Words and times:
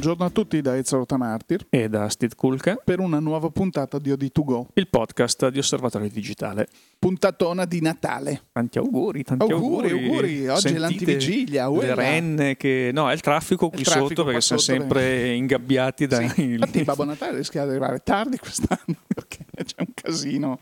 Buongiorno 0.00 0.24
a 0.24 0.30
tutti 0.30 0.62
da 0.62 0.78
Ezio 0.78 1.04
Martir 1.18 1.66
e 1.68 1.90
da 1.90 2.08
Steve 2.08 2.34
Kulka 2.34 2.80
per 2.82 3.00
una 3.00 3.20
nuova 3.20 3.50
puntata 3.50 3.98
di 3.98 4.10
OD2Go, 4.10 4.68
il 4.72 4.88
podcast 4.88 5.48
di 5.48 5.58
Osservatorio 5.58 6.08
Digitale. 6.08 6.68
Puntatona 6.98 7.66
di 7.66 7.82
Natale. 7.82 8.44
Tanti 8.50 8.78
auguri, 8.78 9.22
tanti 9.24 9.52
auguri. 9.52 9.90
Auguri, 9.90 10.08
auguri. 10.08 10.48
Oggi 10.48 10.60
Sentite 10.60 10.76
è 10.76 10.78
l'antivigilia. 10.78 11.70
Le 11.70 11.94
renne 11.94 12.56
che... 12.56 12.88
No, 12.94 13.10
è 13.10 13.12
il 13.12 13.20
traffico 13.20 13.68
qui 13.68 13.80
il 13.80 13.84
traffico 13.84 14.08
sotto 14.08 14.24
perché 14.24 14.40
sono 14.40 14.58
sotto 14.58 14.72
sempre 14.72 15.00
perché... 15.02 15.26
ingabbiati 15.32 16.06
da... 16.06 16.28
Sì. 16.30 16.44
Infatti 16.44 16.80
Babbo 16.84 17.04
Natale 17.04 17.36
rischia 17.36 17.64
di 17.64 17.68
arrivare 17.68 18.00
tardi 18.02 18.38
quest'anno 18.38 18.96
perché 19.06 19.44
c'è 19.52 19.80
un 19.80 19.92
casino 19.92 20.60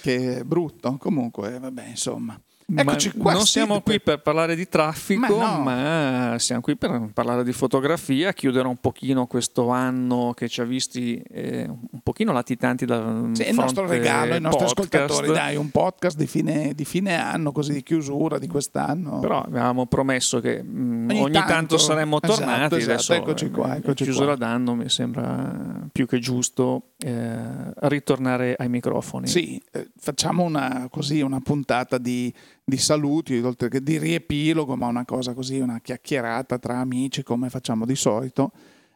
che 0.00 0.38
è 0.38 0.44
brutto. 0.44 0.96
Comunque, 0.96 1.58
vabbè, 1.58 1.88
insomma. 1.88 2.40
Eccoci 2.74 3.12
qua. 3.12 3.32
Non 3.32 3.46
siamo 3.46 3.80
qui 3.80 4.00
per 4.00 4.20
parlare 4.20 4.56
di 4.56 4.68
traffico, 4.68 5.36
ma, 5.36 5.56
no. 5.56 5.62
ma, 5.62 6.34
siamo 6.38 6.60
qui 6.60 6.76
per 6.76 7.10
parlare 7.12 7.44
di 7.44 7.52
fotografia, 7.52 8.32
chiudere 8.32 8.66
un 8.66 8.78
pochino 8.78 9.26
questo 9.26 9.68
anno 9.68 10.32
che 10.34 10.48
ci 10.48 10.60
ha 10.60 10.64
visti 10.64 11.16
eh, 11.30 11.64
un 11.68 12.00
pochino 12.02 12.32
latitanti 12.32 12.84
da 12.84 13.22
sì, 13.32 13.48
il 13.48 13.54
nostro 13.54 13.86
regalo 13.86 14.34
ai 14.34 14.40
nostri 14.40 14.64
ascoltatori, 14.64 15.28
dai, 15.28 15.54
un 15.54 15.70
podcast 15.70 16.16
di 16.16 16.26
fine, 16.26 16.72
di 16.74 16.84
fine, 16.84 17.16
anno, 17.16 17.52
così 17.52 17.72
di 17.72 17.84
chiusura 17.84 18.40
di 18.40 18.48
quest'anno. 18.48 19.20
Però 19.20 19.42
avevamo 19.42 19.86
promesso 19.86 20.40
che 20.40 20.60
mh, 20.60 21.10
ogni, 21.10 21.20
ogni, 21.20 21.32
tanto, 21.34 21.52
tanto 21.52 21.78
saremmo 21.78 22.20
esatto, 22.20 22.34
tornati, 22.34 22.74
esatto, 22.74 22.92
adesso 22.92 23.12
eccoci 23.12 23.50
qua, 23.50 23.76
eccoci 23.76 24.02
chiusura 24.02 24.34
qua. 24.34 24.44
d'anno 24.44 24.74
mi 24.74 24.88
sembra 24.88 25.86
più 25.92 26.06
che 26.06 26.18
giusto 26.18 26.94
eh, 26.98 27.72
ritornare 27.88 28.54
ai 28.56 28.68
microfoni. 28.68 29.26
Sì, 29.26 29.60
eh, 29.72 29.90
facciamo 29.96 30.42
una, 30.44 30.88
così, 30.90 31.20
una 31.20 31.40
puntata 31.40 31.98
di 31.98 32.32
di 32.68 32.78
saluti, 32.78 33.38
oltre 33.38 33.68
che 33.68 33.80
di 33.80 33.96
riepilogo, 33.96 34.74
ma 34.74 34.88
una 34.88 35.04
cosa 35.04 35.34
così, 35.34 35.60
una 35.60 35.78
chiacchierata 35.80 36.58
tra 36.58 36.78
amici 36.78 37.22
come 37.22 37.48
facciamo 37.48 37.86
di 37.86 37.94
solito, 37.94 38.50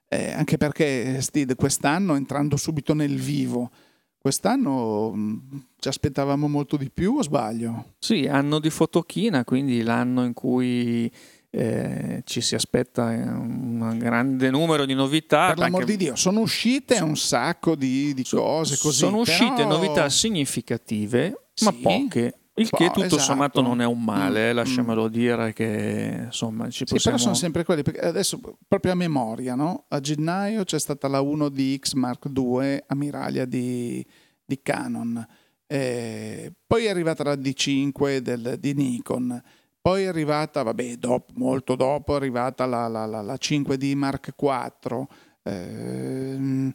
eh, 0.09 0.33
anche 0.33 0.57
perché 0.57 1.21
Steve 1.21 1.55
quest'anno 1.55 2.17
entrando 2.17 2.57
subito 2.57 2.95
nel 2.95 3.15
vivo, 3.15 3.71
quest'anno 4.19 5.13
mh, 5.13 5.67
ci 5.79 5.87
aspettavamo 5.87 6.49
molto 6.49 6.77
di 6.77 6.91
più 6.91 7.15
o 7.19 7.23
sbaglio? 7.23 7.93
Sì, 8.01 8.27
anno 8.27 8.59
di 8.59 8.71
fotochina, 8.71 9.45
quindi 9.45 9.83
l'anno 9.83 10.25
in 10.25 10.35
cui 10.35 11.09
eh, 11.51 12.23
ci 12.25 12.41
si 12.41 12.55
aspetta 12.55 13.05
un 13.05 13.97
grande 13.99 14.51
numero 14.51 14.85
di 14.85 14.95
novità. 14.95 15.49
Per 15.49 15.59
l'amor 15.59 15.85
di 15.85 15.97
Dio, 15.97 16.17
sono 16.17 16.41
uscite 16.41 17.01
un 17.01 17.17
sacco 17.17 17.75
di, 17.75 18.15
di 18.15 18.25
cose 18.25 18.77
così. 18.79 18.99
Sono 18.99 19.19
uscite 19.19 19.55
però... 19.57 19.69
novità 19.69 20.09
significative, 20.09 21.49
sì. 21.53 21.65
ma 21.65 21.73
poche. 21.73 22.35
Il 22.55 22.69
che 22.69 22.87
tutto 22.89 23.07
esatto. 23.07 23.23
sommato 23.23 23.63
non 23.63 23.81
è 23.81 23.87
un 23.87 24.03
male, 24.05 24.53
mm, 24.53 24.57
lasciamelo 24.57 25.05
mm. 25.05 25.09
dire 25.09 25.53
che 25.55 26.25
insomma 26.27 26.69
ci 26.69 26.85
sì, 26.85 26.93
possiamo... 26.93 27.17
però 27.17 27.17
sono 27.17 27.35
sempre 27.35 27.65
quelli, 27.65 27.83
perché 27.83 28.01
adesso 28.01 28.39
proprio 28.69 28.93
a 28.93 28.97
memoria, 28.97 29.55
no? 29.55 29.87
A 29.89 29.99
gennaio 30.01 30.65
c'è 30.65 30.79
stata 30.79 31.09
la 31.09 31.21
1DX 31.21 31.97
Mark 31.97 32.27
II 32.35 32.83
Ammiraglia 32.89 33.47
di, 33.47 34.05
di 34.45 34.61
Canon, 34.61 35.27
eh, 35.67 36.53
poi 36.67 36.85
è 36.85 36.91
arrivata 36.91 37.25
la 37.25 37.35
D5 37.35 38.19
del, 38.19 38.57
di 38.59 38.75
Nikon, 38.75 39.41
poi 39.81 40.05
è 40.05 40.07
arrivata, 40.07 40.63
vabbè, 40.63 40.97
dopo, 40.97 41.33
molto 41.37 41.75
dopo, 41.75 42.13
è 42.13 42.17
arrivata 42.17 42.67
la, 42.67 42.87
la, 42.89 43.07
la, 43.07 43.23
la 43.23 43.35
5D 43.35 43.95
Mark 43.95 44.35
IV, 44.37 45.07
eh, 45.43 46.73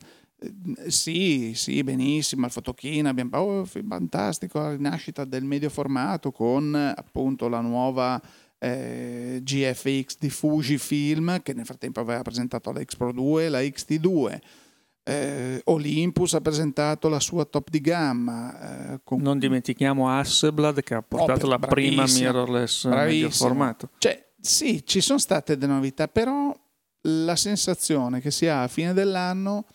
sì, 0.88 1.54
sì, 1.56 1.84
benissimo, 1.84 2.46
il 2.46 2.52
fotochina, 2.52 3.10
abbiamo 3.10 3.38
oh, 3.38 3.66
fantastico, 3.66 4.60
la 4.60 4.72
rinascita 4.72 5.26
del 5.26 5.44
medio 5.44 5.70
formato 5.70 6.32
con 6.32 6.76
appunto 6.76 7.48
la 7.48 7.62
nuova 7.62 8.22
eh, 8.60 9.40
GFX 9.44 10.18
di 10.20 10.30
Fujifilm 10.30 11.42
che 11.42 11.54
nel 11.54 11.66
frattempo 11.66 12.00
aveva 12.00 12.22
presentato 12.22 12.72
la 12.72 12.84
X 12.84 12.96
Pro 12.96 13.12
2 13.12 13.46
e 13.46 13.50
la 13.50 13.60
XT2. 13.60 14.40
Eh, 15.08 15.62
Olympus 15.66 16.34
ha 16.34 16.42
presentato 16.42 17.10
la 17.10 17.20
sua 17.20 17.46
top 17.46 17.70
di 17.70 17.80
gamma. 17.80 18.94
Eh, 18.94 19.00
con... 19.04 19.22
Non 19.22 19.38
dimentichiamo 19.38 20.10
Hasselblad 20.10 20.82
che 20.82 20.96
ha 20.96 21.04
portato 21.04 21.46
oh, 21.46 21.50
la 21.50 21.60
prima 21.60 22.06
mirrorless 22.06 22.86
medio 22.86 23.30
formato. 23.30 23.90
Cioè, 24.00 24.32
sì, 24.42 24.84
ci 24.86 25.02
sono 25.02 25.20
state 25.20 25.58
delle 25.58 25.74
novità, 25.74 26.08
però 26.08 26.52
la 27.02 27.36
sensazione 27.36 28.20
che 28.20 28.32
si 28.32 28.48
ha 28.48 28.64
a 28.64 28.68
fine 28.68 28.94
dell'anno 28.94 29.66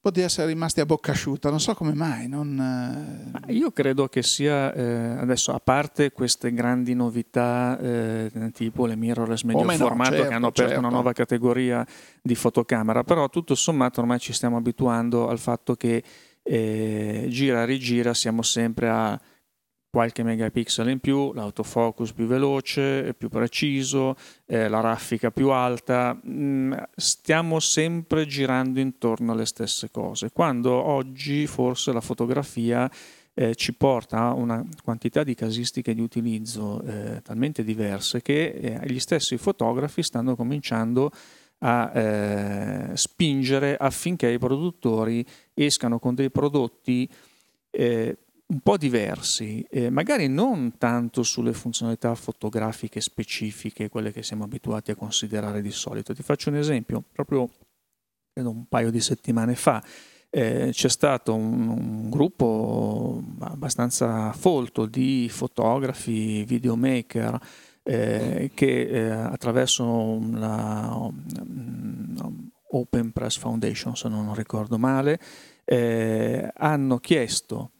po' 0.00 0.10
di 0.10 0.20
essere 0.20 0.46
rimasti 0.46 0.80
a 0.80 0.86
bocca 0.86 1.12
asciutta, 1.12 1.50
non 1.50 1.60
so 1.60 1.74
come 1.74 1.94
mai. 1.94 2.26
Non... 2.26 3.32
Io 3.48 3.70
credo 3.70 4.08
che 4.08 4.22
sia 4.22 4.72
eh, 4.72 4.82
adesso, 5.18 5.52
a 5.52 5.60
parte 5.60 6.10
queste 6.12 6.52
grandi 6.52 6.94
novità 6.94 7.78
eh, 7.78 8.50
tipo 8.54 8.86
le 8.86 8.96
mirrorless 8.96 9.42
medio 9.42 9.60
Come 9.60 9.76
formato 9.76 10.10
no, 10.10 10.16
certo, 10.16 10.28
che 10.28 10.34
hanno 10.34 10.46
aperto 10.46 10.70
certo. 10.70 10.78
una 10.78 10.88
nuova 10.88 11.12
categoria 11.12 11.86
di 12.22 12.34
fotocamera, 12.34 13.04
però 13.04 13.28
tutto 13.28 13.54
sommato 13.54 14.00
ormai 14.00 14.18
ci 14.18 14.32
stiamo 14.32 14.56
abituando 14.56 15.28
al 15.28 15.38
fatto 15.38 15.74
che 15.74 16.02
eh, 16.42 17.26
gira 17.28 17.64
rigira 17.64 18.14
siamo 18.14 18.42
sempre 18.42 18.88
a 18.88 19.20
qualche 19.90 20.22
megapixel 20.22 20.88
in 20.88 21.00
più, 21.00 21.32
l'autofocus 21.32 22.12
più 22.12 22.26
veloce, 22.26 23.12
più 23.14 23.28
preciso, 23.28 24.16
eh, 24.46 24.68
la 24.68 24.80
raffica 24.80 25.32
più 25.32 25.50
alta, 25.50 26.16
mm, 26.24 26.72
stiamo 26.94 27.58
sempre 27.58 28.24
girando 28.26 28.78
intorno 28.78 29.32
alle 29.32 29.46
stesse 29.46 29.90
cose, 29.90 30.30
quando 30.30 30.72
oggi 30.72 31.46
forse 31.48 31.92
la 31.92 32.00
fotografia 32.00 32.88
eh, 33.34 33.54
ci 33.54 33.74
porta 33.74 34.18
a 34.18 34.32
una 34.32 34.64
quantità 34.84 35.24
di 35.24 35.34
casistiche 35.34 35.94
di 35.94 36.00
utilizzo 36.00 36.82
eh, 36.82 37.20
talmente 37.22 37.64
diverse 37.64 38.22
che 38.22 38.46
eh, 38.48 38.80
gli 38.86 38.98
stessi 38.98 39.36
fotografi 39.38 40.02
stanno 40.02 40.36
cominciando 40.36 41.10
a 41.58 41.90
eh, 41.94 42.96
spingere 42.96 43.76
affinché 43.76 44.30
i 44.30 44.38
produttori 44.38 45.24
escano 45.54 45.98
con 45.98 46.14
dei 46.14 46.30
prodotti 46.30 47.08
eh, 47.70 48.16
un 48.50 48.60
po' 48.60 48.76
diversi, 48.76 49.64
eh, 49.70 49.90
magari 49.90 50.28
non 50.28 50.76
tanto 50.76 51.22
sulle 51.22 51.52
funzionalità 51.52 52.14
fotografiche 52.14 53.00
specifiche, 53.00 53.88
quelle 53.88 54.12
che 54.12 54.22
siamo 54.22 54.44
abituati 54.44 54.90
a 54.90 54.96
considerare 54.96 55.62
di 55.62 55.70
solito. 55.70 56.14
Ti 56.14 56.22
faccio 56.22 56.50
un 56.50 56.56
esempio, 56.56 57.02
proprio 57.12 57.48
credo 58.32 58.50
un 58.50 58.66
paio 58.66 58.90
di 58.90 59.00
settimane 59.00 59.54
fa 59.54 59.82
eh, 60.30 60.70
c'è 60.72 60.88
stato 60.88 61.34
un, 61.34 61.68
un, 61.68 62.08
gruppo 62.08 63.20
abbastanza 63.40 64.32
folto 64.32 64.86
di 64.86 65.28
fotografi, 65.28 66.44
videomaker, 66.44 67.38
eh, 67.82 68.50
che 68.54 68.80
eh, 68.82 69.10
attraverso 69.10 70.20
la 70.30 70.94
um, 70.94 72.50
Open 72.72 73.10
Press 73.10 73.38
Foundation, 73.38 73.96
se 73.96 74.08
non 74.08 74.32
ricordo 74.34 74.78
male, 74.78 75.18
eh, 75.64 76.48
hanno 76.54 76.98
chiesto 76.98 77.72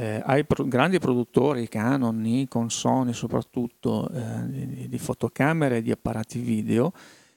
eh, 0.00 0.22
ai 0.24 0.46
pro- 0.46 0.66
grandi 0.66 0.98
produttori, 0.98 1.68
Canon, 1.68 2.18
Nikon, 2.18 2.70
Sony 2.70 3.12
soprattutto, 3.12 4.08
eh, 4.08 4.46
di, 4.46 4.88
di, 4.88 4.98
fotocamere 4.98 5.76
e 5.76 5.82
di 5.82 5.90
apparati 5.90 6.38
video, 6.38 6.92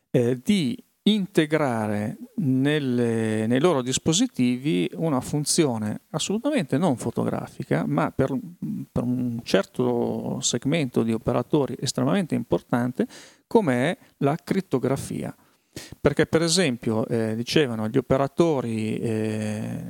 eh, 0.09 0.40
di 0.41 0.81
integrare 1.06 2.18
nelle, 2.35 3.47
nei 3.47 3.59
loro 3.59 3.81
dispositivi 3.81 4.90
una 4.94 5.19
funzione 5.19 6.03
assolutamente 6.12 6.78
non 6.78 6.96
fotografica, 6.96 7.85
ma 7.85 8.12
per, 8.12 8.34
per 8.90 9.03
un 9.03 9.41
certo 9.44 10.40
segmento 10.40 11.03
di 11.03 11.12
operatori 11.12 11.75
estremamente 11.78 12.34
importante, 12.34 13.06
come 13.45 13.91
è 13.91 13.97
la 14.19 14.38
crittografia. 14.41 15.35
Perché 16.00 16.25
per 16.25 16.41
esempio 16.41 17.07
eh, 17.07 17.35
dicevano 17.35 17.88
gli 17.88 17.97
operatori 17.97 18.97
eh, 18.97 19.84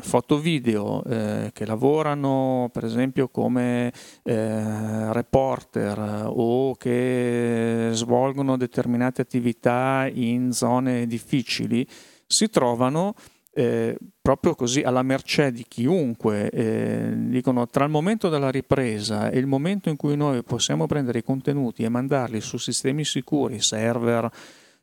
foto-video 0.00 1.04
eh, 1.04 1.50
che 1.52 1.66
lavorano 1.66 2.68
per 2.72 2.84
esempio 2.84 3.28
come 3.28 3.92
eh, 4.22 5.12
reporter 5.12 6.24
o 6.26 6.74
che 6.74 7.90
svolgono 7.92 8.56
determinate 8.56 9.22
attività 9.22 10.08
in 10.12 10.52
zone 10.52 11.06
difficili 11.06 11.86
si 12.26 12.48
trovano 12.48 13.14
eh, 13.52 13.96
proprio 14.22 14.54
così 14.54 14.80
alla 14.82 15.02
mercé 15.02 15.50
di 15.50 15.64
chiunque. 15.66 16.50
Eh, 16.50 17.12
dicono 17.14 17.68
tra 17.68 17.84
il 17.84 17.90
momento 17.90 18.28
della 18.28 18.50
ripresa 18.50 19.30
e 19.30 19.38
il 19.38 19.46
momento 19.46 19.88
in 19.88 19.96
cui 19.96 20.16
noi 20.16 20.42
possiamo 20.42 20.86
prendere 20.86 21.18
i 21.18 21.24
contenuti 21.24 21.82
e 21.82 21.88
mandarli 21.88 22.40
su 22.40 22.56
sistemi 22.56 23.04
sicuri, 23.04 23.60
server, 23.60 24.30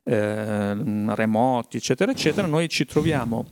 eh, 0.07 1.13
remoti, 1.15 1.77
eccetera, 1.77 2.11
eccetera, 2.11 2.47
noi 2.47 2.69
ci 2.69 2.85
troviamo 2.85 3.45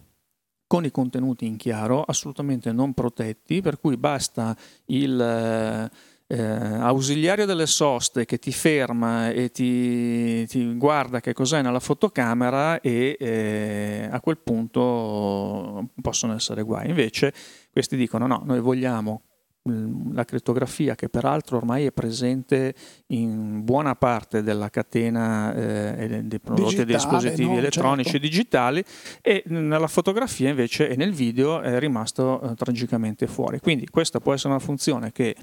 con 0.67 0.85
i 0.85 0.91
contenuti 0.91 1.45
in 1.45 1.57
chiaro, 1.57 2.01
assolutamente 2.01 2.71
non 2.71 2.93
protetti, 2.93 3.61
per 3.61 3.79
cui 3.79 3.97
basta 3.97 4.55
il 4.85 5.91
eh, 6.27 6.41
ausiliario 6.41 7.45
delle 7.45 7.67
soste 7.67 8.25
che 8.25 8.39
ti 8.39 8.51
ferma 8.51 9.29
e 9.29 9.51
ti, 9.51 10.45
ti 10.47 10.73
guarda 10.75 11.19
che 11.19 11.33
cos'è 11.33 11.61
nella 11.61 11.79
fotocamera 11.79 12.81
e 12.81 13.15
eh, 13.19 14.07
a 14.09 14.19
quel 14.21 14.39
punto 14.39 15.89
possono 16.01 16.33
essere 16.33 16.63
guai. 16.63 16.89
Invece 16.89 17.33
questi 17.71 17.95
dicono 17.95 18.25
no, 18.25 18.41
noi 18.45 18.59
vogliamo 18.59 19.21
la 19.67 20.25
crittografia 20.25 20.93
che 20.93 21.09
peraltro 21.09 21.57
ormai 21.57 21.85
è 21.85 21.91
presente 21.91 22.75
in 23.07 23.63
buona 23.63 23.95
parte 23.95 24.43
della 24.43 24.69
catena 24.69 25.55
eh, 25.55 26.21
dei 26.23 26.39
prodotti 26.39 26.75
e 26.75 26.85
dei 26.85 26.95
dispositivi 26.95 27.49
no, 27.49 27.57
elettronici 27.57 28.11
certo. 28.11 28.25
digitali 28.27 28.83
e 29.21 29.43
nella 29.47 29.87
fotografia 29.87 30.49
invece 30.49 30.87
e 30.89 30.95
nel 30.95 31.13
video 31.13 31.61
è 31.61 31.79
rimasto 31.79 32.41
eh, 32.41 32.53
tragicamente 32.53 33.25
fuori. 33.25 33.59
Quindi 33.59 33.87
questa 33.87 34.19
può 34.19 34.33
essere 34.33 34.49
una 34.49 34.59
funzione 34.61 35.11
che 35.11 35.35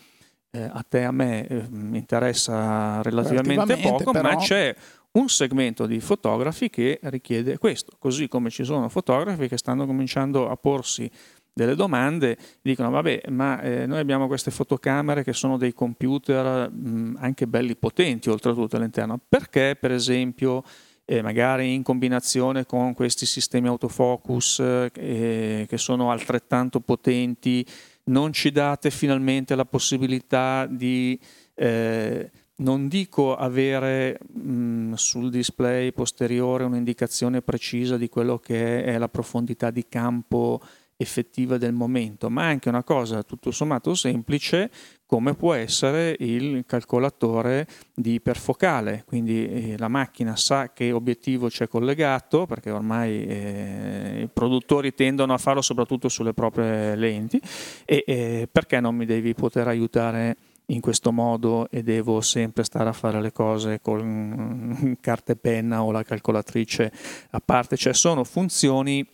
eh, 0.53 0.63
a 0.63 0.85
te 0.89 1.01
e 1.01 1.05
a 1.05 1.11
me 1.11 1.47
eh, 1.47 1.67
interessa 1.93 3.03
relativamente 3.03 3.77
poco, 3.79 4.13
però... 4.13 4.29
ma 4.29 4.37
c'è 4.37 4.75
un 5.13 5.29
segmento 5.29 5.87
di 5.87 6.01
fotografi 6.01 6.71
che 6.71 7.01
richiede 7.03 7.59
questo, 7.59 7.97
così 7.99 8.29
come 8.29 8.51
ci 8.51 8.63
sono 8.65 8.89
fotografi 8.89 9.49
che 9.49 9.59
stanno 9.59 9.85
cominciando 9.85 10.49
a 10.49 10.57
porsi 10.57 11.11
delle 11.53 11.75
domande, 11.75 12.37
dicono 12.63 12.91
vabbè 12.91 13.23
ma 13.29 13.61
eh, 13.61 13.87
noi 13.87 13.99
abbiamo 13.99 14.27
queste 14.27 14.51
fotocamere 14.51 15.23
che 15.23 15.33
sono 15.33 15.57
dei 15.57 15.75
computer 15.75 16.71
mh, 16.71 17.19
anche 17.21 17.47
belli 17.47 17.77
potenti 17.77 18.31
oltretutto 18.31 18.77
all'interno, 18.77 19.21
perché 19.29 19.77
per 19.79 19.93
esempio 19.93 20.63
eh, 21.05 21.21
magari 21.21 21.75
in 21.75 21.83
combinazione 21.83 22.65
con 22.65 22.95
questi 22.95 23.27
sistemi 23.27 23.69
autofocus 23.69 24.61
eh, 24.95 25.67
che 25.69 25.79
sono 25.79 26.11
altrettanto 26.11 26.81
potenti 26.81 27.67
non 28.05 28.33
ci 28.33 28.51
date 28.51 28.91
finalmente 28.91 29.55
la 29.55 29.65
possibilità 29.65 30.67
di 30.67 31.19
eh, 31.55 32.31
non 32.55 32.89
dico 32.89 33.35
avere 33.35 34.19
mh, 34.33 34.95
sul 34.95 35.31
display 35.31 35.93
posteriore 35.93 36.65
un'indicazione 36.65 37.43
precisa 37.43 37.97
di 37.97 38.09
quello 38.09 38.39
che 38.39 38.85
è 38.85 38.99
la 38.99 39.09
profondità 39.09 39.71
di 39.71 39.87
campo 39.89 40.61
effettiva 41.03 41.59
del 41.59 41.75
momento, 41.75 42.31
ma 42.31 42.47
anche 42.47 42.71
una 42.71 42.83
cosa 42.83 43.23
tutto 43.23 43.51
sommato 43.51 43.95
semplice 43.95 44.71
come 45.05 45.35
può 45.35 45.53
essere 45.53 46.17
il 46.21 46.65
calcolatore 46.67 47.67
di 47.95 48.15
iperfocale, 48.15 49.05
quindi 49.07 49.47
eh, 49.47 49.75
la 49.77 49.89
macchina 49.89 50.37
sa 50.37 50.73
che 50.73 50.91
obiettivo 50.91 51.49
c'è 51.49 51.69
collegato, 51.69 52.47
perché 52.47 52.71
ormai 52.71 53.27
eh, 53.27 54.21
i 54.23 54.29
produttori 54.33 54.95
tendono 54.95 55.35
a 55.35 55.39
farlo 55.39 55.61
soprattutto 55.61 56.09
sulle 56.09 56.33
proprie 56.33 56.97
lenti, 56.97 57.39
e 57.85 58.05
eh, 58.07 58.49
perché 58.51 58.81
non 58.81 58.97
mi 58.97 59.05
devi 59.05 59.35
poter 59.35 59.69
aiutare 59.69 60.37
in 60.67 60.81
questo 60.81 61.13
modo 61.13 61.69
e 61.71 61.83
devo 61.83 62.23
sempre 62.23 62.65
stare 62.65 62.89
a 62.89 62.95
fare 62.95 63.21
le 63.21 63.33
cose 63.33 63.81
con 63.83 64.97
carta 65.01 65.33
e 65.33 65.37
penna 65.37 65.83
o 65.83 65.91
la 65.91 66.05
calcolatrice 66.05 66.91
a 67.33 67.41
parte, 67.45 67.77
cioè 67.77 67.93
sono 67.93 68.25
funzioni 68.25 69.07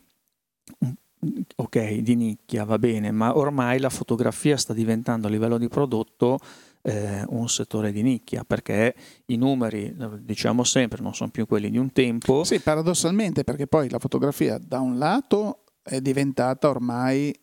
ok, 1.56 1.92
di 1.96 2.14
nicchia, 2.14 2.64
va 2.64 2.78
bene, 2.78 3.10
ma 3.10 3.36
ormai 3.36 3.78
la 3.80 3.90
fotografia 3.90 4.56
sta 4.56 4.72
diventando 4.72 5.26
a 5.26 5.30
livello 5.30 5.58
di 5.58 5.68
prodotto 5.68 6.38
eh, 6.82 7.24
un 7.28 7.48
settore 7.48 7.92
di 7.92 8.02
nicchia, 8.02 8.44
perché 8.44 8.94
i 9.26 9.36
numeri, 9.36 9.94
diciamo 10.20 10.64
sempre, 10.64 11.02
non 11.02 11.14
sono 11.14 11.30
più 11.30 11.46
quelli 11.46 11.70
di 11.70 11.78
un 11.78 11.92
tempo. 11.92 12.44
Sì, 12.44 12.60
paradossalmente, 12.60 13.44
perché 13.44 13.66
poi 13.66 13.88
la 13.90 13.98
fotografia 13.98 14.58
da 14.58 14.80
un 14.80 14.98
lato 14.98 15.64
è 15.82 16.00
diventata 16.00 16.68
ormai 16.68 17.36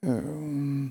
eh, 0.00 0.08
un, 0.08 0.90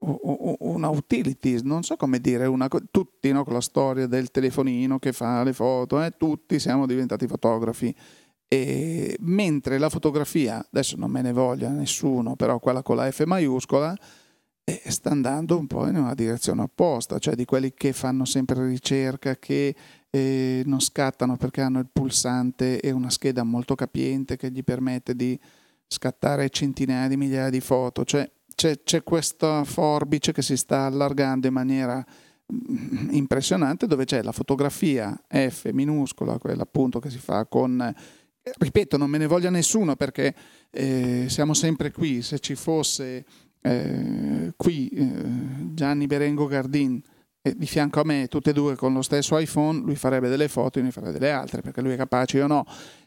una 0.00 0.88
utility, 0.88 1.60
non 1.62 1.82
so 1.82 1.96
come 1.96 2.20
dire, 2.20 2.46
una, 2.46 2.68
tutti 2.90 3.30
no, 3.32 3.44
con 3.44 3.54
la 3.54 3.60
storia 3.60 4.06
del 4.06 4.30
telefonino 4.30 4.98
che 4.98 5.12
fa 5.12 5.42
le 5.42 5.52
foto, 5.52 6.02
eh, 6.02 6.12
tutti 6.16 6.58
siamo 6.58 6.86
diventati 6.86 7.26
fotografi 7.26 7.94
e 8.52 9.16
mentre 9.20 9.78
la 9.78 9.88
fotografia, 9.88 10.58
adesso 10.72 10.96
non 10.96 11.08
me 11.08 11.22
ne 11.22 11.30
voglia 11.30 11.68
nessuno, 11.68 12.34
però 12.34 12.58
quella 12.58 12.82
con 12.82 12.96
la 12.96 13.08
F 13.08 13.22
maiuscola, 13.22 13.96
eh, 14.64 14.82
sta 14.86 15.10
andando 15.10 15.56
un 15.56 15.68
po' 15.68 15.86
in 15.86 15.94
una 15.94 16.14
direzione 16.14 16.62
opposta, 16.62 17.20
cioè 17.20 17.36
di 17.36 17.44
quelli 17.44 17.72
che 17.72 17.92
fanno 17.92 18.24
sempre 18.24 18.66
ricerca, 18.66 19.36
che 19.36 19.76
eh, 20.10 20.62
non 20.66 20.80
scattano 20.80 21.36
perché 21.36 21.60
hanno 21.60 21.78
il 21.78 21.86
pulsante 21.92 22.80
e 22.80 22.90
una 22.90 23.08
scheda 23.08 23.44
molto 23.44 23.76
capiente 23.76 24.36
che 24.36 24.50
gli 24.50 24.64
permette 24.64 25.14
di 25.14 25.38
scattare 25.86 26.50
centinaia 26.50 27.06
di 27.06 27.16
migliaia 27.16 27.50
di 27.50 27.60
foto, 27.60 28.04
cioè 28.04 28.28
c'è, 28.52 28.82
c'è 28.82 29.04
questa 29.04 29.62
forbice 29.62 30.32
che 30.32 30.42
si 30.42 30.56
sta 30.56 30.86
allargando 30.86 31.46
in 31.46 31.52
maniera 31.52 32.04
mm, 32.52 33.10
impressionante 33.10 33.86
dove 33.86 34.06
c'è 34.06 34.22
la 34.24 34.32
fotografia 34.32 35.16
F 35.28 35.70
minuscola, 35.70 36.38
quella 36.38 36.62
appunto 36.62 36.98
che 36.98 37.10
si 37.10 37.18
fa 37.18 37.46
con 37.46 37.94
ripeto, 38.42 38.96
non 38.96 39.10
me 39.10 39.18
ne 39.18 39.26
voglia 39.26 39.50
nessuno 39.50 39.96
perché 39.96 40.34
eh, 40.70 41.26
siamo 41.28 41.54
sempre 41.54 41.90
qui. 41.90 42.22
Se 42.22 42.38
ci 42.38 42.54
fosse 42.54 43.24
eh, 43.60 44.52
qui 44.56 44.88
eh, 44.88 45.12
Gianni 45.74 46.06
Berengo 46.06 46.46
Gardin 46.46 47.00
e 47.42 47.54
di 47.56 47.66
fianco 47.66 48.00
a 48.00 48.04
me, 48.04 48.26
tutte 48.28 48.50
e 48.50 48.52
due 48.52 48.76
con 48.76 48.92
lo 48.92 49.02
stesso 49.02 49.38
iPhone, 49.38 49.80
lui 49.80 49.96
farebbe 49.96 50.28
delle 50.28 50.48
foto 50.48 50.78
e 50.78 50.80
io 50.80 50.86
ne 50.86 50.92
farei 50.92 51.12
delle 51.12 51.30
altre 51.30 51.62
perché 51.62 51.80
lui 51.80 51.92
è 51.92 51.96
capace, 51.96 52.36
io 52.38 52.46
no. 52.46 52.64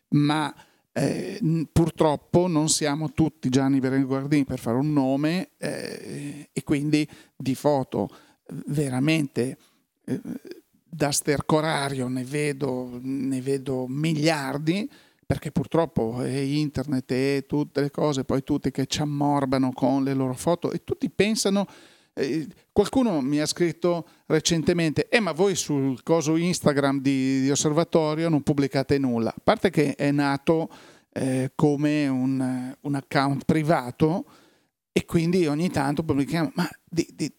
Ma 0.10 0.54
eh, 0.92 1.68
purtroppo 1.72 2.48
non 2.48 2.70
siamo 2.70 3.12
tutti 3.12 3.50
Gianni 3.50 3.80
Berengo 3.80 4.16
Gardin 4.16 4.46
per 4.46 4.60
fare 4.60 4.78
un 4.78 4.94
nome 4.94 5.50
eh, 5.58 6.50
e 6.52 6.64
quindi 6.64 7.08
di 7.36 7.56
foto 7.56 8.10
veramente 8.68 9.58
eh, 10.06 10.22
da 10.94 11.12
stercorario 11.12 12.08
ne 12.08 12.24
vedo, 12.24 13.00
ne 13.02 13.42
vedo 13.42 13.88
miliardi 13.88 14.90
perché 15.34 15.52
purtroppo 15.52 16.22
è 16.22 16.30
internet 16.30 17.12
e 17.12 17.46
tutte 17.48 17.82
le 17.82 17.90
cose, 17.90 18.24
poi 18.24 18.44
tutti 18.44 18.70
che 18.70 18.86
ci 18.86 19.02
ammorbano 19.02 19.72
con 19.74 20.04
le 20.04 20.14
loro 20.14 20.36
foto 20.36 20.72
e 20.72 20.84
tutti 20.84 21.10
pensano, 21.10 21.66
eh, 22.14 22.48
qualcuno 22.72 23.20
mi 23.20 23.40
ha 23.40 23.48
scritto 23.48 24.08
recentemente, 24.28 25.08
eh 25.10 25.20
ma 25.20 25.32
voi 25.32 25.56
sul 25.56 26.04
coso 26.04 26.36
Instagram 26.36 27.02
di, 27.02 27.42
di 27.42 27.50
Osservatorio 27.50 28.30
non 28.30 28.44
pubblicate 28.44 29.00
nulla, 29.00 29.32
a 29.32 29.42
parte 29.44 29.72
che 29.72 29.96
è 29.96 30.12
nato 30.12 30.70
eh, 31.14 31.52
come 31.56 32.08
un, 32.08 32.76
un, 32.80 32.94
account 32.94 33.44
privato 33.44 34.26
e 34.92 35.04
quindi 35.06 35.48
ogni 35.48 35.72
tanto 35.72 36.04
pubblichiamo, 36.04 36.52
ma 36.54 36.70
di, 36.88 37.10
di 37.16 37.34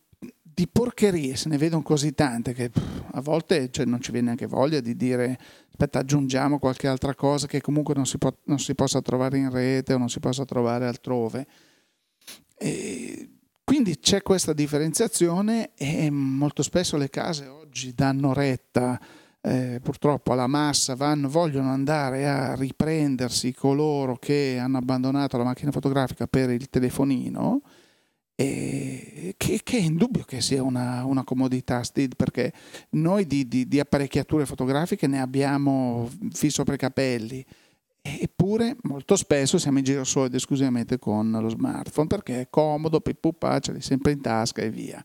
di 0.55 0.69
porcherie 0.69 1.35
se 1.35 1.49
ne 1.49 1.59
vedono 1.59 1.83
così 1.83 2.15
tante 2.15 2.53
che 2.53 2.71
a 3.13 3.21
volte 3.21 3.71
cioè, 3.71 3.85
non 3.85 4.01
ci 4.01 4.13
viene 4.13 4.27
neanche 4.27 4.47
voglia 4.47 4.79
di 4.79 4.95
dire 4.95 5.37
aspetta 5.69 5.99
aggiungiamo 5.99 6.61
qualche 6.61 6.87
altra 6.87 7.15
cosa 7.15 7.49
che 7.49 7.61
comunque 7.61 7.95
non 7.95 8.07
si, 8.07 8.19
può, 8.19 8.33
non 8.45 8.61
si 8.61 8.75
possa 8.77 9.03
trovare 9.03 9.39
in 9.39 9.51
rete 9.51 9.95
o 9.95 9.99
non 9.99 10.09
si 10.09 10.21
possa 10.21 10.45
trovare 10.45 10.87
altrove. 10.87 11.47
E 12.57 13.29
quindi 13.65 13.99
c'è 13.99 14.23
questa 14.23 14.53
differenziazione 14.53 15.73
e 15.75 16.09
molto 16.11 16.63
spesso 16.63 16.97
le 16.97 17.11
case 17.11 17.49
oggi 17.49 17.93
danno 17.93 18.33
retta 18.33 19.01
eh, 19.41 19.81
purtroppo 19.83 20.33
alla 20.33 20.47
massa, 20.47 20.95
vanno, 20.95 21.29
vogliono 21.29 21.71
andare 21.71 22.29
a 22.29 22.55
riprendersi 22.55 23.53
coloro 23.53 24.17
che 24.17 24.59
hanno 24.61 24.79
abbandonato 24.79 25.37
la 25.37 25.45
macchina 25.45 25.73
fotografica 25.73 26.29
per 26.29 26.51
il 26.51 26.71
telefonino 26.71 27.61
e 28.37 29.35
che, 29.37 29.61
che, 29.63 29.79
è 29.79 29.81
indubbio 29.81 30.25
che 30.25 30.41
sia 30.41 30.63
una, 30.63 31.05
una 31.05 31.25
comodità 31.25 31.83
Steve, 31.85 32.15
perché 32.17 32.53
noi 32.91 33.27
di, 33.27 33.47
di, 33.47 33.69
di, 33.69 33.79
apparecchiature 33.79 34.47
fotografiche 34.47 35.07
ne 35.07 35.21
abbiamo 35.21 36.11
fin 36.33 36.51
sopra 36.51 36.75
i 36.75 36.79
capelli. 36.79 37.45
Eppure 38.07 38.77
molto 38.83 39.17
spesso 39.17 39.57
siamo 39.57 39.79
in 39.79 39.85
giro 39.85 40.05
solo 40.05 40.27
ed 40.27 40.35
esclusivamente 40.35 40.99
con 40.99 41.31
lo 41.31 41.49
smartphone 41.49 42.07
perché 42.07 42.43
è 42.43 42.51
comodo, 42.51 43.01
pipupà, 43.01 43.61
ce 43.61 43.73
l'hai 43.73 43.81
sempre 43.81 44.13
in 44.13 44.21
tasca 44.21 44.63
e 44.63 44.71
via. 44.71 45.03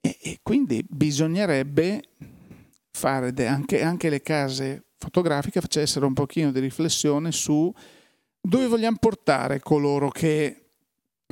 E, 0.00 0.16
e 0.22 0.38
quindi 0.42 0.84
bisognerebbe 0.88 2.02
fare 2.90 3.32
de, 3.32 3.46
anche, 3.46 3.82
anche 3.82 4.10
le 4.10 4.22
case 4.22 4.84
fotografiche 4.98 5.60
facessero 5.60 6.06
un 6.06 6.14
pochino 6.14 6.52
di 6.52 6.60
riflessione 6.60 7.32
su 7.32 7.72
dove 8.40 8.66
vogliamo 8.66 8.96
portare 9.00 9.60
coloro 9.60 10.10
che 10.10 10.67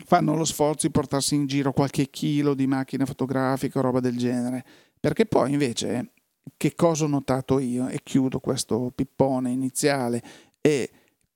fanno 0.04 0.36
lo 0.36 0.44
sforzo 0.44 0.86
di 0.86 0.92
portarsi 0.92 1.34
in 1.34 1.46
giro 1.46 1.72
qualche 1.72 2.10
chilo 2.10 2.54
di 2.54 2.66
macchina 2.66 3.06
fotografica 3.06 3.78
o 3.78 3.82
roba 3.82 4.00
del 4.00 4.16
genere. 4.16 4.64
Perché 5.00 5.26
poi 5.26 5.52
invece, 5.52 6.12
che 6.56 6.74
cosa 6.74 7.04
ho 7.04 7.08
notato 7.08 7.58
io? 7.58 7.88
E 7.88 8.00
chiudo 8.02 8.40
questo 8.40 8.92
pippone 8.94 9.50
iniziale. 9.50 10.22
E 10.60 10.90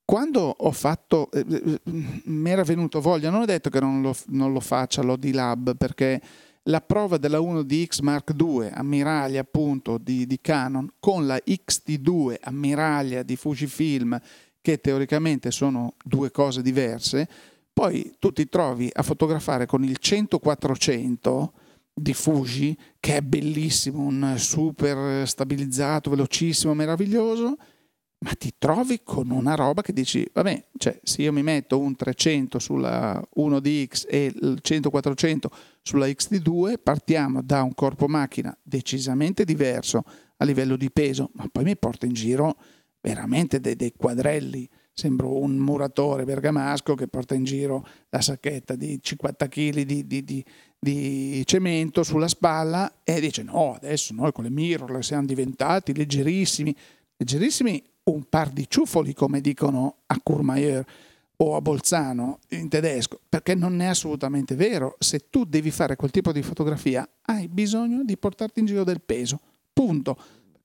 quando 0.04 0.40
ho 0.40 0.72
fatto, 0.72 1.30
eh, 1.30 1.44
eh 1.48 1.80
mi 2.24 2.50
era 2.50 2.62
venuto 2.62 3.00
voglia, 3.00 3.30
non 3.30 3.42
ho 3.42 3.46
detto 3.46 3.70
che 3.70 3.80
non 3.80 4.02
lo, 4.02 4.14
non 4.26 4.52
lo 4.52 4.60
faccia 4.60 5.02
l'OD 5.02 5.30
Lab 5.32 5.76
perché 5.76 6.20
la 6.64 6.80
prova 6.80 7.16
della 7.16 7.38
1DX 7.38 8.02
Mark 8.02 8.34
II 8.38 8.68
ammiraglia 8.72 9.40
appunto 9.40 9.98
di, 9.98 10.26
di 10.26 10.38
Canon 10.40 10.88
con 10.98 11.26
la 11.26 11.40
XT2 11.44 12.36
ammiraglia 12.42 13.22
di 13.22 13.36
Fujifilm 13.36 14.20
che 14.60 14.78
teoricamente 14.78 15.50
sono 15.50 15.94
due 16.04 16.30
cose 16.30 16.60
diverse 16.60 17.28
poi 17.80 18.14
tu 18.18 18.30
ti 18.30 18.46
trovi 18.46 18.90
a 18.92 19.02
fotografare 19.02 19.64
con 19.64 19.82
il 19.84 19.96
100-400 19.98 21.48
di 21.94 22.12
Fuji, 22.12 22.76
che 23.00 23.16
è 23.16 23.20
bellissimo, 23.22 24.02
un 24.02 24.34
super 24.36 25.26
stabilizzato, 25.26 26.10
velocissimo, 26.10 26.74
meraviglioso, 26.74 27.56
ma 28.18 28.32
ti 28.34 28.52
trovi 28.58 29.00
con 29.02 29.30
una 29.30 29.54
roba 29.54 29.80
che 29.80 29.94
dici, 29.94 30.28
vabbè, 30.30 30.66
cioè, 30.76 31.00
se 31.02 31.22
io 31.22 31.32
mi 31.32 31.42
metto 31.42 31.78
un 31.78 31.96
300 31.96 32.58
sulla 32.58 33.18
1DX 33.38 34.04
e 34.10 34.26
il 34.26 34.60
100-400 34.62 35.46
sulla 35.80 36.06
XD2, 36.06 36.74
partiamo 36.82 37.40
da 37.40 37.62
un 37.62 37.72
corpo 37.72 38.08
macchina 38.08 38.54
decisamente 38.62 39.44
diverso 39.44 40.04
a 40.36 40.44
livello 40.44 40.76
di 40.76 40.90
peso, 40.90 41.30
ma 41.32 41.48
poi 41.50 41.64
mi 41.64 41.78
porta 41.78 42.04
in 42.04 42.12
giro 42.12 42.58
veramente 43.00 43.58
dei, 43.58 43.74
dei 43.74 43.94
quadrelli. 43.96 44.68
Sembro 45.00 45.38
un 45.38 45.56
muratore 45.56 46.24
bergamasco 46.24 46.94
che 46.94 47.08
porta 47.08 47.34
in 47.34 47.44
giro 47.44 47.86
la 48.10 48.20
sacchetta 48.20 48.74
di 48.74 48.98
50 49.00 49.48
kg 49.48 49.80
di, 49.80 50.06
di, 50.06 50.24
di, 50.24 50.44
di 50.78 51.42
cemento 51.46 52.02
sulla 52.02 52.28
spalla 52.28 53.00
e 53.02 53.18
dice 53.18 53.42
no, 53.42 53.72
adesso 53.72 54.12
noi 54.12 54.30
con 54.30 54.44
le 54.44 54.50
mirrorless 54.50 55.06
siamo 55.06 55.24
diventati 55.24 55.94
leggerissimi. 55.94 56.76
Leggerissimi 57.16 57.82
un 58.10 58.24
par 58.28 58.50
di 58.50 58.66
ciuffoli, 58.68 59.14
come 59.14 59.40
dicono 59.40 60.00
a 60.04 60.20
Courmayeur 60.22 60.84
o 61.36 61.56
a 61.56 61.62
Bolzano 61.62 62.40
in 62.48 62.68
tedesco, 62.68 63.20
perché 63.26 63.54
non 63.54 63.80
è 63.80 63.86
assolutamente 63.86 64.54
vero. 64.54 64.96
Se 64.98 65.30
tu 65.30 65.44
devi 65.46 65.70
fare 65.70 65.96
quel 65.96 66.10
tipo 66.10 66.30
di 66.30 66.42
fotografia, 66.42 67.08
hai 67.22 67.48
bisogno 67.48 68.04
di 68.04 68.18
portarti 68.18 68.60
in 68.60 68.66
giro 68.66 68.84
del 68.84 69.00
peso. 69.00 69.40
Punto. 69.72 70.18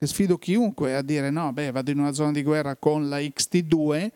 Sfido 0.07 0.37
chiunque 0.37 0.95
a 0.95 1.01
dire 1.01 1.29
no, 1.29 1.51
beh, 1.53 1.71
vado 1.71 1.91
in 1.91 1.99
una 1.99 2.13
zona 2.13 2.31
di 2.31 2.43
guerra 2.43 2.75
con 2.75 3.09
la 3.09 3.19
XT2 3.19 4.11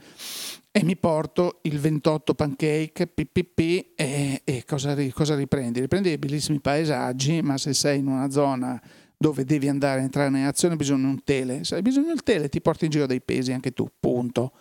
e 0.72 0.84
mi 0.84 0.96
porto 0.96 1.60
il 1.63 1.79
28 1.79 2.34
pancake 2.34 3.08
PPP 3.08 3.60
e, 3.96 4.41
e 4.43 4.63
cosa, 4.65 4.96
cosa 5.12 5.36
riprendi? 5.36 5.79
Riprendi 5.79 6.10
dei 6.10 6.17
bellissimi 6.17 6.60
paesaggi, 6.60 7.41
ma 7.41 7.58
se 7.58 7.74
sei 7.74 8.00
in 8.00 8.08
una 8.08 8.29
zona 8.29 8.81
dove 9.17 9.43
devi 9.43 9.67
andare 9.67 10.00
a 10.00 10.03
entrare 10.03 10.29
in 10.29 10.46
azione 10.46 10.75
bisogna 10.75 11.08
un 11.08 11.24
tele. 11.24 11.63
Se 11.63 11.75
hai 11.75 11.81
bisogno 11.81 12.08
del 12.08 12.24
tele 12.24 12.50
ti 12.50 12.62
porti 12.62 12.86
in 12.86 12.91
giro 12.91 13.05
dei 13.05 13.22
pesi 13.22 13.51
anche 13.51 13.74
tu, 13.74 13.89
punto. 14.00 14.53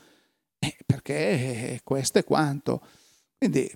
Eh, 0.58 0.76
perché 0.84 1.80
questo 1.84 2.18
è 2.18 2.24
quanto. 2.24 2.82
Quindi 3.38 3.70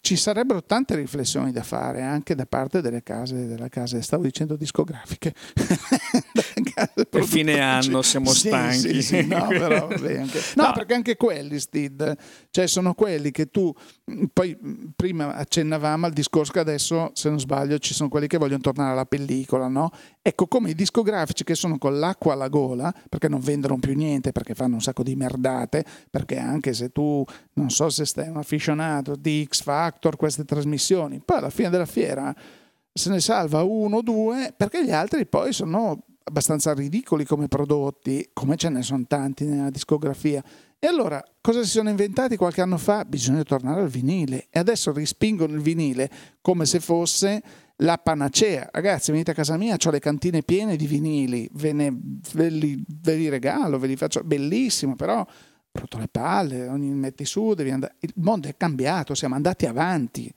ci 0.00 0.16
sarebbero 0.16 0.62
tante 0.62 0.94
riflessioni 0.96 1.52
da 1.52 1.62
fare 1.62 2.02
anche 2.02 2.34
da 2.34 2.46
parte 2.46 2.80
delle 2.80 3.02
case, 3.02 3.56
case 3.68 4.00
stavo 4.02 4.22
dicendo 4.22 4.56
discografiche. 4.56 5.34
per 7.08 7.24
fine 7.24 7.60
anno 7.60 8.02
siamo 8.02 8.30
sì, 8.32 8.48
stanchi. 8.48 8.78
Sì, 8.78 9.02
sì, 9.02 9.26
no, 9.26 9.46
però, 9.48 9.88
vabbè, 9.88 10.18
anche... 10.18 10.40
no, 10.54 10.66
no, 10.66 10.72
perché 10.72 10.94
anche 10.94 11.16
quelli, 11.16 11.58
Steve, 11.58 12.16
cioè 12.50 12.66
sono 12.66 12.94
quelli 12.94 13.30
che 13.30 13.50
tu, 13.50 13.72
poi 14.32 14.56
prima 14.94 15.34
accennavamo 15.34 16.06
al 16.06 16.12
discorso 16.12 16.52
che 16.52 16.60
adesso, 16.60 17.10
se 17.14 17.28
non 17.28 17.40
sbaglio, 17.40 17.78
ci 17.78 17.94
sono 17.94 18.08
quelli 18.08 18.26
che 18.26 18.38
vogliono 18.38 18.60
tornare 18.60 18.92
alla 18.92 19.06
pellicola, 19.06 19.68
no? 19.68 19.90
Ecco, 20.22 20.46
come 20.46 20.70
i 20.70 20.74
discografici 20.74 21.44
che 21.44 21.54
sono 21.54 21.78
con 21.78 21.98
l'acqua 21.98 22.32
alla 22.32 22.48
gola, 22.48 22.92
perché 23.08 23.28
non 23.28 23.40
vendono 23.40 23.78
più 23.78 23.94
niente, 23.94 24.32
perché 24.32 24.54
fanno 24.54 24.74
un 24.74 24.80
sacco 24.80 25.02
di 25.02 25.14
merdate, 25.16 25.84
perché 26.10 26.38
anche 26.38 26.72
se 26.72 26.90
tu, 26.90 27.24
non 27.58 27.70
so 27.70 27.88
se 27.90 28.04
stai 28.04 28.28
un 28.28 28.36
afficionato 28.36 29.16
di 29.16 29.46
X 29.48 29.62
Factor, 29.62 30.16
queste 30.16 30.44
trasmissioni, 30.44 31.20
poi 31.24 31.38
alla 31.38 31.50
fine 31.50 31.70
della 31.70 31.86
fiera 31.86 32.34
se 32.92 33.10
ne 33.10 33.20
salva 33.20 33.62
uno 33.62 33.98
o 33.98 34.02
due, 34.02 34.52
perché 34.56 34.84
gli 34.84 34.90
altri 34.90 35.26
poi 35.26 35.52
sono 35.52 36.04
abbastanza 36.24 36.74
ridicoli 36.74 37.24
come 37.24 37.48
prodotti, 37.48 38.30
come 38.32 38.56
ce 38.56 38.68
ne 38.68 38.82
sono 38.82 39.04
tanti 39.06 39.44
nella 39.44 39.70
discografia. 39.70 40.42
E 40.78 40.86
allora 40.86 41.22
cosa 41.40 41.62
si 41.62 41.70
sono 41.70 41.88
inventati 41.88 42.36
qualche 42.36 42.60
anno 42.60 42.78
fa? 42.78 43.04
Bisogna 43.04 43.42
tornare 43.42 43.80
al 43.80 43.88
vinile 43.88 44.46
e 44.50 44.58
adesso 44.58 44.92
rispingono 44.92 45.54
il 45.54 45.60
vinile 45.60 46.10
come 46.40 46.66
se 46.66 46.80
fosse 46.80 47.42
la 47.76 47.98
panacea. 47.98 48.68
Ragazzi, 48.70 49.10
venite 49.10 49.30
a 49.30 49.34
casa 49.34 49.56
mia, 49.56 49.76
ho 49.82 49.90
le 49.90 49.98
cantine 49.98 50.42
piene 50.42 50.76
di 50.76 50.86
vinili, 50.86 51.48
ve, 51.54 51.72
ne, 51.72 51.96
ve, 52.32 52.48
li, 52.48 52.84
ve 53.02 53.14
li 53.14 53.28
regalo, 53.28 53.78
ve 53.78 53.86
li 53.86 53.96
faccio, 53.96 54.22
bellissimo, 54.22 54.94
però 54.94 55.26
rotto 55.78 55.98
le 55.98 56.08
palle, 56.08 56.68
ogni 56.68 56.90
metti 56.90 57.24
su, 57.24 57.54
devi 57.54 57.70
andare. 57.70 57.96
Il 58.00 58.12
mondo 58.16 58.48
è 58.48 58.56
cambiato, 58.56 59.14
siamo 59.14 59.34
andati 59.34 59.66
avanti. 59.66 60.32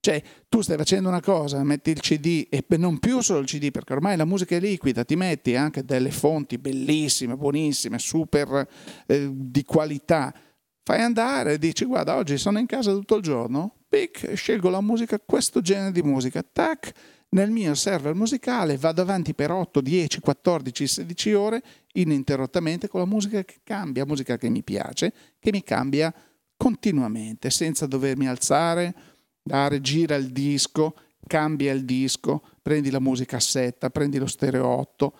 Cioè, 0.00 0.22
tu 0.48 0.62
stai 0.62 0.78
facendo 0.78 1.08
una 1.08 1.20
cosa, 1.20 1.62
metti 1.62 1.90
il 1.90 2.00
CD 2.00 2.46
e 2.48 2.64
non 2.78 2.98
più 2.98 3.20
solo 3.20 3.40
il 3.40 3.46
CD, 3.46 3.70
perché 3.70 3.92
ormai 3.92 4.16
la 4.16 4.24
musica 4.24 4.56
è 4.56 4.60
liquida, 4.60 5.04
ti 5.04 5.14
metti 5.14 5.54
anche 5.56 5.84
delle 5.84 6.10
fonti 6.10 6.56
bellissime, 6.56 7.36
buonissime, 7.36 7.98
super 7.98 8.66
eh, 9.06 9.30
di 9.30 9.62
qualità. 9.64 10.34
Fai 10.82 11.02
andare, 11.02 11.58
dici 11.58 11.84
guarda, 11.84 12.16
oggi 12.16 12.38
sono 12.38 12.58
in 12.58 12.64
casa 12.64 12.92
tutto 12.92 13.16
il 13.16 13.22
giorno, 13.22 13.74
pic, 13.88 14.32
scelgo 14.34 14.70
la 14.70 14.80
musica, 14.80 15.20
questo 15.20 15.60
genere 15.60 15.92
di 15.92 16.02
musica, 16.02 16.42
tac, 16.42 16.92
nel 17.30 17.50
mio 17.50 17.74
server 17.74 18.14
musicale 18.14 18.76
vado 18.76 19.02
avanti 19.02 19.34
per 19.34 19.50
8, 19.50 19.80
10, 19.80 20.20
14, 20.20 20.86
16 20.86 21.32
ore 21.34 21.62
ininterrottamente 21.92 22.88
con 22.88 23.00
la 23.00 23.06
musica 23.06 23.44
che 23.44 23.60
cambia, 23.62 24.06
musica 24.06 24.36
che 24.36 24.48
mi 24.48 24.62
piace, 24.62 25.12
che 25.38 25.50
mi 25.52 25.62
cambia 25.62 26.12
continuamente, 26.56 27.50
senza 27.50 27.86
dovermi 27.86 28.26
alzare, 28.26 28.94
dare, 29.42 29.80
gira 29.80 30.16
il 30.16 30.30
disco, 30.30 30.94
cambia 31.26 31.72
il 31.72 31.84
disco, 31.84 32.42
prendi 32.60 32.90
la 32.90 33.00
musicassetta, 33.00 33.90
prendi 33.90 34.18
lo 34.18 34.26
stereo 34.26 34.66
8, 34.66 35.14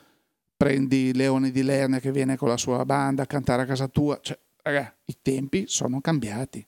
prendi 0.57 1.15
Leone 1.15 1.51
di 1.51 1.63
Lerner 1.63 2.01
che 2.01 2.13
viene 2.13 2.37
con 2.37 2.49
la 2.49 2.57
sua 2.57 2.85
banda 2.85 3.23
a 3.23 3.27
cantare 3.27 3.63
a 3.63 3.67
casa 3.67 3.89
tua, 3.89 4.19
cioè, 4.21 4.39
ragazzi, 4.63 4.95
i 5.07 5.19
tempi 5.23 5.65
sono 5.67 6.01
cambiati. 6.01 6.67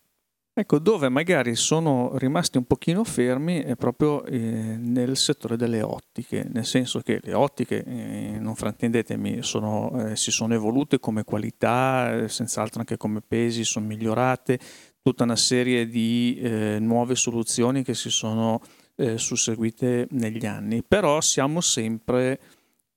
Ecco, 0.54 0.78
dove 0.78 1.08
magari 1.08 1.54
sono 1.54 2.10
rimasti 2.18 2.58
un 2.58 2.64
pochino 2.64 3.04
fermi 3.04 3.60
è 3.60 3.74
proprio 3.74 4.22
eh, 4.26 4.36
nel 4.38 5.16
settore 5.16 5.56
delle 5.56 5.80
ottiche, 5.80 6.46
nel 6.52 6.66
senso 6.66 7.00
che 7.00 7.20
le 7.22 7.32
ottiche, 7.32 7.82
eh, 7.82 8.36
non 8.38 8.54
fraintendetemi, 8.54 9.42
sono, 9.42 10.10
eh, 10.10 10.16
si 10.16 10.30
sono 10.30 10.52
evolute 10.52 11.00
come 11.00 11.24
qualità, 11.24 12.12
eh, 12.12 12.28
senz'altro 12.28 12.80
anche 12.80 12.98
come 12.98 13.22
pesi, 13.26 13.64
sono 13.64 13.86
migliorate, 13.86 14.58
tutta 15.00 15.24
una 15.24 15.36
serie 15.36 15.86
di 15.88 16.38
eh, 16.42 16.76
nuove 16.78 17.14
soluzioni 17.14 17.82
che 17.82 17.94
si 17.94 18.10
sono 18.10 18.60
eh, 18.96 19.16
susseguite 19.16 20.06
negli 20.10 20.44
anni, 20.44 20.82
però 20.86 21.22
siamo 21.22 21.62
sempre 21.62 22.38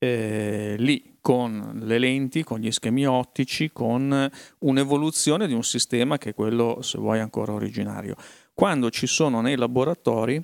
eh, 0.05 0.75
lì 0.77 1.17
con 1.21 1.79
le 1.81 1.97
lenti, 1.97 2.43
con 2.43 2.59
gli 2.59 2.71
schemi 2.71 3.07
ottici, 3.07 3.71
con 3.71 4.29
un'evoluzione 4.59 5.47
di 5.47 5.53
un 5.53 5.63
sistema 5.63 6.17
che 6.19 6.29
è 6.29 6.33
quello, 6.35 6.81
se 6.81 6.99
vuoi, 6.99 7.19
ancora 7.19 7.53
originario. 7.53 8.15
Quando 8.53 8.91
ci 8.91 9.07
sono 9.07 9.41
nei 9.41 9.55
laboratori 9.55 10.41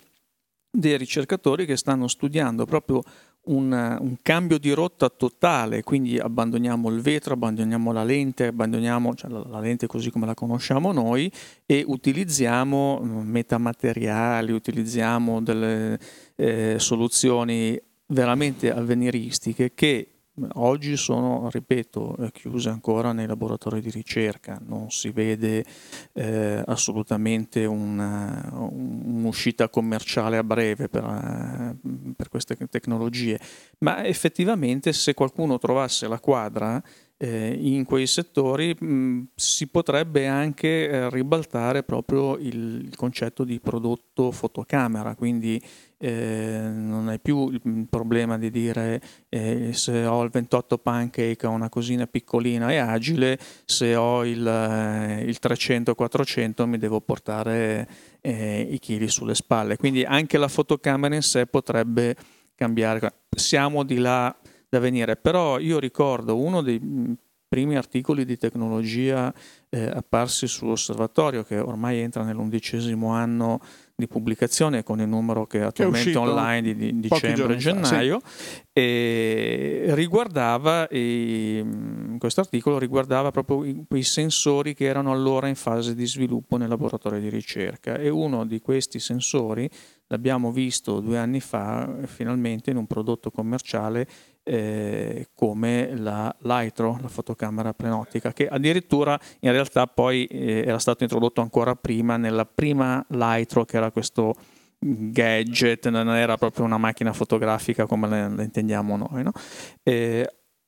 dei 0.71 0.97
ricercatori 0.97 1.65
che 1.65 1.77
stanno 1.77 2.07
studiando 2.07 2.65
proprio 2.65 3.03
un, 3.43 3.71
un, 3.71 4.15
cambio 4.21 4.57
di 4.57 4.71
rotta 4.71 5.09
totale, 5.09 5.83
quindi 5.83 6.17
abbandoniamo 6.17 6.89
il 6.89 7.01
vetro, 7.01 7.33
abbandoniamo 7.33 7.91
la 7.91 8.03
lente, 8.03 8.47
abbandoniamo 8.47 9.13
cioè 9.15 9.31
la, 9.31 9.43
la, 9.47 9.59
lente 9.59 9.87
così 9.87 10.11
come 10.11 10.25
la 10.25 10.33
conosciamo 10.33 10.91
noi 10.91 11.31
e 11.65 11.83
utilizziamo 11.85 13.01
mm, 13.03 13.29
metamateriali, 13.29 14.51
utilizziamo 14.51 15.41
delle 15.41 15.99
eh, 16.35 16.75
soluzioni 16.79 17.79
veramente 18.11 18.71
avveniristiche 18.71 19.73
che 19.73 20.11
Oggi 20.53 20.95
sono, 20.95 21.49
ripeto, 21.51 22.15
eh, 22.19 22.31
chiuse 22.31 22.69
ancora 22.69 23.11
nei 23.11 23.27
laboratori 23.27 23.81
di 23.81 23.91
ricerca, 23.91 24.59
non 24.65 24.89
si 24.89 25.09
vede 25.11 25.65
eh, 26.13 26.63
assolutamente 26.65 27.65
una, 27.65 28.49
un'uscita 28.53 29.67
commerciale 29.67 30.37
a 30.37 30.43
breve 30.43 30.87
per, 30.87 31.75
per, 32.15 32.29
queste 32.29 32.55
tecnologie, 32.55 33.37
ma 33.79 34.05
effettivamente 34.05 34.93
se 34.93 35.13
qualcuno 35.13 35.57
trovasse 35.57 36.07
la 36.07 36.19
quadra 36.19 36.81
in 37.27 37.85
quei 37.85 38.07
settori 38.07 38.75
mh, 38.77 39.27
si 39.35 39.67
potrebbe 39.67 40.27
anche 40.27 40.89
eh, 40.89 41.09
ribaltare 41.11 41.83
proprio 41.83 42.35
il, 42.37 42.85
il, 42.85 42.95
concetto 42.95 43.43
di 43.43 43.59
prodotto 43.59 44.31
fotocamera, 44.31 45.13
quindi 45.13 45.61
eh, 45.99 46.67
non 46.71 47.09
hai 47.09 47.19
più 47.19 47.49
il 47.49 47.85
problema 47.87 48.39
di 48.39 48.49
dire 48.49 48.99
eh, 49.29 49.69
se 49.71 50.03
ho 50.03 50.23
il 50.23 50.31
28 50.31 50.79
pancake 50.79 51.45
ho 51.45 51.51
una 51.51 51.69
cosina 51.69 52.07
piccolina 52.07 52.71
e 52.71 52.77
agile, 52.77 53.37
se 53.65 53.95
ho 53.95 54.25
il, 54.25 54.47
eh, 54.47 55.21
il 55.21 55.37
300-400 55.39 56.65
mi 56.65 56.79
devo 56.79 57.01
portare 57.01 57.87
eh, 58.21 58.67
i 58.67 58.79
chili 58.79 59.07
sulle 59.07 59.35
spalle, 59.35 59.77
quindi 59.77 60.03
anche 60.03 60.39
la 60.39 60.47
fotocamera 60.47 61.13
in 61.13 61.21
sé 61.21 61.45
potrebbe 61.45 62.15
cambiare. 62.55 63.13
Siamo 63.29 63.83
di 63.83 63.97
là 63.97 64.35
da 64.71 64.79
venire, 64.79 65.17
però 65.17 65.59
io 65.59 65.79
ricordo 65.79 66.37
uno 66.37 66.61
dei 66.61 66.79
mm, 66.81 67.13
primi 67.45 67.75
articoli 67.75 68.23
di 68.23 68.37
tecnologia 68.37 69.33
eh, 69.67 69.83
apparsi 69.83 70.47
sull'osservatorio 70.47 71.43
che 71.43 71.59
ormai 71.59 71.99
entra 71.99 72.23
nell'undicesimo 72.23 73.09
anno 73.09 73.59
di 73.93 74.07
pubblicazione 74.07 74.83
con 74.83 75.01
il 75.01 75.09
numero 75.09 75.45
che 75.45 75.59
è 75.59 75.63
attualmente 75.63 76.11
è 76.13 76.17
online 76.17 76.61
di, 76.61 76.75
di 76.75 76.99
dicembre-gennaio 77.01 78.21
sì. 78.23 78.61
e 78.71 79.85
riguardava 79.89 80.87
mm, 80.93 82.15
questo 82.15 82.39
articolo 82.39 82.79
riguardava 82.79 83.31
proprio 83.31 83.83
quei 83.85 84.03
sensori 84.03 84.73
che 84.73 84.85
erano 84.85 85.11
allora 85.11 85.49
in 85.49 85.55
fase 85.55 85.93
di 85.93 86.07
sviluppo 86.07 86.55
nel 86.55 86.69
laboratorio 86.69 87.19
di 87.19 87.29
ricerca. 87.29 87.97
E 87.97 88.07
uno 88.07 88.45
di 88.45 88.61
questi 88.61 88.99
sensori 88.99 89.69
l'abbiamo 90.07 90.51
visto 90.51 91.01
due 91.01 91.17
anni 91.17 91.41
fa 91.41 91.97
finalmente 92.05 92.69
in 92.69 92.77
un 92.77 92.87
prodotto 92.87 93.29
commerciale 93.29 94.07
eh, 94.43 95.29
come 95.33 95.95
la 95.95 96.36
Lytro, 96.41 96.98
la 97.01 97.07
fotocamera 97.07 97.74
plenotica, 97.74 98.33
che 98.33 98.48
addirittura 98.48 99.19
in 99.39 99.51
realtà 99.51 99.88
poi 99.88 100.25
eh, 100.25 100.63
era 100.65 100.79
stato 100.79 101.03
introdotto 101.03 101.41
ancora 101.41 101.75
prima 101.75 102.17
nella 102.17 102.45
prima 102.45 103.03
Lytro, 103.10 103.65
che 103.65 103.77
era 103.77 103.91
questo 103.91 104.33
gadget, 104.79 105.89
non 105.89 106.10
era 106.10 106.38
proprio 106.38 106.65
una 106.65 106.77
macchina 106.77 107.13
fotografica 107.13 107.86
come 107.86 108.10
la 108.10 108.43
intendiamo 108.43 108.98
noi. 108.98 109.24
No? 109.24 109.31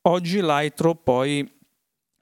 oggi 0.06 0.42
Lytro 0.42 0.96
poi 0.96 1.50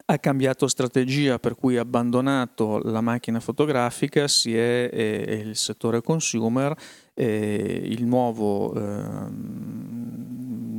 ha 0.06 0.20
cambiato 0.20 0.68
strategia 0.68 1.40
per 1.40 1.56
cui 1.56 1.78
ha 1.78 1.82
abbandonato 1.82 2.80
la 2.84 3.02
macchina 3.02 3.40
fotografica, 3.40 4.28
si 4.28 4.56
è, 4.56 4.90
è, 4.90 5.26
è 5.26 5.32
il 5.32 5.56
settore 5.56 6.02
consumer, 6.02 6.76
il 7.16 8.06
nuovo 8.06 8.74
eh, 8.74 9.30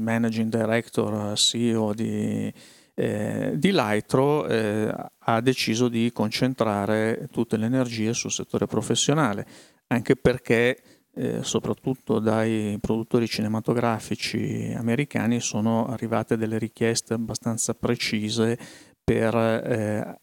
managing 0.03 0.51
director, 0.51 1.37
CEO 1.37 1.95
di, 1.95 2.53
eh, 2.95 3.53
di 3.55 3.73
Lytro 3.73 4.47
eh, 4.47 4.95
ha 5.19 5.41
deciso 5.41 5.89
di 5.89 6.11
concentrare 6.13 7.29
tutte 7.31 7.57
le 7.57 7.67
energie 7.67 8.13
sul 8.13 8.31
settore 8.31 8.67
professionale, 8.67 9.47
anche 9.89 10.17
perché 10.17 10.83
eh, 11.15 11.43
soprattutto 11.43 12.19
dai 12.19 12.79
produttori 12.81 13.29
cinematografici 13.29 14.73
americani 14.77 15.41
sono 15.41 15.87
arrivate 15.87 16.37
delle 16.37 16.59
richieste 16.59 17.15
abbastanza 17.15 17.75
precise 17.75 18.59
per 19.05 19.35
eh, 19.35 20.21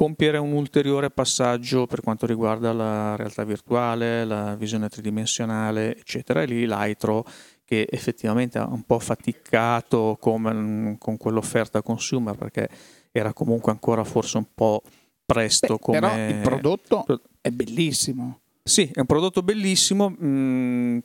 compiere 0.00 0.38
un 0.38 0.52
ulteriore 0.52 1.10
passaggio 1.10 1.86
per 1.86 2.00
quanto 2.00 2.24
riguarda 2.24 2.72
la 2.72 3.16
realtà 3.16 3.44
virtuale, 3.44 4.24
la 4.24 4.56
visione 4.56 4.88
tridimensionale, 4.88 5.94
eccetera. 5.94 6.40
E 6.40 6.46
lì 6.46 6.64
l'Aitro, 6.64 7.22
che 7.66 7.86
effettivamente 7.86 8.56
ha 8.56 8.66
un 8.66 8.84
po' 8.84 8.98
faticato 8.98 10.16
con, 10.18 10.96
con 10.98 11.18
quell'offerta 11.18 11.82
consumer 11.82 12.34
perché 12.34 12.70
era 13.12 13.34
comunque 13.34 13.72
ancora 13.72 14.02
forse 14.02 14.38
un 14.38 14.46
po' 14.54 14.82
presto 15.26 15.74
Beh, 15.74 15.78
come... 15.78 16.00
Però 16.00 16.28
il 16.28 16.40
prodotto 16.40 17.20
è 17.42 17.50
bellissimo. 17.50 18.40
Sì, 18.62 18.90
è 18.90 19.00
un 19.00 19.06
prodotto 19.06 19.42
bellissimo. 19.42 20.08
Mh, 20.08 20.98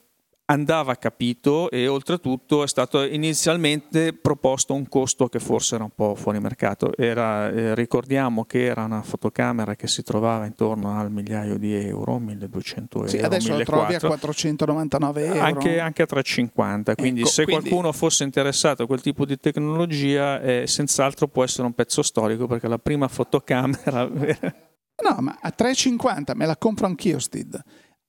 andava 0.46 0.96
capito 0.96 1.72
e 1.72 1.88
oltretutto 1.88 2.64
è 2.64 2.68
stato 2.68 3.04
inizialmente 3.04 4.14
proposto 4.14 4.74
un 4.74 4.88
costo 4.88 5.28
che 5.28 5.40
forse 5.40 5.76
era 5.76 5.84
un 5.84 5.92
po' 5.94 6.16
fuori 6.16 6.40
mercato. 6.40 6.96
Era, 6.96 7.50
eh, 7.50 7.74
ricordiamo 7.74 8.46
che 8.46 8.66
era 8.66 8.84
una 8.84 9.02
fotocamera 9.02 9.76
che 9.76 9.88
si 9.88 10.04
trovava 10.04 10.46
intorno 10.46 11.00
al 11.00 11.12
migliaio 11.12 11.58
di 11.58 11.74
euro, 11.74 12.20
1200 12.20 12.98
euro. 12.98 13.10
Sì, 13.10 13.18
adesso 13.18 13.54
1400. 13.54 13.72
lo 13.72 13.78
trovi 13.78 13.96
a 13.96 14.08
499 14.08 15.26
euro. 15.26 15.40
Anche, 15.40 15.80
anche 15.80 16.02
a 16.04 16.06
350, 16.06 16.96
quindi 16.96 17.22
ecco, 17.22 17.30
se 17.30 17.44
quindi... 17.44 17.70
qualcuno 17.70 17.92
fosse 17.92 18.24
interessato 18.24 18.84
a 18.84 18.86
quel 18.86 19.02
tipo 19.02 19.26
di 19.26 19.38
tecnologia 19.40 20.42
eh, 20.42 20.68
senz'altro 20.68 21.28
può 21.28 21.44
essere 21.44 21.66
un 21.66 21.74
pezzo 21.74 22.04
storico 22.04 22.46
perché 22.46 22.68
la 22.68 22.80
prima 22.80 23.08
fotocamera... 23.08 24.04
no, 25.04 25.16
ma 25.20 25.38
a 25.42 25.52
350 25.52 26.36
me 26.36 26.46
la 26.46 26.58
compro 26.58 26.86
anch'io, 26.86 27.18
Stid 27.18 27.64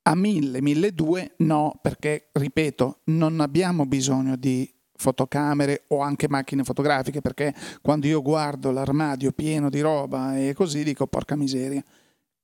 a 0.07 0.15
1000, 0.15 0.61
1200 0.61 1.33
no, 1.39 1.77
perché 1.81 2.29
ripeto, 2.31 3.01
non 3.05 3.41
abbiamo 3.41 3.85
bisogno 3.85 4.37
di 4.37 4.71
fotocamere 4.95 5.83
o 5.89 5.99
anche 5.99 6.29
macchine 6.29 6.63
fotografiche, 6.63 7.19
perché 7.19 7.53
quando 7.81 8.07
io 8.07 8.21
guardo 8.21 8.71
l'armadio 8.71 9.33
pieno 9.33 9.69
di 9.69 9.81
roba 9.81 10.37
e 10.37 10.53
così 10.53 10.83
dico 10.83 11.07
porca 11.07 11.35
miseria. 11.35 11.83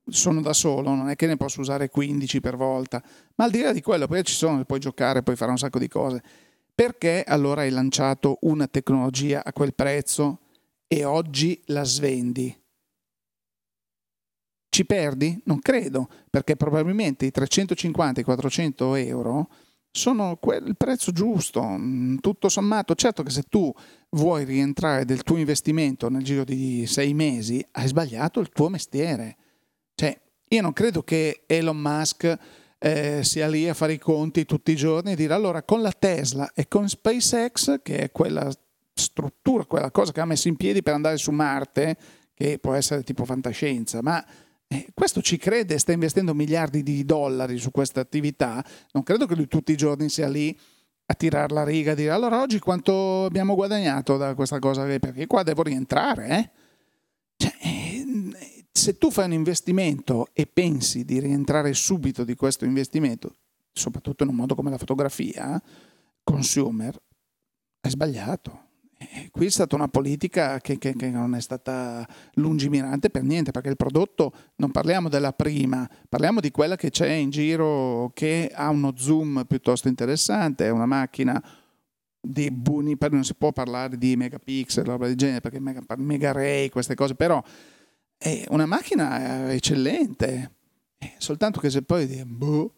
Sono 0.05 0.41
da 0.41 0.51
solo, 0.51 0.93
non 0.93 1.08
è 1.08 1.15
che 1.15 1.25
ne 1.25 1.38
posso 1.38 1.62
usare 1.62 1.89
15 1.89 2.41
per 2.41 2.58
volta, 2.58 3.01
ma 3.36 3.46
al 3.46 3.51
di 3.51 3.62
là 3.62 3.72
di 3.72 3.82
quello, 3.82 4.08
poi 4.08 4.24
ci 4.24 4.34
sono, 4.34 4.62
puoi 4.65 4.79
giocare, 4.79 5.24
puoi 5.24 5.38
fare 5.38 5.51
un 5.51 5.58
sacco 5.58 5.79
di 5.79 5.88
cose. 5.88 6.22
Perché 6.75 7.24
allora 7.25 7.62
hai 7.62 7.70
lanciato 7.70 8.39
una 8.41 8.67
tecnologia 8.67 9.41
a 9.46 9.53
quel 9.53 9.74
prezzo 9.74 10.39
e 10.86 11.05
oggi 11.05 11.62
la 11.67 11.86
svendi? 11.86 12.62
Ci 14.74 14.86
perdi? 14.86 15.39
Non 15.44 15.60
credo, 15.60 16.10
perché 16.32 16.56
probabilmente 16.56 17.27
i 17.27 17.32
350 17.32 18.22
i 18.22 18.24
400 18.24 18.96
euro 18.96 19.48
sono 19.92 20.39
il 20.65 20.76
prezzo 20.76 21.12
giusto, 21.12 21.62
mm, 21.62 22.15
tutto 22.15 22.50
sommato. 22.50 22.95
Certo 22.95 23.21
che 23.21 23.30
se 23.30 23.43
tu 23.43 23.71
vuoi 24.10 24.45
rientrare 24.45 25.06
del 25.06 25.21
tuo 25.21 25.38
investimento 25.38 26.10
nel 26.10 26.24
giro 26.24 26.43
di 26.43 26.88
sei 26.88 27.13
mesi, 27.13 27.63
hai 27.74 27.86
sbagliato 27.86 28.39
il 28.39 28.50
tuo 28.50 28.69
mestiere. 28.69 29.38
Cioè, 29.93 30.19
io 30.50 30.62
non 30.63 30.74
credo 30.74 31.04
che 31.04 31.43
Elon 31.45 31.78
Musk 31.78 32.36
eh, 32.80 33.24
sia 33.24 33.47
lì 33.47 33.69
a 33.69 33.76
fare 33.76 33.93
i 33.93 34.00
conti 34.00 34.43
tutti 34.45 34.71
i 34.71 34.76
giorni 34.76 35.12
e 35.12 35.15
dire 35.15 35.36
allora 35.36 35.62
con 35.62 35.84
la 35.84 35.91
Tesla 35.91 36.52
e 36.52 36.67
con 36.67 36.89
SpaceX, 36.89 37.84
che 37.84 37.97
è 37.97 38.12
quella 38.12 38.52
struttura, 38.91 39.65
quella 39.65 39.91
cosa 39.91 40.12
che 40.12 40.21
ha 40.21 40.26
messo 40.26 40.47
in 40.47 40.56
piedi 40.56 40.82
per 40.82 40.95
andare 40.95 41.17
su 41.17 41.30
Marte, 41.30 41.95
che 42.34 42.58
può 42.58 42.74
essere 42.74 43.04
tipo 43.04 43.24
fantascienza, 43.24 44.02
ma 44.02 44.26
questo 44.93 45.21
ci 45.21 45.38
crede, 45.38 45.77
sta 45.77 45.91
investendo 45.91 46.33
miliardi 46.33 46.83
di 46.83 47.05
dollari 47.05 47.57
su 47.57 47.71
questa 47.71 47.99
attività, 48.01 48.63
non 48.91 49.03
credo 49.03 49.25
che 49.25 49.36
lui 49.36 49.47
tutti 49.47 49.71
i 49.71 49.77
giorni 49.77 50.09
sia 50.09 50.27
lì 50.27 50.57
a 51.05 51.13
tirare 51.15 51.53
la 51.53 51.63
riga 51.63 51.91
e 51.91 51.95
dire 51.95 52.12
allora 52.12 52.41
oggi 52.41 52.59
quanto 52.59 53.25
abbiamo 53.25 53.55
guadagnato 53.55 54.17
da 54.17 54.33
questa 54.36 54.59
cosa, 54.59 54.83
perché 54.86 55.27
qua 55.27 55.43
devo 55.43 55.63
rientrare. 55.63 56.27
Eh? 56.27 56.49
Cioè, 57.36 57.53
eh, 57.62 58.65
se 58.71 58.97
tu 58.97 59.12
fai 59.12 59.25
un 59.25 59.33
investimento 59.33 60.27
e 60.33 60.47
pensi 60.47 61.03
di 61.03 61.19
rientrare 61.19 61.73
subito 61.73 62.23
di 62.23 62.36
questo 62.36 62.65
investimento, 62.65 63.36
soprattutto 63.71 64.23
in 64.23 64.29
un 64.29 64.36
modo 64.36 64.55
come 64.55 64.69
la 64.69 64.77
fotografia, 64.77 65.62
consumer, 66.23 66.99
hai 67.81 67.91
sbagliato. 67.91 68.62
Eh, 69.12 69.30
qui 69.32 69.48
è 69.48 69.50
stata 69.50 69.76
una 69.76 69.88
politica 69.88 70.60
che, 70.60 70.78
che, 70.78 70.96
che, 70.96 71.10
non 71.10 71.36
è 71.36 71.42
stata 71.42 72.08
lungimirante 72.36 73.10
per 73.10 73.24
niente, 73.24 73.52
perché 73.52 73.70
il 73.70 73.76
prodotto 73.76 74.32
non 74.58 74.72
parliamo 74.72 75.10
della 75.10 75.34
prima, 75.34 75.89
parliamo 76.08 76.39
di 76.39 76.52
quella 76.52 76.76
che 76.76 76.89
c'è 76.89 77.10
in 77.10 77.30
giro 77.30 78.12
che 78.13 78.52
ha 78.54 78.70
uno 78.70 78.94
zoom 78.96 79.46
piuttosto 79.48 79.88
interessante, 79.88 80.66
è 80.66 80.70
una 80.70 80.86
macchina 80.86 81.42
di 82.26 82.50
buni, 82.52 82.96
non 83.10 83.26
si 83.26 83.36
può 83.36 83.52
parlare 83.52 83.98
di 83.98 84.16
megapixel, 84.16 84.86
roba 84.86 85.08
del 85.08 85.18
genere, 85.18 85.42
perché 85.42 85.60
mega, 85.60 85.82
mega 85.98 86.32
ray, 86.32 86.70
queste 86.70 86.96
cose, 86.96 87.16
però 87.16 87.44
è 88.18 88.46
una 88.50 88.66
macchina 88.66 89.52
eccellente, 89.52 90.52
eh, 90.98 91.13
soltanto 91.18 91.60
che 91.60 91.70
se 91.70 91.82
poi 91.82 92.08
di, 92.08 92.24
boh, 92.24 92.74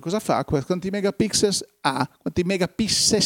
cosa 0.00 0.18
fa? 0.18 0.44
Quanti 0.44 0.90
megapixel 0.90 1.54
ha? 1.82 2.08
Quanti 2.18 2.42
megapixel 2.42 3.22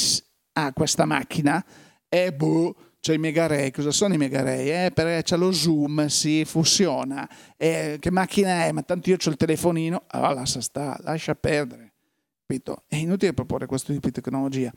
ha 0.53 0.73
questa 0.75 1.07
macchina? 1.07 1.65
Eh 2.09 2.33
boh, 2.33 2.75
c'è 3.01 3.15
i 3.15 3.19
megaray, 3.19 3.71
cosa 3.71 3.91
sono 3.91 4.15
i 4.15 4.17
megaray? 4.17 4.87
Eh, 4.87 4.91
perché 4.93 5.23
c'è 5.23 5.37
lo 5.37 5.53
zoom, 5.53 6.07
si 6.07 6.45
fusiona, 6.45 7.29
eh, 7.57 7.99
che 8.01 8.11
macchina 8.11 8.65
è? 8.65 8.73
Ma 8.73 8.83
tanto 8.83 9.11
io 9.11 9.17
ho 9.25 9.29
il 9.29 9.37
telefonino, 9.37 10.05
allora 10.09 10.35
lascia 10.35 10.61
sta, 10.61 10.99
lascia 11.03 11.35
perdere, 11.35 11.93
capito? 12.45 12.85
È 12.89 12.97
inutile 12.97 13.33
proporre 13.33 13.67
questo 13.67 13.93
tipo 13.93 14.09
di 14.09 14.13
tecnologia. 14.13 14.73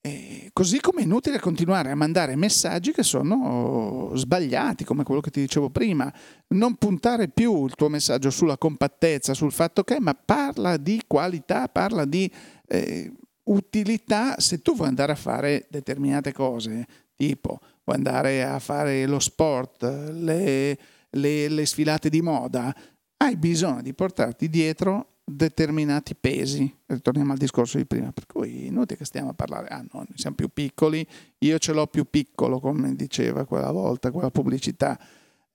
E 0.00 0.50
così 0.52 0.80
come 0.80 1.00
è 1.00 1.04
inutile 1.04 1.40
continuare 1.40 1.90
a 1.90 1.96
mandare 1.96 2.36
messaggi 2.36 2.92
che 2.92 3.02
sono 3.02 4.12
sbagliati, 4.14 4.84
come 4.84 5.02
quello 5.02 5.20
che 5.20 5.30
ti 5.30 5.40
dicevo 5.40 5.68
prima. 5.70 6.12
Non 6.48 6.76
puntare 6.76 7.26
più 7.26 7.64
il 7.64 7.74
tuo 7.74 7.88
messaggio 7.88 8.30
sulla 8.30 8.56
compattezza, 8.56 9.34
sul 9.34 9.50
fatto 9.50 9.82
che, 9.82 9.98
ma 9.98 10.14
parla 10.14 10.76
di 10.76 11.02
qualità, 11.08 11.66
parla 11.66 12.04
di 12.04 12.30
eh, 12.68 13.12
utilità 13.46 14.38
se 14.40 14.62
tu 14.62 14.74
vuoi 14.74 14.88
andare 14.88 15.12
a 15.12 15.16
fare 15.16 15.66
determinate 15.70 16.32
cose, 16.32 16.86
tipo 17.14 17.58
vuoi 17.84 17.96
andare 17.96 18.44
a 18.44 18.58
fare 18.58 19.06
lo 19.06 19.18
sport, 19.18 19.82
le, 20.12 20.78
le, 21.10 21.48
le 21.48 21.66
sfilate 21.66 22.08
di 22.08 22.20
moda, 22.20 22.74
hai 23.18 23.36
bisogno 23.36 23.82
di 23.82 23.94
portarti 23.94 24.48
dietro 24.48 25.14
determinati 25.24 26.14
pesi. 26.14 26.72
Ritorniamo 26.86 27.32
al 27.32 27.38
discorso 27.38 27.78
di 27.78 27.86
prima, 27.86 28.12
per 28.12 28.26
cui 28.26 28.66
inutile 28.66 28.98
che 28.98 29.04
stiamo 29.04 29.30
a 29.30 29.34
parlare, 29.34 29.68
ah 29.68 29.84
no, 29.92 30.04
siamo 30.14 30.36
più 30.36 30.48
piccoli, 30.52 31.06
io 31.38 31.58
ce 31.58 31.72
l'ho 31.72 31.86
più 31.86 32.08
piccolo, 32.08 32.60
come 32.60 32.94
diceva 32.94 33.44
quella 33.44 33.70
volta, 33.70 34.10
quella 34.10 34.30
pubblicità. 34.30 34.98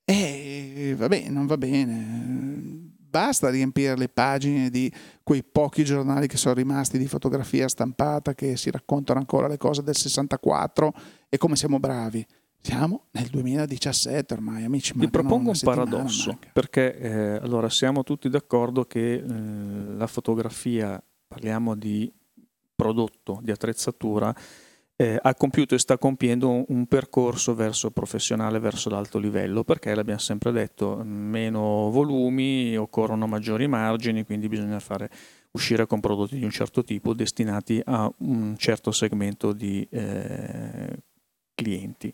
E 0.03 0.93
vabbè, 0.97 1.29
non 1.29 1.45
va 1.45 1.57
bene 1.57 2.99
basta 3.11 3.49
riempire 3.49 3.97
le 3.97 4.07
pagine 4.07 4.69
di 4.69 4.91
quei 5.21 5.43
pochi 5.43 5.83
giornali 5.83 6.27
che 6.27 6.37
sono 6.37 6.55
rimasti 6.55 6.97
di 6.97 7.07
fotografia 7.07 7.67
stampata 7.67 8.33
che 8.33 8.55
si 8.55 8.71
raccontano 8.71 9.19
ancora 9.19 9.47
le 9.47 9.57
cose 9.57 9.83
del 9.83 9.95
64 9.95 10.93
e 11.27 11.37
come 11.37 11.57
siamo 11.57 11.77
bravi. 11.77 12.25
Siamo 12.63 13.07
nel 13.11 13.27
2017 13.27 14.33
ormai, 14.33 14.63
amici. 14.63 14.93
Vi 14.95 15.09
propongo 15.09 15.49
un 15.49 15.59
paradosso, 15.61 16.29
manca. 16.29 16.49
perché 16.53 16.97
eh, 16.97 17.39
allora 17.41 17.69
siamo 17.69 18.03
tutti 18.03 18.29
d'accordo 18.29 18.85
che 18.85 19.13
eh, 19.15 19.23
la 19.25 20.07
fotografia, 20.07 21.03
parliamo 21.27 21.75
di 21.75 22.11
prodotto, 22.75 23.39
di 23.41 23.51
attrezzatura, 23.51 24.33
eh, 25.01 25.17
ha 25.19 25.33
compiuto 25.33 25.73
e 25.73 25.79
sta 25.79 25.97
compiendo 25.97 26.47
un, 26.47 26.63
un, 26.67 26.85
percorso 26.85 27.55
verso 27.55 27.89
professionale, 27.89 28.59
verso 28.59 28.87
l'alto 28.87 29.17
livello, 29.17 29.63
perché 29.63 29.95
l'abbiamo 29.95 30.19
sempre 30.19 30.51
detto, 30.51 31.01
meno 31.03 31.89
volumi, 31.89 32.77
occorrono 32.77 33.25
maggiori 33.25 33.65
margini, 33.65 34.23
quindi 34.23 34.47
bisogna 34.47 34.79
fare 34.79 35.09
uscire 35.53 35.87
con 35.87 36.01
prodotti 36.01 36.37
di 36.37 36.43
un 36.43 36.51
certo 36.51 36.83
tipo 36.83 37.15
destinati 37.15 37.81
a 37.83 38.13
un 38.19 38.55
certo 38.57 38.91
segmento 38.91 39.53
di 39.53 39.87
eh, 39.89 40.97
clienti. 41.55 42.13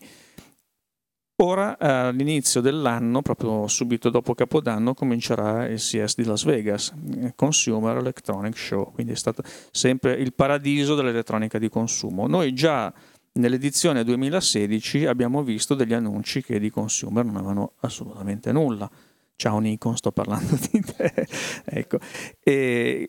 Ora 1.40 1.78
all'inizio 1.78 2.62
dell'anno, 2.62 3.22
proprio 3.22 3.68
subito 3.68 4.10
dopo 4.10 4.34
Capodanno, 4.34 4.96
comincerà 4.96 5.68
il 5.68 5.78
CES 5.78 6.16
di 6.16 6.24
Las 6.24 6.44
Vegas, 6.44 6.92
eh, 7.16 7.34
Consumer 7.36 7.98
Electronic 7.98 8.58
Show, 8.58 8.92
quindi 8.92 9.12
è 9.12 9.16
stato 9.16 9.44
sempre 9.70 10.14
il 10.14 10.34
paradiso 10.34 10.96
dell'elettronica 10.96 11.60
di 11.60 11.70
consumo. 11.70 12.26
Noi 12.26 12.54
già 12.54 12.92
nell'edizione 13.34 14.04
2016 14.04 15.06
abbiamo 15.06 15.44
visto 15.44 15.76
degli 15.76 15.94
annunci 15.94 16.42
che 16.42 16.60
di 16.60 16.72
consumer 16.72 17.24
non 17.24 17.36
avevano 17.36 17.74
assolutamente 17.82 18.52
nulla. 18.52 18.90
Ciao 19.36 19.60
Nikon, 19.60 19.96
sto 19.96 20.12
parlando 20.12 20.58
di 20.72 20.82
te. 20.82 21.28
ecco. 21.66 22.00
E 22.40 23.08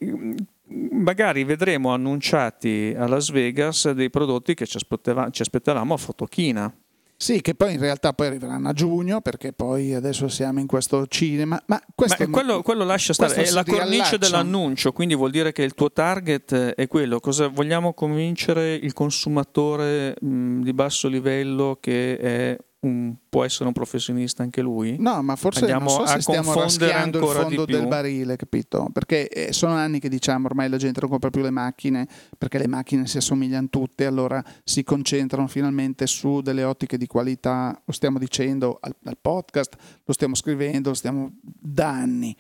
magari 0.91 1.45
vedremo 1.45 1.95
annunciati 1.95 2.95
a 2.95 3.09
Las 3.09 3.31
Vegas 3.31 3.91
dei 3.93 4.11
prodotti 4.11 4.53
che 4.53 4.67
ci 4.67 4.77
aspettavamo 4.77 5.95
a 5.95 5.97
Fotochina 5.97 6.71
sì, 7.21 7.41
che 7.41 7.57
poi 7.57 7.73
in 7.73 7.81
realtà 7.81 8.13
poi 8.13 8.29
arriveranno 8.29 8.69
a 8.69 8.73
giugno 8.73 9.21
perché 9.21 9.53
poi 9.53 9.93
adesso 9.93 10.29
siamo 10.29 10.61
in 10.61 10.69
questo 10.69 11.05
cinema. 11.09 11.61
Ma, 11.67 11.83
questo 11.93 12.25
ma 12.25 12.31
quello, 12.31 12.63
quello, 12.63 12.85
lascia 12.85 13.13
stare, 13.13 13.35
è 13.43 13.51
la 13.51 13.65
cornice 13.65 14.19
dell'annuncio, 14.19 14.93
quindi 14.93 15.17
vuol 15.17 15.33
dire 15.33 15.51
che 15.51 15.65
il 15.65 15.75
tuo 15.75 15.91
target 15.91 16.55
è 16.75 16.87
quello. 16.87 17.19
Cosa 17.19 17.49
vogliamo 17.49 17.93
convincere 17.93 18.75
il 18.75 18.93
consumatore 18.93 20.15
mh, 20.21 20.63
di 20.63 20.73
basso 20.73 21.09
livello 21.09 21.79
che 21.81 22.19
è 22.19 22.59
un, 22.81 23.15
può 23.29 23.45
essere 23.45 23.67
un 23.67 23.73
professionista 23.73 24.43
anche 24.43 24.61
lui? 24.61 24.97
No, 24.99 25.23
ma 25.23 25.35
forse 25.35 25.61
Andiamo 25.61 25.97
non 25.97 26.07
so 26.07 26.13
se 26.13 26.21
stiamo 26.21 26.55
raschiando 26.55 27.19
il 27.19 27.27
fondo 27.27 27.65
del 27.65 27.87
barile, 27.87 28.37
capito? 28.37 28.89
Perché 28.93 29.29
eh, 29.29 29.53
sono 29.53 29.75
anni 29.75 29.99
che 29.99 30.09
diciamo 30.09 30.47
ormai 30.47 30.69
la 30.69 30.77
gente 30.77 31.01
non 31.01 31.11
compra 31.11 31.31
più 31.31 31.43
le 31.43 31.51
macchine 31.51 32.07
perché 32.37 32.59
le 32.59 32.69
macchine 32.69 33.07
si 33.07 33.17
assomigliano 33.17 33.69
tutte, 33.69 34.07
allora 34.07 34.43
si 34.63 34.85
concentrano 34.85 35.49
finalmente 35.49 36.07
su 36.07 36.41
delle 36.41 36.63
ottiche 36.63 36.97
di 36.97 37.07
qualità, 37.07 37.81
lo 37.85 37.93
stiamo 37.93 38.19
dicendo 38.19 38.79
al, 38.81 38.95
al 39.05 39.19
podcast, 39.21 39.77
lo 40.05 40.13
stiamo 40.13 40.35
scrivendo, 40.35 40.91
lo 40.91 40.95
stiamo 40.95 41.33
da 41.43 41.89
anni. 41.89 42.37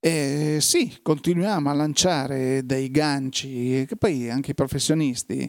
E 0.00 0.58
sì, 0.60 0.98
continuiamo 1.02 1.70
a 1.70 1.72
lanciare 1.72 2.64
dei 2.64 2.90
ganci 2.90 3.84
che 3.86 3.96
poi 3.96 4.30
anche 4.30 4.52
i 4.52 4.54
professionisti 4.54 5.48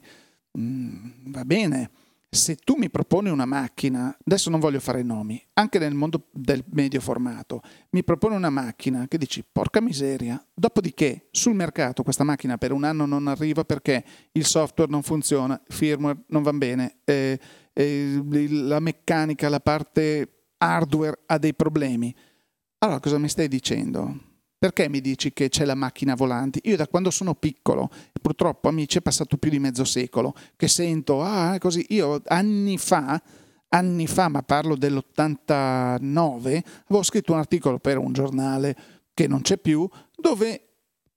mh, 0.51 0.61
mm, 0.61 1.31
va 1.31 1.45
bene 1.45 1.89
se 2.31 2.57
tu 2.57 2.75
mi 2.77 2.91
proponi 2.91 3.29
una 3.29 3.45
macchina, 3.45 4.15
adesso 4.23 4.51
non 4.51 4.59
voglio 4.59 4.79
fare 4.79 5.01
nomi, 5.01 5.43
anche 5.53 5.79
nel 5.79 5.95
mondo 5.95 6.27
del 6.31 6.63
medio 6.73 7.01
formato, 7.01 7.61
mi 7.91 8.03
propone 8.03 8.35
una 8.35 8.51
macchina 8.51 9.07
che 9.07 9.17
dici 9.17 9.43
porca 9.51 9.81
miseria, 9.81 10.43
dopodiché 10.53 11.29
sul 11.31 11.55
mercato 11.55 12.03
questa 12.03 12.23
macchina 12.23 12.57
per 12.57 12.71
un 12.71 12.83
anno 12.83 13.07
non 13.07 13.27
arriva 13.27 13.63
perché 13.63 14.05
il 14.33 14.45
software 14.45 14.91
non 14.91 15.01
funziona, 15.01 15.59
il 15.67 15.73
firmware 15.73 16.23
non 16.27 16.43
va 16.43 16.53
bene, 16.53 16.99
eh, 17.03 17.39
eh, 17.73 18.23
la 18.49 18.79
meccanica, 18.79 19.49
la 19.49 19.59
parte 19.59 20.51
hardware 20.57 21.21
ha 21.25 21.37
dei 21.39 21.55
problemi. 21.55 22.15
Allora 22.79 22.99
cosa 22.99 23.17
mi 23.17 23.27
stai 23.27 23.47
dicendo? 23.47 24.28
Perché 24.59 24.89
mi 24.89 24.99
dici 24.99 25.31
che 25.31 25.47
c'è 25.47 25.63
la 25.63 25.73
macchina 25.73 26.15
volante? 26.15 26.59
Io 26.63 26.75
da 26.75 26.85
quando 26.85 27.11
sono 27.11 27.33
piccolo, 27.33 27.89
purtroppo 28.21 28.67
amici 28.67 28.97
è 28.97 29.01
passato 29.01 29.37
più 29.37 29.49
di 29.49 29.57
mezzo 29.57 29.85
secolo, 29.85 30.35
che 30.57 30.67
sento, 30.67 31.23
ah, 31.23 31.57
così, 31.59 31.85
io 31.91 32.21
anni 32.25 32.77
fa, 32.77 33.21
anni 33.69 34.05
fa, 34.05 34.27
ma 34.27 34.43
parlo 34.43 34.75
dell'89, 34.75 36.61
avevo 36.87 37.03
scritto 37.03 37.31
un 37.31 37.37
articolo 37.37 37.79
per 37.79 37.97
un 37.97 38.11
giornale 38.11 38.75
che 39.13 39.27
non 39.29 39.39
c'è 39.39 39.57
più, 39.57 39.87
dove 40.17 40.63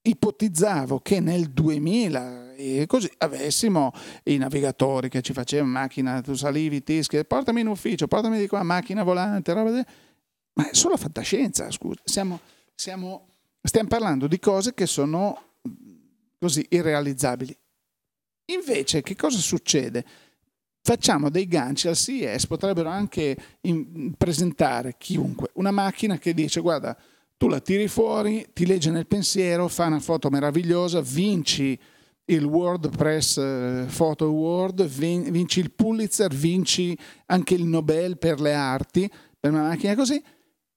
ipotizzavo 0.02 1.00
che 1.00 1.18
nel 1.18 1.50
2000 1.50 2.54
e 2.54 2.86
così 2.86 3.10
avessimo 3.18 3.92
i 4.24 4.36
navigatori 4.36 5.08
che 5.08 5.20
ci 5.20 5.32
facevano 5.32 5.72
macchina, 5.72 6.20
tu 6.20 6.34
salivi, 6.34 6.84
tischi, 6.84 7.24
portami 7.24 7.62
in 7.62 7.66
ufficio, 7.66 8.06
portami 8.06 8.38
di 8.38 8.46
qua, 8.46 8.62
macchina 8.62 9.02
volante, 9.02 9.52
roba 9.52 9.72
di... 9.72 9.82
Ma 10.54 10.70
è 10.70 10.74
solo 10.74 10.96
fantascienza, 10.96 11.68
scusa, 11.72 12.00
siamo, 12.04 12.38
siamo 12.74 13.31
Stiamo 13.64 13.88
parlando 13.88 14.26
di 14.26 14.40
cose 14.40 14.74
che 14.74 14.86
sono 14.86 15.40
così 16.38 16.66
irrealizzabili. 16.68 17.56
Invece, 18.46 19.02
che 19.02 19.14
cosa 19.14 19.38
succede? 19.38 20.04
Facciamo 20.82 21.30
dei 21.30 21.46
ganci 21.46 21.86
al 21.86 21.94
CES, 21.94 22.48
potrebbero 22.48 22.88
anche 22.88 23.36
in, 23.60 24.14
presentare 24.18 24.96
chiunque 24.98 25.50
una 25.54 25.70
macchina 25.70 26.18
che 26.18 26.34
dice 26.34 26.60
guarda, 26.60 26.96
tu 27.36 27.46
la 27.46 27.60
tiri 27.60 27.86
fuori, 27.86 28.48
ti 28.52 28.66
legge 28.66 28.90
nel 28.90 29.06
pensiero, 29.06 29.68
fa 29.68 29.86
una 29.86 30.00
foto 30.00 30.28
meravigliosa, 30.28 31.00
vinci 31.00 31.78
il 32.26 32.44
World 32.44 32.96
Press 32.96 33.36
eh, 33.36 33.86
Photo 33.96 34.24
Award, 34.24 34.84
vinci 34.86 35.60
il 35.60 35.70
Pulitzer, 35.70 36.34
vinci 36.34 36.98
anche 37.26 37.54
il 37.54 37.64
Nobel 37.64 38.18
per 38.18 38.40
le 38.40 38.54
arti, 38.54 39.08
per 39.38 39.52
una 39.52 39.68
macchina 39.68 39.94
così, 39.94 40.20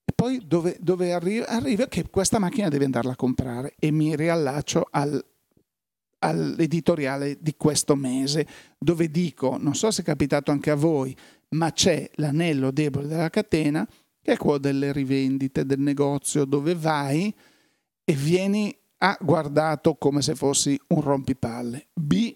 e 0.05 0.13
poi 0.13 0.41
dove, 0.45 0.77
dove 0.79 1.11
arriva? 1.11 1.47
Arriva 1.47 1.87
che 1.87 2.07
questa 2.09 2.37
macchina 2.37 2.69
deve 2.69 2.85
andarla 2.85 3.13
a 3.13 3.15
comprare 3.15 3.73
e 3.79 3.89
mi 3.91 4.15
riallaccio 4.15 4.87
al, 4.91 5.23
all'editoriale 6.19 7.37
di 7.41 7.55
questo 7.57 7.95
mese 7.95 8.47
dove 8.77 9.09
dico, 9.09 9.57
non 9.57 9.73
so 9.73 9.89
se 9.89 10.03
è 10.03 10.05
capitato 10.05 10.51
anche 10.51 10.69
a 10.69 10.75
voi, 10.75 11.15
ma 11.49 11.71
c'è 11.71 12.09
l'anello 12.15 12.71
debole 12.71 13.07
della 13.07 13.29
catena 13.29 13.87
che 14.21 14.33
è 14.33 14.37
quello 14.37 14.57
delle 14.59 14.91
rivendite 14.91 15.65
del 15.65 15.79
negozio 15.79 16.45
dove 16.45 16.75
vai 16.75 17.33
e 18.03 18.13
vieni 18.13 18.75
A 18.99 19.17
guardato 19.19 19.95
come 19.95 20.21
se 20.21 20.35
fossi 20.35 20.79
un 20.89 21.01
rompipalle. 21.01 21.87
B 21.93 22.35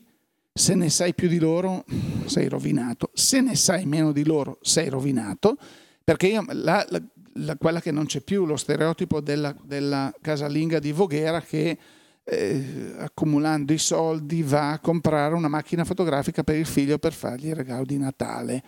se 0.54 0.76
ne 0.76 0.90
sai 0.90 1.16
più 1.16 1.30
di 1.30 1.40
loro 1.40 1.86
sei 2.26 2.50
rovinato, 2.50 3.12
se 3.14 3.40
ne 3.42 3.56
sai 3.56 3.86
meno 3.86 4.12
di 4.12 4.26
loro 4.26 4.58
sei 4.62 4.90
rovinato, 4.90 5.58
perché 6.04 6.28
io 6.28 6.44
la, 6.50 6.86
la, 6.90 7.02
la, 7.34 7.56
quella 7.58 7.82
che 7.82 7.92
non 7.92 8.06
c'è 8.06 8.22
più, 8.22 8.46
lo 8.46 8.56
stereotipo 8.56 9.22
della, 9.22 9.56
della 9.64 10.14
casalinga 10.22 10.80
di 10.80 10.92
Voghera 10.92 11.42
che 11.42 11.78
eh, 12.24 12.96
accumulando 12.98 13.74
i 13.74 13.78
soldi 13.78 14.44
va 14.44 14.72
a 14.72 14.80
comprare 14.80 15.34
una 15.34 15.48
macchina 15.48 15.84
fotografica 15.84 16.44
per 16.44 16.56
il 16.56 16.66
figlio 16.66 17.00
per 17.00 17.14
fargli 17.14 17.48
il 17.48 17.56
regalo 17.56 17.86
di 17.86 17.98
Natale. 17.98 18.64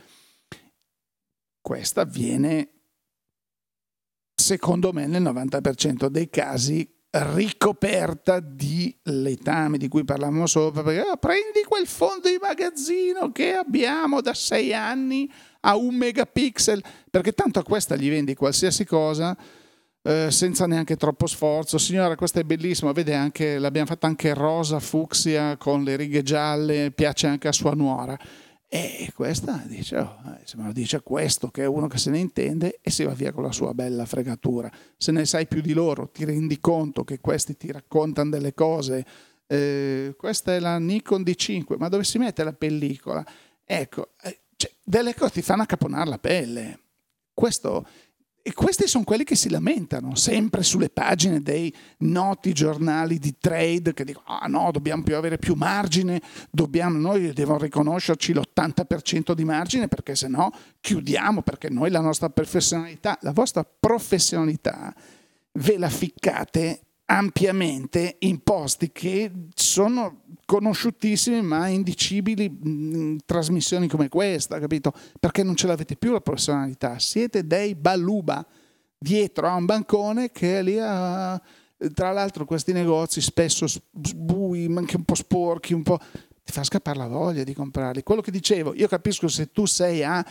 Questo 1.62 2.00
avviene, 2.00 2.69
secondo 4.34 4.91
me, 4.91 5.06
nel 5.06 5.21
90% 5.21 6.08
dei 6.08 6.30
casi 6.30 7.01
ricoperta 7.12 8.39
di 8.39 8.95
letame 9.04 9.78
di 9.78 9.89
cui 9.89 10.06
parlavamo 10.06 10.45
sopra, 10.45 10.82
perché 10.82 11.02
oh, 11.02 11.17
prendi 11.17 11.63
quel 11.67 11.86
fondo 11.86 12.30
di 12.30 12.38
magazzino 12.41 13.32
che 13.32 13.54
abbiamo 13.54 14.21
da 14.21 14.34
sei 14.34 14.74
anni 14.74 15.30
a 15.62 15.76
un 15.76 15.95
megapixel, 15.95 16.82
perché 17.10 17.34
tanto 17.34 17.60
a 17.60 17.63
questa 17.63 17.95
gli 17.95 18.10
vendi 18.10 18.34
qualsiasi 18.34 18.86
cosa 18.86 19.38
eh, 20.04 20.32
senza 20.32 20.65
neanche 20.65 20.95
troppo 20.95 21.28
sforzo. 21.28 21.78
Signora, 21.78 22.15
questa 22.15 22.39
è 22.39 22.43
bellissima, 22.43 22.91
vede 22.91 23.13
anche, 23.13 23.60
l'abbiamo 23.60 23.88
fatta 23.88 24.08
anche 24.08 24.34
rosa, 24.34 24.80
fucsia, 24.80 25.58
con 25.58 25.84
le 25.84 25.95
righe 25.95 26.24
gialle, 26.24 26.91
piace 26.91 27.28
anche 27.28 27.47
a 27.47 27.52
sua 27.52 27.74
nuora. 27.74 28.17
E 28.73 29.12
questa 29.13 29.62
dice, 29.67 29.97
oh, 29.97 30.21
eh, 30.27 30.47
se 30.47 30.55
me 30.55 30.63
lo 30.63 30.71
dice 30.71 31.01
questo, 31.01 31.49
che 31.49 31.63
è 31.63 31.65
uno 31.65 31.88
che 31.88 31.97
se 31.97 32.10
ne 32.10 32.19
intende, 32.19 32.79
e 32.81 32.89
si 32.89 33.03
va 33.03 33.13
via 33.13 33.34
con 33.34 33.43
la 33.43 33.51
sua 33.51 33.73
bella 33.73 34.05
fregatura. 34.05 34.71
Se 34.95 35.12
ne 35.12 35.25
sai 35.25 35.45
più 35.45 35.60
di 35.60 35.73
loro, 35.73 36.07
ti 36.07 36.23
rendi 36.23 36.57
conto 36.62 37.03
che 37.03 37.19
questi 37.19 37.57
ti 37.57 37.69
raccontano 37.69 38.29
delle 38.29 38.53
cose. 38.53 39.05
Eh, 39.45 40.15
questa 40.17 40.55
è 40.55 40.60
la 40.60 40.77
Nikon 40.77 41.21
D5, 41.21 41.75
ma 41.77 41.89
dove 41.89 42.05
si 42.05 42.17
mette 42.17 42.45
la 42.45 42.53
pellicola? 42.53 43.25
Ecco, 43.65 44.13
eh, 44.21 44.39
cioè, 44.55 44.71
delle 44.81 45.15
cose 45.15 45.34
ti 45.34 45.41
fanno 45.41 45.63
accaponare 45.63 46.10
la 46.10 46.19
pelle. 46.19 46.79
Questo, 47.34 47.86
e 48.43 48.54
questi 48.54 48.88
sono 48.88 49.04
quelli 49.04 49.23
che 49.23 49.36
si 49.36 49.49
lamentano 49.49 50.15
sempre 50.15 50.63
sulle 50.63 50.89
pagine 50.89 51.41
dei 51.41 51.73
noti 51.99 52.54
giornali 52.54 53.19
di 53.19 53.36
trade 53.39 53.93
che 53.93 54.04
dicono: 54.04 54.25
ah 54.27 54.47
no, 54.47 54.71
dobbiamo 54.71 55.04
più 55.04 55.15
avere 55.15 55.38
più 55.38 55.54
margine, 55.54 56.21
dobbiamo, 56.49 56.97
noi 56.97 57.34
devono 57.34 57.60
riconoscerci 57.60 58.34
l'80% 58.34 59.34
di 59.34 59.43
margine 59.43 59.88
perché 59.88 60.15
se 60.15 60.27
no 60.27 60.51
chiudiamo, 60.80 61.43
perché 61.43 61.69
noi 61.69 61.91
la 61.91 62.01
nostra 62.01 62.30
professionalità, 62.30 63.17
la 63.21 63.32
vostra 63.32 63.63
professionalità 63.63 64.93
ve 65.54 65.77
la 65.77 65.89
ficcate 65.89 66.82
ampiamente 67.12 68.15
in 68.19 68.41
posti 68.41 68.91
che 68.93 69.32
sono 69.54 70.21
conosciutissimi 70.45 71.41
ma 71.41 71.67
indicibili 71.67 72.45
in 72.63 73.17
trasmissioni 73.26 73.89
come 73.89 74.08
questa, 74.08 74.60
capito? 74.60 74.93
Perché 75.19 75.43
non 75.43 75.56
ce 75.56 75.67
l'avete 75.67 75.97
più 75.97 76.13
la 76.13 76.21
professionalità, 76.21 77.00
siete 77.00 77.45
dei 77.45 77.76
baluba 77.76 78.45
dietro 78.97 79.47
a 79.47 79.56
un 79.56 79.65
bancone 79.65 80.32
che 80.32 80.60
è 80.60 80.63
lì 80.63 80.80
a... 80.80 81.41
Tra 81.93 82.12
l'altro 82.12 82.45
questi 82.45 82.74
negozi 82.74 83.21
spesso 83.21 83.65
bui, 83.89 84.71
anche 84.76 84.95
un 84.95 85.04
po' 85.04 85.15
sporchi, 85.15 85.74
un 85.74 85.84
po'... 85.84 85.97
ti 86.43 86.52
fa 86.54 86.63
scappare 86.63 86.97
la 86.97 87.08
voglia 87.08 87.43
di 87.43 87.54
comprarli. 87.54 88.04
Quello 88.04 88.21
che 88.21 88.32
dicevo, 88.32 88.74
io 88.74 88.88
capisco 88.88 89.28
se 89.28 89.52
tu 89.52 89.65
sei 89.65 90.04
a, 90.04 90.26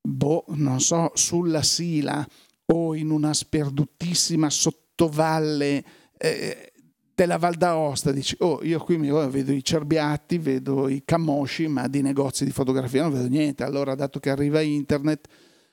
boh, 0.00 0.44
non 0.48 0.80
so, 0.80 1.12
sulla 1.14 1.62
Sila 1.62 2.26
o 2.66 2.94
in 2.96 3.10
una 3.10 3.32
sperduttissima 3.32 4.50
sottovalle 4.50 6.00
eh, 6.22 6.72
della 7.14 7.36
Val 7.36 7.56
d'Aosta, 7.56 8.12
dici, 8.12 8.36
oh, 8.38 8.60
io 8.62 8.78
qui 8.78 8.96
mi 8.96 9.10
vedo 9.10 9.52
i 9.52 9.64
cerbiatti, 9.64 10.38
vedo 10.38 10.88
i 10.88 11.02
camosci, 11.04 11.66
ma 11.66 11.88
di 11.88 12.00
negozi 12.00 12.44
di 12.44 12.52
fotografia 12.52 13.02
non 13.02 13.12
vedo 13.12 13.26
niente. 13.26 13.64
Allora, 13.64 13.94
dato 13.94 14.20
che 14.20 14.30
arriva 14.30 14.60
internet, 14.60 15.28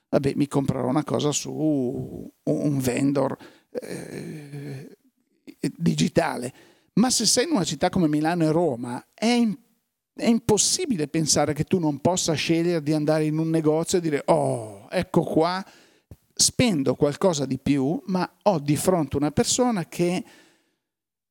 vabbè, 0.10 0.34
mi 0.36 0.48
comprerò 0.48 0.88
una 0.88 1.04
cosa 1.04 1.32
su 1.32 1.52
un 1.52 2.80
vendor 2.80 3.38
eh, 3.72 4.98
digitale. 5.78 6.54
Ma 6.94 7.10
se 7.12 7.26
sei 7.26 7.46
in 7.46 7.52
una 7.52 7.64
città 7.64 7.90
come 7.90 8.08
Milano 8.08 8.46
e 8.46 8.52
Roma, 8.52 9.06
è, 9.14 9.28
in, 9.28 9.56
è, 10.16 10.28
impossibile 10.28 11.08
pensare 11.08 11.54
che 11.54 11.64
tu 11.64 11.78
non 11.80 12.00
possa 12.00 12.34
scegliere 12.34 12.82
di 12.82 12.94
andare 12.94 13.26
in 13.26 13.38
un 13.38 13.50
negozio 13.50 14.00
e 14.00 14.02
dire, 14.02 14.24
oh, 14.26 14.88
ecco 14.90 15.22
qua, 15.22 15.64
spendo 16.42 16.96
qualcosa 16.96 17.46
di 17.46 17.58
più, 17.58 18.02
ma 18.06 18.30
ho 18.44 18.60
di 18.60 18.78
fronte 18.78 19.18
una 19.18 19.32
persona 19.32 19.86
che 19.88 20.24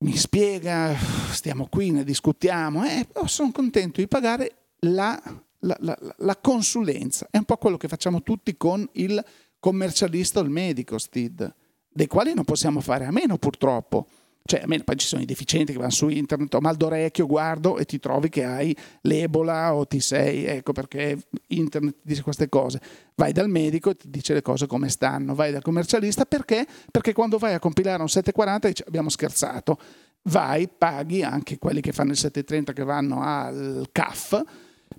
mi 0.00 0.14
spiega, 0.14 0.94
stiamo 1.30 1.66
qui, 1.70 1.90
ne 1.90 2.04
discutiamo, 2.04 2.84
e 2.84 3.00
eh, 3.00 3.26
sono 3.26 3.50
contento 3.50 4.02
di 4.02 4.06
pagare 4.06 4.66
la, 4.80 5.18
la, 5.60 5.76
la, 5.80 5.98
la, 6.18 6.36
consulenza. 6.36 7.26
È 7.30 7.38
un 7.38 7.44
po' 7.44 7.56
quello 7.56 7.78
che 7.78 7.88
facciamo 7.88 8.22
tutti 8.22 8.54
con 8.58 8.86
il 8.92 9.24
commercialista 9.58 10.40
o 10.40 10.42
il 10.42 10.50
medico, 10.50 10.98
Steve, 10.98 11.54
dei 11.88 12.06
quali 12.06 12.34
non 12.34 12.44
possiamo 12.44 12.80
fare 12.80 13.06
a 13.06 13.10
meno 13.10 13.38
purtroppo 13.38 14.06
cioè, 14.48 14.60
almeno 14.62 14.82
poi 14.82 14.96
ci 14.96 15.06
sono 15.06 15.20
i 15.20 15.26
deficienti 15.26 15.72
che 15.72 15.78
vanno 15.78 15.90
su 15.90 16.08
internet, 16.08 16.54
ho 16.54 16.60
mal 16.60 16.74
d'orecchio, 16.74 17.26
guardo 17.26 17.76
e 17.76 17.84
ti 17.84 17.98
trovi 17.98 18.30
che 18.30 18.44
hai 18.44 18.74
l'Ebola 19.02 19.74
o 19.74 19.86
ti 19.86 20.00
sei, 20.00 20.46
ecco 20.46 20.72
perché 20.72 21.18
internet 21.48 21.96
dice 22.00 22.22
queste 22.22 22.48
cose. 22.48 22.80
Vai 23.14 23.32
dal 23.32 23.50
medico 23.50 23.90
e 23.90 23.96
ti 23.96 24.08
dice 24.08 24.32
le 24.32 24.40
cose 24.40 24.66
come 24.66 24.88
stanno, 24.88 25.34
vai 25.34 25.52
dal 25.52 25.60
commercialista 25.60 26.24
perché? 26.24 26.66
Perché 26.90 27.12
quando 27.12 27.36
vai 27.36 27.52
a 27.52 27.58
compilare 27.58 28.00
un 28.00 28.08
740 28.08 28.68
dici 28.68 28.82
abbiamo 28.86 29.10
scherzato. 29.10 29.78
Vai, 30.22 30.66
paghi 30.66 31.22
anche 31.22 31.58
quelli 31.58 31.82
che 31.82 31.92
fanno 31.92 32.12
il 32.12 32.16
730 32.16 32.72
che 32.72 32.84
vanno 32.84 33.20
al 33.20 33.86
CAF, 33.92 34.42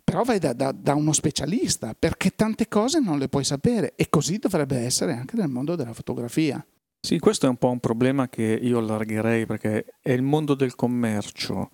però 0.04 0.22
vai 0.22 0.38
da, 0.38 0.54
da, 0.54 0.72
da, 0.72 0.94
uno 0.94 1.12
specialista 1.12 1.96
perché 1.98 2.36
tante 2.36 2.68
cose 2.68 3.00
non 3.00 3.18
le 3.18 3.30
puoi 3.30 3.44
sapere 3.44 3.94
e 3.96 4.10
così 4.10 4.38
dovrebbe 4.38 4.78
essere 4.78 5.14
anche 5.14 5.36
nel 5.36 5.50
mondo 5.50 5.76
della 5.76 5.94
fotografia. 5.94 6.64
Sì, 7.02 7.18
questo 7.18 7.46
è 7.46 7.50
un 7.50 7.56
po' 7.56 7.70
un 7.70 7.80
problema 7.80 8.28
che 8.28 8.44
io 8.62 8.80
allargherei 8.80 9.46
perché 9.46 9.86
è 10.02 10.12
il 10.12 10.22
mondo 10.22 10.54
del 10.54 10.76
commercio 10.76 11.70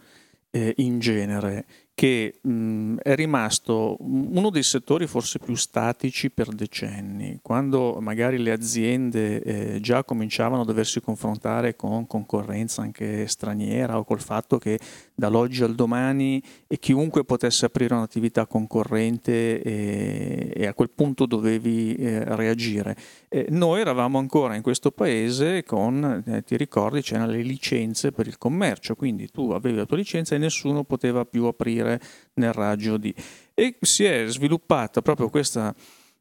eh, 0.51 0.73
in 0.77 0.99
genere 0.99 1.65
che 1.95 2.39
mh, 2.41 2.97
è 3.01 3.15
rimasto 3.15 3.95
uno 4.01 4.49
dei 4.51 4.61
settori 4.63 5.07
forse 5.07 5.39
più 5.39 5.55
statici 5.55 6.29
per 6.29 6.49
decenni, 6.49 7.39
quando 7.41 7.97
magari 8.01 8.37
le 8.37 8.51
aziende 8.51 9.41
eh, 9.41 9.79
già 9.79 10.03
cominciavano 10.03 10.61
a 10.61 10.65
doversi 10.65 11.01
confrontare 11.01 11.75
con 11.75 12.05
concorrenza 12.05 12.81
anche 12.83 13.27
straniera 13.27 13.97
o 13.97 14.03
col 14.03 14.21
fatto 14.21 14.57
che 14.59 14.79
dall'oggi 15.15 15.63
al 15.63 15.73
domani 15.73 16.43
e 16.67 16.77
chiunque 16.77 17.23
potesse 17.23 17.65
aprire 17.65 17.95
un'attività 17.95 18.45
concorrente 18.45 19.61
e, 19.61 20.51
e 20.53 20.67
a 20.67 20.73
quel 20.73 20.89
punto 20.89 21.25
dovevi 21.25 21.95
eh, 21.95 22.35
reagire. 22.35 22.95
Eh, 23.29 23.47
noi 23.49 23.79
eravamo 23.79 24.19
ancora 24.19 24.55
in 24.55 24.61
questo 24.61 24.91
paese 24.91 25.63
con, 25.63 26.23
eh, 26.25 26.43
ti 26.43 26.57
ricordi, 26.57 27.01
c'erano 27.01 27.31
le 27.31 27.41
licenze 27.41 28.11
per 28.11 28.27
il 28.27 28.37
commercio, 28.37 28.95
quindi 28.95 29.29
tu 29.29 29.51
avevi 29.51 29.77
la 29.77 29.85
tua 29.85 29.97
licenza 29.97 30.35
e 30.35 30.37
nessuno 30.37 30.83
poteva 30.83 31.25
più 31.25 31.45
aprire 31.45 31.99
nel 32.33 32.53
raggio 32.53 32.97
di... 32.97 33.13
E 33.53 33.77
si 33.79 34.03
è 34.03 34.25
sviluppata 34.27 35.01
proprio 35.01 35.29
questa 35.29 35.73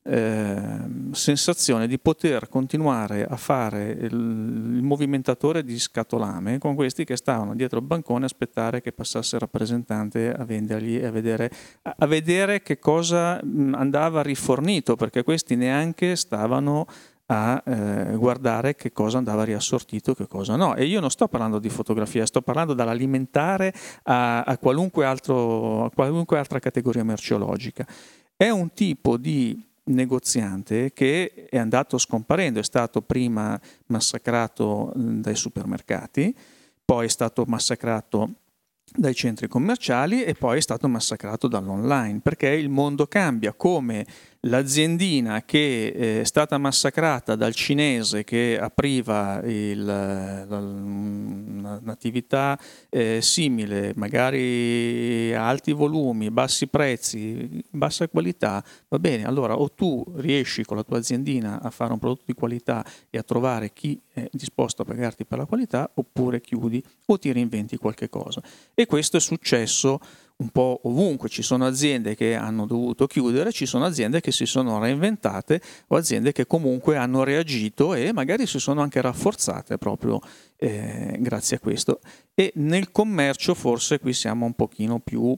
eh, 0.06 0.56
sensazione 1.12 1.86
di 1.86 1.98
poter 1.98 2.48
continuare 2.50 3.24
a 3.24 3.36
fare 3.36 3.90
il, 3.90 4.12
il, 4.12 4.82
movimentatore 4.82 5.64
di 5.64 5.78
scatolame 5.78 6.58
con 6.58 6.74
questi 6.74 7.04
che 7.04 7.16
stavano 7.16 7.54
dietro 7.54 7.78
il 7.78 7.86
bancone 7.86 8.24
a 8.24 8.26
aspettare 8.26 8.82
che 8.82 8.92
passasse 8.92 9.36
il 9.36 9.40
rappresentante 9.40 10.30
a 10.30 10.44
vendergli 10.44 10.96
e 10.96 11.06
a 11.06 11.10
vedere, 11.10 11.50
a, 11.82 11.94
a 12.00 12.06
vedere 12.06 12.60
che 12.60 12.78
cosa 12.78 13.40
andava 13.40 14.20
rifornito, 14.20 14.94
perché 14.94 15.22
questi 15.22 15.56
neanche 15.56 16.16
stavano 16.16 16.86
a 17.26 17.62
eh, 17.64 18.14
guardare 18.16 18.74
che 18.74 18.92
cosa 18.92 19.16
andava 19.16 19.44
riassortito 19.44 20.10
e 20.10 20.14
che 20.14 20.26
cosa 20.26 20.56
no. 20.56 20.74
E 20.74 20.84
io 20.84 21.00
non 21.00 21.10
sto 21.10 21.28
parlando 21.28 21.58
di 21.58 21.70
fotografia, 21.70 22.26
sto 22.26 22.42
parlando 22.42 22.74
dall'alimentare 22.74 23.72
a, 24.02 24.42
a, 24.42 24.58
qualunque, 24.58 25.06
altro, 25.06 25.86
a 25.86 25.90
qualunque 25.90 26.38
altra 26.38 26.58
categoria 26.58 27.04
merceologica. 27.04 27.86
È 28.36 28.50
un 28.50 28.72
tipo 28.74 29.16
di 29.16 29.72
negoziante 29.84 30.92
che 30.92 31.46
è 31.48 31.58
andato 31.58 31.98
scomparendo, 31.98 32.60
è 32.60 32.64
stato 32.64 33.02
prima 33.02 33.60
massacrato 33.86 34.92
dai 34.94 35.34
supermercati, 35.34 36.34
poi 36.84 37.06
è 37.06 37.08
stato 37.08 37.44
massacrato 37.46 38.34
dai 38.96 39.14
centri 39.14 39.48
commerciali 39.48 40.22
e 40.22 40.34
poi 40.34 40.58
è 40.58 40.60
stato 40.60 40.88
massacrato 40.88 41.48
dall'online, 41.48 42.20
perché 42.20 42.48
il 42.48 42.68
mondo 42.68 43.06
cambia, 43.06 43.52
come 43.52 44.06
l'aziendina 44.44 45.42
che 45.42 45.86
eh, 45.86 46.20
è 46.20 46.24
stata 46.24 46.58
massacrata 46.58 47.36
dal 47.36 47.54
cinese 47.54 48.24
che 48.24 48.58
apriva 48.60 49.40
il, 49.44 50.46
un'attività 50.48 52.58
eh, 52.88 53.20
simile, 53.20 53.92
magari 53.96 55.34
a 55.34 55.48
alti 55.48 55.72
volumi, 55.72 56.30
bassi 56.30 56.66
prezzi, 56.66 57.62
bassa 57.70 58.08
qualità, 58.08 58.62
va 58.88 58.98
bene, 58.98 59.24
allora 59.24 59.58
o 59.58 59.70
tu 59.70 60.04
riesci 60.16 60.64
con 60.64 60.76
la 60.76 60.82
tua 60.82 60.98
aziendina 60.98 61.62
a 61.62 61.70
fare 61.70 61.92
un 61.92 61.98
prodotto 61.98 62.24
di 62.26 62.34
qualità 62.34 62.84
e 63.10 63.18
a 63.18 63.22
trovare 63.22 63.72
chi 63.72 64.00
è 64.12 64.28
disposto 64.32 64.82
a 64.82 64.84
pagarti 64.84 65.24
per 65.24 65.38
la 65.38 65.46
qualità, 65.46 65.90
oppure 65.94 66.40
chiudi 66.40 66.82
o 67.06 67.18
ti 67.18 67.32
reinventi 67.32 67.76
qualche 67.76 68.08
cosa. 68.08 68.40
E 68.74 68.86
questo 68.86 69.16
è 69.16 69.20
successo 69.20 70.00
un 70.36 70.48
po' 70.50 70.80
ovunque, 70.84 71.28
ci 71.28 71.42
sono 71.42 71.64
aziende 71.64 72.16
che 72.16 72.34
hanno 72.34 72.66
dovuto 72.66 73.06
chiudere, 73.06 73.52
ci 73.52 73.66
sono 73.66 73.84
aziende 73.84 74.20
che 74.20 74.32
si 74.32 74.46
sono 74.46 74.80
reinventate 74.80 75.60
o 75.88 75.96
aziende 75.96 76.32
che 76.32 76.46
comunque 76.46 76.96
hanno 76.96 77.22
reagito 77.22 77.94
e 77.94 78.12
magari 78.12 78.46
si 78.46 78.58
sono 78.58 78.80
anche 78.80 79.00
rafforzate 79.00 79.78
proprio 79.78 80.20
eh, 80.56 81.16
grazie 81.20 81.56
a 81.56 81.60
questo. 81.60 82.00
E 82.34 82.52
nel 82.56 82.90
commercio 82.90 83.54
forse 83.54 84.00
qui 84.00 84.12
siamo 84.12 84.44
un 84.44 84.54
pochino 84.54 84.98
più 84.98 85.36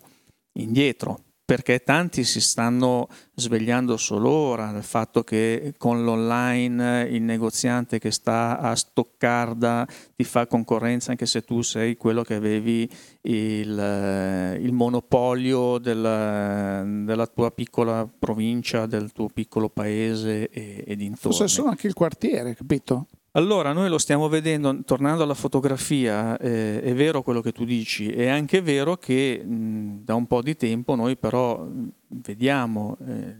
indietro, 0.52 1.25
perché 1.46 1.84
tanti 1.84 2.24
si 2.24 2.40
stanno 2.40 3.06
svegliando 3.36 3.96
solo 3.96 4.30
ora 4.30 4.72
del 4.72 4.82
fatto 4.82 5.22
che 5.22 5.74
con 5.78 6.02
l'online 6.02 7.06
il 7.08 7.22
negoziante 7.22 8.00
che 8.00 8.10
sta 8.10 8.58
a 8.58 8.74
Stoccarda 8.74 9.86
ti 10.16 10.24
fa 10.24 10.48
concorrenza 10.48 11.12
anche 11.12 11.24
se 11.24 11.42
tu 11.42 11.62
sei 11.62 11.96
quello 11.96 12.24
che 12.24 12.34
avevi 12.34 12.90
il, 13.22 14.58
il 14.60 14.72
monopolio 14.72 15.78
della, 15.78 16.82
della, 16.84 17.26
tua 17.28 17.52
piccola 17.52 18.08
provincia, 18.18 18.86
del 18.86 19.12
tuo 19.12 19.28
piccolo 19.28 19.68
paese 19.68 20.48
e, 20.48 20.82
e 20.84 20.96
dintorni. 20.96 21.36
Forse 21.36 21.46
sono 21.46 21.70
anche 21.70 21.86
il 21.86 21.94
quartiere, 21.94 22.56
capito? 22.56 23.06
Allora, 23.36 23.74
noi 23.74 23.90
lo 23.90 23.98
stiamo 23.98 24.28
vedendo, 24.28 24.82
tornando 24.82 25.22
alla 25.22 25.34
fotografia, 25.34 26.38
eh, 26.38 26.80
è 26.80 26.94
vero 26.94 27.20
quello 27.20 27.42
che 27.42 27.52
tu 27.52 27.66
dici, 27.66 28.08
è 28.10 28.28
anche 28.28 28.62
vero 28.62 28.96
che 28.96 29.44
mh, 29.44 30.04
da 30.04 30.14
un 30.14 30.26
po' 30.26 30.40
di 30.40 30.56
tempo 30.56 30.94
noi 30.94 31.18
però 31.18 31.68
vediamo, 32.06 32.96
eh, 33.06 33.36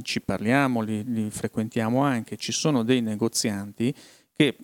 ci 0.00 0.22
parliamo, 0.22 0.80
li, 0.80 1.04
li 1.04 1.28
frequentiamo 1.28 2.00
anche, 2.00 2.38
ci 2.38 2.52
sono 2.52 2.82
dei 2.82 3.02
negozianti 3.02 3.94
che 4.32 4.56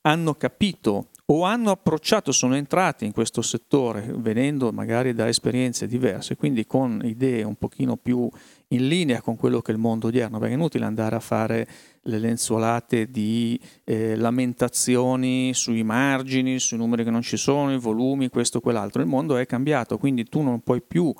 hanno 0.00 0.34
capito 0.34 1.10
o 1.26 1.44
hanno 1.44 1.70
approcciato, 1.70 2.32
sono 2.32 2.56
entrati 2.56 3.04
in 3.04 3.12
questo 3.12 3.42
settore 3.42 4.12
venendo 4.16 4.72
magari 4.72 5.14
da 5.14 5.28
esperienze 5.28 5.86
diverse, 5.86 6.34
quindi 6.36 6.66
con 6.66 7.00
idee 7.04 7.44
un 7.44 7.54
pochino 7.54 7.96
più 7.96 8.28
in 8.72 8.88
linea 8.88 9.20
con 9.20 9.36
quello 9.36 9.60
che 9.60 9.72
è 9.72 9.74
il 9.74 9.80
mondo 9.80 10.08
odierno, 10.08 10.38
perché 10.38 10.54
è 10.54 10.56
inutile 10.56 10.84
andare 10.84 11.16
a 11.16 11.20
fare 11.20 11.66
le 12.02 12.18
lenzuolate 12.18 13.10
di 13.10 13.58
eh, 13.84 14.16
lamentazioni 14.16 15.54
sui 15.54 15.82
margini, 15.82 16.58
sui 16.58 16.76
numeri 16.76 17.04
che 17.04 17.10
non 17.10 17.22
ci 17.22 17.36
sono, 17.36 17.72
i 17.72 17.78
volumi, 17.78 18.28
questo 18.28 18.58
o 18.58 18.60
quell'altro. 18.60 19.02
Il 19.02 19.08
mondo 19.08 19.36
è 19.36 19.46
cambiato, 19.46 19.98
quindi 19.98 20.24
tu 20.24 20.42
non 20.42 20.60
puoi 20.60 20.82
più 20.82 21.12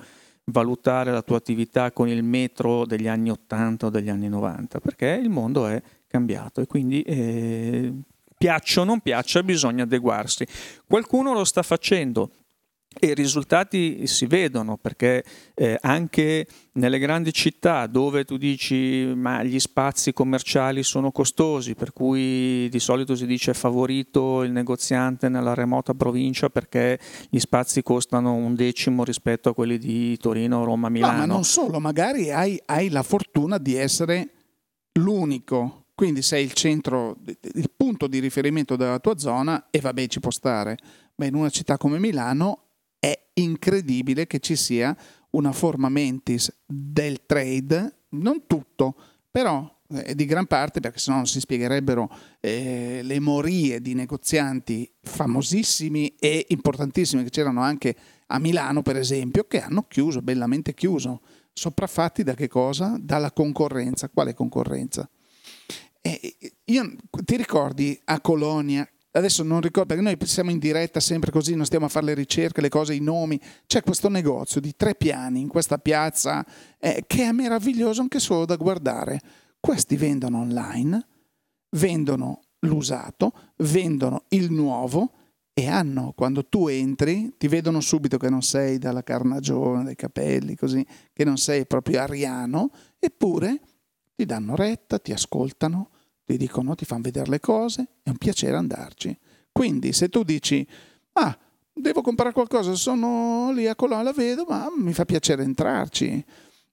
valutare 0.47 1.13
la 1.13 1.23
tua 1.23 1.37
attività 1.37 1.93
con 1.93 2.09
il 2.09 2.23
metro 2.23 2.85
degli 2.85 3.07
anni 3.07 3.31
80 3.31 3.87
o 3.87 3.91
degli 3.91 4.09
anni 4.09 4.29
90, 4.29 4.81
perché 4.81 5.21
il 5.23 5.31
mondo 5.31 5.67
è 5.67 5.81
cambiato 6.09 6.61
e 6.61 6.67
quindi 6.67 7.03
eh, 7.03 7.93
piaccia 8.37 8.81
o 8.81 8.85
non 8.85 9.01
piaccia 9.01 9.43
bisogna 9.43 9.85
adeguarsi. 9.85 10.47
Qualcuno 10.87 11.33
lo 11.33 11.45
sta 11.45 11.63
facendo, 11.63 12.31
E 12.99 13.09
i 13.09 13.15
risultati 13.15 14.07
si 14.07 14.27
vedono 14.27 14.77
perché 14.77 15.25
eh, 15.55 15.79
anche 15.81 16.47
nelle 16.75 16.99
grandi 16.99 17.33
città 17.33 17.87
dove 17.87 18.25
tu 18.25 18.37
dici 18.37 19.13
ma 19.15 19.43
gli 19.43 19.59
spazi 19.59 20.13
commerciali 20.13 20.83
sono 20.83 21.11
costosi, 21.11 21.75
per 21.75 21.93
cui 21.93 22.69
di 22.69 22.79
solito 22.79 23.15
si 23.15 23.27
dice 23.27 23.55
favorito 23.55 24.43
il 24.43 24.53
negoziante 24.53 25.29
nella 25.29 25.55
remota 25.55 25.95
provincia 25.95 26.49
perché 26.49 26.99
gli 27.29 27.39
spazi 27.39 27.83
costano 27.83 28.35
un 28.35 28.55
decimo 28.55 29.05
rispetto 29.05 29.49
a 29.49 29.55
quelli 29.55 29.79
di 29.79 30.17
Torino, 30.19 30.65
Roma, 30.65 30.89
Milano. 30.89 31.13
No, 31.13 31.19
ma 31.19 31.27
non 31.27 31.45
solo, 31.45 31.81
magari 31.81 32.31
hai, 32.31 32.61
hai 32.67 32.91
la 32.91 33.03
fortuna 33.03 33.59
di 33.59 33.75
essere 33.75 34.31
l'unico, 34.95 35.87
quindi 35.95 36.23
sei 36.23 36.45
il 36.45 36.53
centro, 36.53 37.17
il 37.55 37.71
punto 37.77 38.07
di 38.07 38.19
riferimento 38.19 38.77
della 38.77 38.99
tua 38.99 39.19
zona 39.19 39.69
e 39.71 39.81
vabbè 39.81 40.07
ci 40.07 40.21
può 40.21 40.31
stare. 40.31 40.77
Ma 41.17 41.27
in 41.27 41.35
una 41.35 41.51
città 41.51 41.77
come 41.77 41.99
Milano 41.99 42.72
incredibile 43.35 44.27
che 44.27 44.41
ci 44.41 44.57
sia 44.57 44.97
una 45.31 45.53
forma 45.53 45.89
mentis 45.89 46.55
del 46.67 47.25
trade, 47.27 48.05
non 48.11 48.47
tutto, 48.47 48.95
però 49.31 49.81
eh, 49.89 50.15
di 50.15 50.25
gran 50.25 50.47
parte, 50.47 50.81
perché 50.81 50.99
sennò 50.99 51.17
non 51.17 51.27
si 51.27 51.41
spiegherebbero 51.41 52.11
eh, 52.41 53.01
le 53.03 53.21
morie 53.21 53.81
di 53.81 53.95
negozianti 53.95 54.91
famosissimi 55.03 56.15
e 56.19 56.47
importantissimi 56.49 57.23
che 57.23 57.31
c'erano 57.31 57.63
anche 57.63 57.95
a 58.27 58.39
Milano, 58.39 58.83
per 58.83 58.97
esempio, 58.97 59.45
che 59.45 59.61
hanno 59.61 59.87
chiuso, 59.89 60.23
bellamente 60.23 60.75
chiuso, 60.75 61.21
sopraffatti 61.53 62.23
da 62.23 62.35
che 62.35 62.49
cosa? 62.49 62.97
Dalla 62.99 63.33
concorrenza. 63.33 64.09
Quale 64.09 64.35
concorrenza? 64.35 65.09
Eh, 66.01 66.37
io, 66.65 66.97
ti 67.25 67.37
ricordi 67.37 68.01
a 68.05 68.21
Colonia 68.21 68.89
adesso 69.13 69.43
non 69.43 69.61
ricordo 69.61 69.95
perché 69.95 70.03
noi 70.03 70.17
siamo 70.27 70.51
in 70.51 70.59
diretta 70.59 71.01
sempre 71.01 71.31
così, 71.31 71.55
non 71.55 71.67
stiamo 71.67 71.87
a 71.87 71.89
fare 71.89 72.07
le 72.07 72.15
ricerche, 72.15 72.61
le 72.61 72.69
cose, 72.69 72.95
i 72.95 73.01
nomi. 73.01 73.41
C'è 73.67 73.83
questo 73.83 74.09
negozio 74.09 74.61
di 74.61 74.75
tre 74.77 74.95
piani 74.95 75.41
in 75.41 75.49
questa 75.49 75.79
piazza 75.79 76.45
eh, 76.79 77.05
che 77.07 77.25
è 77.25 77.33
meraviglioso 77.33 78.01
anche 78.01 78.19
solo 78.19 78.45
da 78.45 78.57
guardare. 78.57 79.21
Questi 79.61 79.97
vendono 79.97 80.41
online, 80.41 81.07
vendono 81.77 82.41
l'usato, 82.61 83.33
vendono 83.59 84.25
il 84.29 84.51
nuovo 84.51 85.13
e 85.55 85.69
hanno, 85.69 86.13
quando 86.17 86.47
tu 86.47 86.69
entri, 86.69 87.35
ti 87.37 87.47
vedono 87.47 87.81
subito 87.81 88.17
che 88.17 88.31
non 88.31 88.43
sei 88.43 88.79
dalla 88.79 89.03
carnagione, 89.03 89.85
dai 89.85 89.97
capelli, 89.97 90.57
così, 90.57 90.85
che 91.13 91.25
non 91.25 91.37
sei 91.37 91.67
proprio 91.67 92.01
ariano, 92.01 92.71
eppure 92.99 93.61
ti 94.15 94.25
danno 94.25 94.57
retta, 94.57 94.99
ti 94.99 95.13
ascoltano, 95.13 95.91
ti 96.25 96.37
dicono, 96.37 96.75
ti 96.75 96.85
fanno 96.85 97.03
vedere 97.03 97.31
le 97.31 97.41
cose, 97.41 97.87
è 98.03 98.11
un 98.11 98.17
piacere 98.17 98.57
andarci. 98.57 99.17
Quindi 99.51 99.93
se 99.93 100.09
tu 100.09 100.23
dici, 100.23 100.67
ah, 101.15 101.37
devo 101.73 102.01
comprare 102.01 102.33
qualcosa, 102.33 102.75
sono 102.75 103.51
lì 103.53 103.67
a 103.67 103.75
Colonna, 103.75 104.03
la 104.03 104.13
vedo, 104.13 104.45
ma 104.49 104.69
mi 104.77 104.93
fa 104.93 105.05
piacere 105.05 105.43
entrarci. 105.43 106.25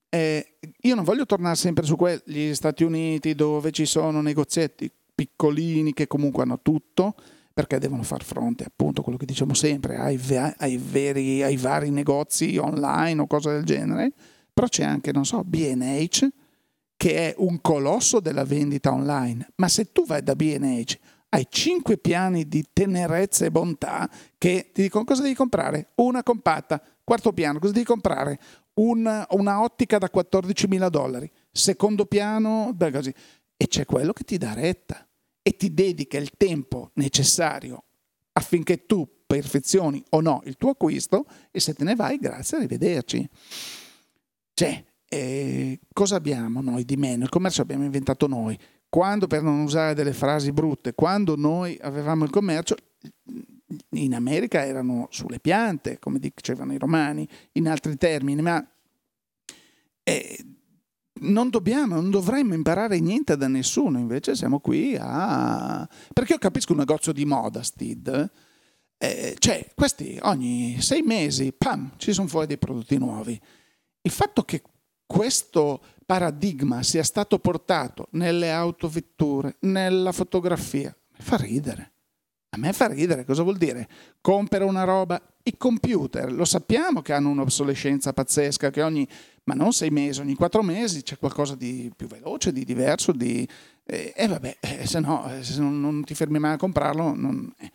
Eh, 0.10 0.58
io 0.82 0.96
non 0.96 1.04
voglio 1.04 1.26
tornare 1.26 1.56
sempre 1.56 1.86
su 1.86 1.96
quegli 1.96 2.54
Stati 2.54 2.84
Uniti 2.84 3.36
dove 3.36 3.72
ci 3.72 3.86
sono 3.86 4.22
negozietti 4.22 4.92
piccolini 5.14 5.94
che 5.94 6.08
comunque 6.08 6.44
hanno 6.44 6.62
tutto, 6.62 7.16
perché 7.54 7.78
devono 7.78 8.04
far 8.04 8.24
fronte 8.24 8.64
appunto 8.64 9.02
a 9.02 9.04
quello 9.04 9.18
che 9.18 9.26
diciamo 9.26 9.54
sempre, 9.54 9.98
ai, 9.98 10.18
ai, 10.58 10.78
veri, 10.78 11.44
ai 11.44 11.58
vari 11.58 11.90
negozi 11.90 12.58
online 12.58 13.22
o 13.22 13.28
cose 13.28 13.52
del 13.52 13.66
genere, 13.66 14.14
però 14.54 14.68
c'è 14.68 14.84
anche, 14.84 15.12
non 15.12 15.26
so, 15.26 15.44
BH 15.44 16.28
che 17.00 17.30
è 17.30 17.36
un 17.38 17.62
colosso 17.62 18.20
della 18.20 18.44
vendita 18.44 18.92
online, 18.92 19.54
ma 19.56 19.70
se 19.70 19.94
tu 19.94 20.06
vai 20.06 20.22
da 20.22 20.36
BH 20.36 21.00
hai 21.30 21.48
cinque 21.50 21.98
piani 21.98 22.46
di 22.46 22.66
tenerezza 22.74 23.46
e 23.46 23.52
bontà 23.52 24.10
che 24.38 24.72
ti 24.74 24.82
dicono 24.82 25.06
cosa 25.06 25.22
devi 25.22 25.34
comprare? 25.34 25.92
Una 25.96 26.24
compatta, 26.24 26.84
quarto 27.02 27.32
piano, 27.32 27.60
cosa 27.60 27.72
devi 27.72 27.86
comprare? 27.86 28.38
Una, 28.74 29.26
una 29.30 29.62
ottica 29.62 29.98
da 29.98 30.10
14 30.10 30.68
mila 30.68 30.90
dollari, 30.90 31.32
secondo 31.50 32.06
piano, 32.06 32.74
beh, 32.76 32.92
così. 32.92 33.14
E 33.56 33.68
c'è 33.68 33.86
quello 33.86 34.12
che 34.12 34.26
ti 34.26 34.38
dà 34.38 34.54
retta 34.54 35.08
e 35.42 35.56
ti 35.56 35.74
dedica 35.74 36.18
il 36.18 36.32
tempo 36.36 36.92
necessario 36.96 37.82
affinché 38.34 38.86
tu 38.86 39.08
perfezioni 39.26 40.04
o 40.10 40.20
no 40.20 40.42
il 40.44 40.58
tuo 40.58 40.72
acquisto 40.72 41.26
e 41.50 41.62
se 41.62 41.74
te 41.74 41.86
ne 41.86 41.96
vai, 41.96 42.18
grazie, 42.18 42.58
arrivederci. 42.58 43.30
Cioè, 44.54 44.84
e 45.10 45.80
cosa 45.92 46.16
abbiamo 46.16 46.62
noi 46.62 46.86
di 46.86 46.96
meno? 46.96 47.24
Il 47.24 47.30
commercio 47.30 47.64
abbiamo 47.64 47.84
inventato 47.84 48.28
noi. 48.28 48.58
Quando, 48.88 49.28
per 49.28 49.42
non 49.42 49.60
usare 49.62 49.96
delle 49.96 50.14
frasi 50.14 50.52
brutte, 50.52 50.94
quando 50.94 51.36
noi 51.36 51.78
avevamo 51.82 52.24
il 52.24 52.30
commercio, 52.30 52.76
in 53.92 54.14
America 54.14 54.64
erano 54.64 55.08
sulle 55.10 55.40
piante, 55.40 56.00
come 56.00 56.20
dicevano 56.20 56.74
i 56.74 56.78
romani, 56.78 57.28
in 57.54 57.68
altri 57.68 57.98
termini, 57.98 58.42
ma 58.42 58.66
eh, 60.04 60.46
non 61.22 61.50
dobbiamo, 61.50 61.96
non 61.96 62.12
dovremmo 62.12 62.54
imparare 62.54 63.00
niente 63.00 63.36
da 63.36 63.48
nessuno, 63.48 63.98
invece 63.98 64.36
siamo 64.36 64.60
qui 64.60 64.96
a... 65.00 65.88
Perché 66.14 66.34
io 66.34 66.40
capisco 66.40 66.74
un 66.74 66.80
negozio 66.80 67.12
di 67.12 67.26
moda, 67.26 67.64
Steed, 67.64 68.32
eh, 68.98 69.36
cioè 69.40 69.72
questi 69.74 70.20
ogni 70.22 70.82
sei 70.82 71.02
mesi, 71.02 71.52
pam, 71.52 71.94
ci 71.98 72.14
sono 72.14 72.28
fuori 72.28 72.48
dei 72.48 72.58
prodotti 72.58 72.98
nuovi. 72.98 73.40
Il 74.02 74.12
fatto 74.12 74.44
che 74.44 74.62
questo 75.12 75.82
paradigma 76.06 76.84
sia 76.84 77.02
stato 77.02 77.40
portato 77.40 78.10
nelle 78.12 78.52
autovetture, 78.52 79.56
nella 79.62 80.12
fotografia, 80.12 80.96
mi 81.18 81.26
fa 81.26 81.36
ridere. 81.36 81.94
A 82.50 82.58
me 82.58 82.74
fa 82.74 82.86
ridere, 82.88 83.26
cosa 83.26 83.42
vuol 83.42 83.58
dire? 83.58 83.88
Compra 84.22 84.64
una 84.66 84.84
roba, 84.84 85.20
i 85.44 85.58
computer, 85.58 86.32
lo 86.32 86.46
sappiamo 86.46 87.02
che 87.02 87.14
hanno 87.14 87.30
un'obsolescenza 87.30 88.14
pazzesca, 88.14 88.70
che 88.70 88.84
ogni, 88.84 89.08
ma 89.46 89.56
non 89.56 89.74
sei 89.74 89.90
mesi, 89.90 90.20
ogni 90.20 90.36
quattro 90.36 90.62
mesi 90.62 91.02
c'è 91.02 91.18
qualcosa 91.18 91.56
di 91.56 91.92
più 91.96 92.06
veloce, 92.06 92.54
di 92.54 92.64
diverso, 92.64 93.12
di... 93.12 93.48
E 93.84 94.14
eh, 94.16 94.24
eh, 94.24 94.28
vabbè, 94.28 94.58
eh, 94.60 94.86
se 94.86 95.00
no, 95.00 95.28
eh, 95.34 95.44
se 95.44 95.60
non, 95.60 95.82
non, 95.82 96.04
ti 96.04 96.14
fermi 96.14 96.38
mai 96.38 96.54
a 96.54 96.58
comprarlo, 96.58 97.16
non... 97.16 97.52
Eh. 97.58 97.72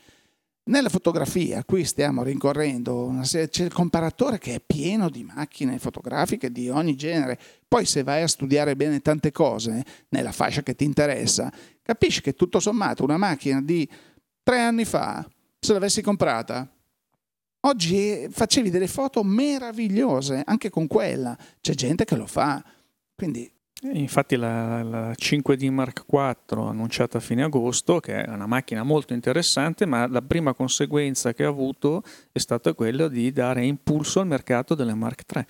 Nella 0.67 0.89
fotografia, 0.89 1.63
qui 1.63 1.85
stiamo 1.85 2.23
rincorrendo, 2.23 3.21
serie, 3.23 3.51
c'è 3.51 3.65
il 3.65 3.73
comparatore 3.73 4.39
che 4.39 4.55
è 4.55 4.63
pieno 4.65 5.11
di 5.11 5.23
macchine 5.23 5.79
fotografiche 5.79 6.51
di 6.51 6.71
ogni 6.71 6.97
genere. 6.97 7.39
Poi 7.69 7.85
se 7.85 8.03
vai 8.03 8.23
a 8.23 8.29
studiare 8.29 8.75
bene 8.75 9.01
tante 9.01 9.31
cose 9.31 9.85
nella 10.09 10.33
fascia 10.33 10.63
che 10.63 10.75
ti 10.75 10.85
interessa, 10.85 11.53
capisci 11.83 12.23
che 12.23 12.33
tutto 12.33 12.61
sommato 12.61 13.05
una 13.05 13.19
macchina 13.19 13.61
di 13.61 13.87
tre 14.43 14.61
anni 14.61 14.87
fa, 14.87 15.29
se 15.61 15.73
l'avessi 15.75 16.01
comprata, 16.01 16.67
oggi 17.67 18.27
facevi 18.31 18.71
delle 18.71 18.89
foto 18.89 19.23
meravigliose, 19.23 20.45
anche 20.47 20.71
con 20.71 20.87
quella. 20.87 21.37
C'è 21.61 21.75
gente 21.75 22.07
che 22.07 22.17
lo 22.17 22.27
fa. 22.27 22.65
Quindi 23.15 23.54
Infatti 23.93 24.37
la, 24.37 24.83
la, 24.83 25.11
5D 25.11 25.71
Mark 25.71 26.05
IV 26.11 26.59
annunciata 26.59 27.19
a 27.19 27.21
fine 27.21 27.43
agosto, 27.43 28.01
che 28.01 28.25
è 28.25 28.31
una 28.31 28.47
macchina 28.47 28.83
molto 28.83 29.13
interessante, 29.13 29.85
ma 29.85 30.07
la 30.07 30.23
prima 30.23 30.55
conseguenza 30.55 31.35
che 31.35 31.45
ha 31.45 31.49
avuto 31.49 32.03
è 32.33 32.39
stata 32.39 32.73
quella 32.73 33.09
di 33.09 33.31
dare 33.31 33.65
impulso 33.67 34.21
al 34.21 34.27
mercato 34.27 34.75
delle 34.75 34.95
Mark 34.95 35.25
III. 35.31 35.47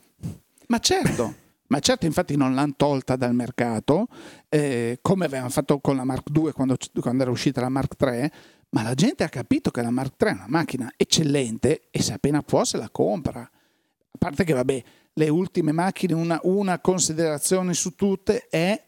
Ma 0.67 0.79
certo, 0.81 1.35
ma 1.69 1.79
certo 1.79 2.07
infatti 2.07 2.37
non 2.37 2.55
l'hanno 2.55 2.75
tolta 2.77 3.15
dal 3.15 3.35
mercato, 3.35 4.09
eh, 4.49 4.99
come 5.01 5.27
avevano 5.27 5.51
fatto 5.51 5.79
con 5.79 5.95
la 5.95 6.05
Mark 6.05 6.29
II 6.35 6.51
quando, 6.51 6.77
quando 7.01 7.23
era 7.23 7.31
uscita 7.31 7.61
la 7.61 7.69
Mark 7.69 7.95
III, 8.01 8.31
ma 8.71 8.83
la 8.83 8.95
gente 8.95 9.23
ha 9.23 9.29
capito 9.29 9.71
che 9.71 9.81
la 9.81 9.91
Mark 9.91 10.21
III 10.21 10.29
è 10.29 10.35
una 10.35 10.47
macchina 10.49 10.93
eccellente 10.97 11.83
e 11.89 12.03
se 12.03 12.13
appena 12.13 12.43
può 12.43 12.65
se 12.65 12.79
la 12.79 12.89
compra. 12.91 13.41
A 13.43 14.19
parte 14.19 14.43
che 14.43 14.53
vabbè 14.53 14.83
le 15.15 15.29
ultime 15.29 15.73
macchine, 15.73 16.13
una, 16.13 16.39
una 16.43 16.81
considerazione 16.81 17.75
su 17.75 17.95
tutte 17.95 18.47
è 18.49 18.83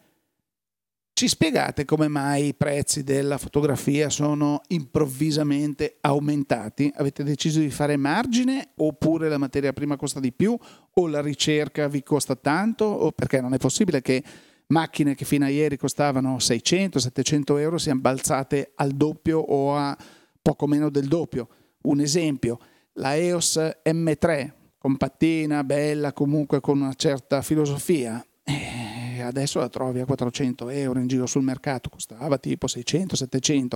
ci 1.19 1.29
spiegate 1.29 1.87
come 1.87 2.09
mai 2.09 2.49
i 2.49 2.55
prezzi 2.55 3.03
della 3.03 3.39
fotografia 3.39 4.11
sono 4.11 4.61
improvvisamente 4.69 5.97
aumentati? 6.03 6.93
Avete 6.95 7.23
deciso 7.23 7.59
di 7.59 7.71
fare 7.71 7.97
margine 7.97 8.73
oppure 8.77 9.31
la 9.31 9.39
materia 9.39 9.73
prima 9.73 9.97
costa 9.97 10.21
di 10.21 10.31
più 10.31 10.55
o 10.93 11.07
la 11.07 11.23
ricerca 11.23 11.89
vi 11.89 12.03
costa 12.03 12.37
tanto? 12.37 12.85
O 12.85 13.13
perché 13.13 13.41
non 13.41 13.55
è 13.55 13.57
possibile 13.57 14.03
che 14.03 14.23
macchine 14.67 15.15
che 15.15 15.25
fino 15.25 15.47
a 15.47 15.49
ieri 15.49 15.79
costavano 15.79 16.37
600-700 16.37 17.61
euro 17.61 17.79
siano 17.79 18.01
balzate 18.01 18.73
al 18.75 18.91
doppio 18.91 19.39
o 19.39 19.75
a 19.75 19.97
poco 20.43 20.67
meno 20.67 20.91
del 20.91 21.09
doppio? 21.09 21.49
Un 21.85 22.01
esempio, 22.01 22.59
la 22.93 23.17
EOS 23.17 23.57
M3 23.87 24.53
compattina, 24.87 25.65
bella, 25.65 26.13
comunque 26.13 26.61
con 26.61 26.81
una 26.81 26.95
certa 26.95 27.43
filosofia. 27.43 28.25
E 28.45 29.21
adesso 29.21 29.59
la 29.59 29.69
trovi 29.69 29.99
a 29.99 30.05
400 30.05 30.69
euro 30.69 31.01
in 31.01 31.09
giro 31.09 31.27
sul 31.27 31.43
mercato, 31.43 31.89
costava 31.89 32.39
tipo 32.39 32.69
600-700. 32.69 33.75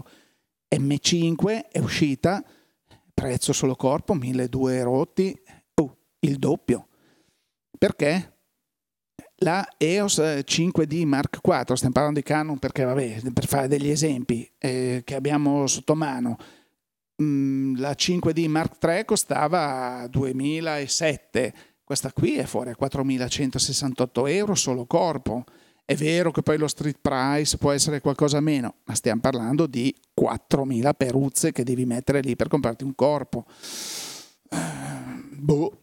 M5 0.77 1.69
è 1.69 1.81
uscita, 1.81 2.45
prezzo 3.13 3.53
solo 3.53 3.75
corpo, 3.75 4.15
1200 4.15 4.85
rotti, 4.85 5.37
uh, 5.81 5.97
il 6.21 6.39
doppio. 6.39 6.87
Perché? 7.77 8.37
La 9.39 9.67
EOS 9.79 10.21
5D 10.21 11.05
Mark 11.07 11.41
IV, 11.43 11.73
stiamo 11.73 11.95
parlando 11.95 12.21
di 12.21 12.25
Canon 12.25 12.61
perché, 12.61 12.85
vabbè, 12.85 13.33
per 13.33 13.47
fare 13.49 13.67
degli 13.67 13.89
esempi 13.89 14.49
eh, 14.59 15.03
che 15.05 15.15
abbiamo 15.17 15.67
sotto 15.67 15.97
mano, 15.97 16.37
la 17.21 17.93
5D 17.93 18.49
Mark 18.49 18.83
III 18.83 19.05
costava 19.05 20.07
2007, 20.09 21.55
questa 21.85 22.13
qui 22.13 22.37
è 22.37 22.45
fuori 22.45 22.71
a 22.71 22.77
4.168 22.81 24.29
euro 24.29 24.55
solo 24.55 24.87
corpo. 24.87 25.45
È 25.85 25.97
vero 25.97 26.31
che 26.31 26.43
poi 26.43 26.57
lo 26.57 26.69
street 26.69 26.99
price 27.01 27.59
può 27.59 27.73
essere 27.73 28.01
qualcosa 28.01 28.41
meno, 28.41 28.77
ma 28.85 28.95
stiamo 28.95 29.21
parlando 29.21 29.67
di 29.67 29.95
4.000 30.19 30.91
peruzze 30.97 31.53
che 31.53 31.65
devi 31.65 31.85
mettere 31.85 32.21
lì 32.21 32.37
per 32.37 32.49
comprarti 32.49 32.85
un 32.85 32.95
corpo. 32.95 33.45
Uh, 34.51 35.37
boh. 35.37 35.79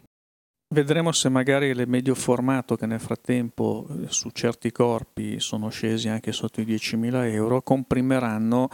Vedremo 0.69 1.11
se 1.11 1.29
magari 1.29 1.73
le 1.73 1.85
medio 1.85 2.15
formato 2.15 2.75
che 2.75 2.85
nel 2.85 2.99
frattempo 2.99 3.87
eh, 3.89 4.07
su 4.09 4.29
certi 4.31 4.71
corpi 4.71 5.39
sono 5.39 5.69
scesi 5.69 6.09
anche 6.09 6.33
sotto 6.33 6.59
i 6.59 6.65
10.000 6.65 7.31
euro 7.31 7.61
comprimeranno 7.61 8.69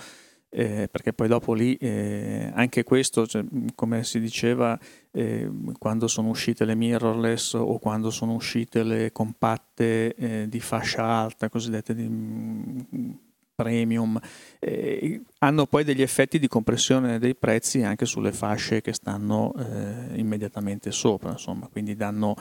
eh, 0.55 0.87
perché 0.89 1.13
poi 1.13 1.27
dopo 1.27 1.53
lì 1.53 1.75
eh, 1.77 2.51
anche 2.53 2.83
questo, 2.83 3.25
cioè, 3.25 3.43
come 3.73 4.03
si 4.03 4.19
diceva, 4.19 4.79
eh, 5.11 5.49
quando 5.79 6.07
sono 6.07 6.29
uscite 6.29 6.63
le 6.63 6.75
mirrorless 6.75 7.55
o 7.55 7.79
quando 7.79 8.11
sono 8.11 8.33
uscite 8.33 8.83
le 8.83 9.11
compatte 9.11 10.13
eh, 10.13 10.45
di 10.47 10.59
fascia 10.59 11.03
alta, 11.03 11.49
cosiddette 11.49 11.95
di 11.95 12.07
mm, 12.07 12.79
premium, 13.55 14.19
eh, 14.59 15.21
hanno 15.39 15.65
poi 15.65 15.83
degli 15.83 16.03
effetti 16.03 16.37
di 16.37 16.47
compressione 16.47 17.17
dei 17.17 17.35
prezzi 17.35 17.81
anche 17.81 18.05
sulle 18.05 18.31
fasce 18.31 18.81
che 18.81 18.93
stanno 18.93 19.53
eh, 19.57 20.19
immediatamente 20.19 20.91
sopra, 20.91 21.31
insomma, 21.31 21.67
quindi 21.71 21.95
danno 21.95 22.35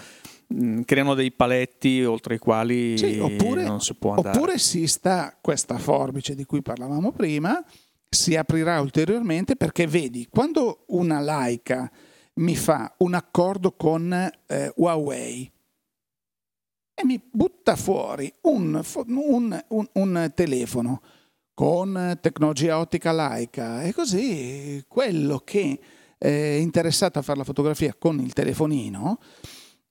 creano 0.85 1.15
dei 1.15 1.33
paletti 1.33 2.05
oltre 2.05 2.35
i 2.35 2.39
quali 2.39 2.99
sì, 2.99 3.19
oppure, 3.19 3.65
non 3.65 3.81
si 3.81 3.95
può 3.95 4.15
andare. 4.15 4.37
Oppure 4.37 4.59
si 4.59 4.87
sta 4.87 5.37
questa 5.41 5.79
forbice 5.79 6.35
di 6.35 6.45
cui 6.45 6.61
parlavamo 6.61 7.13
prima, 7.13 7.63
si 8.15 8.37
aprirà 8.37 8.79
ulteriormente 8.81 9.57
perché 9.57 9.87
vedi, 9.87 10.29
quando 10.29 10.85
una 10.89 11.19
Leica 11.21 11.91
mi 12.35 12.55
fa 12.57 12.95
un 12.99 13.15
accordo 13.15 13.73
con 13.73 14.13
eh, 14.13 14.73
Huawei 14.77 15.51
e 16.95 17.05
mi 17.07 17.19
butta 17.31 17.75
fuori 17.75 18.31
un, 18.43 18.83
un, 19.15 19.65
un, 19.69 19.89
un, 19.93 20.33
telefono 20.35 21.03
con 21.55 22.19
tecnologia 22.21 22.79
ottica 22.79 23.13
Leica 23.13 23.83
e 23.83 23.95
così 23.95 24.85
quello 24.87 25.39
che 25.39 25.81
è 26.19 26.29
interessato 26.29 27.19
a 27.19 27.23
fare 27.23 27.39
la 27.39 27.45
fotografia 27.45 27.95
con 27.95 28.21
il 28.21 28.35
telefonino 28.35 29.19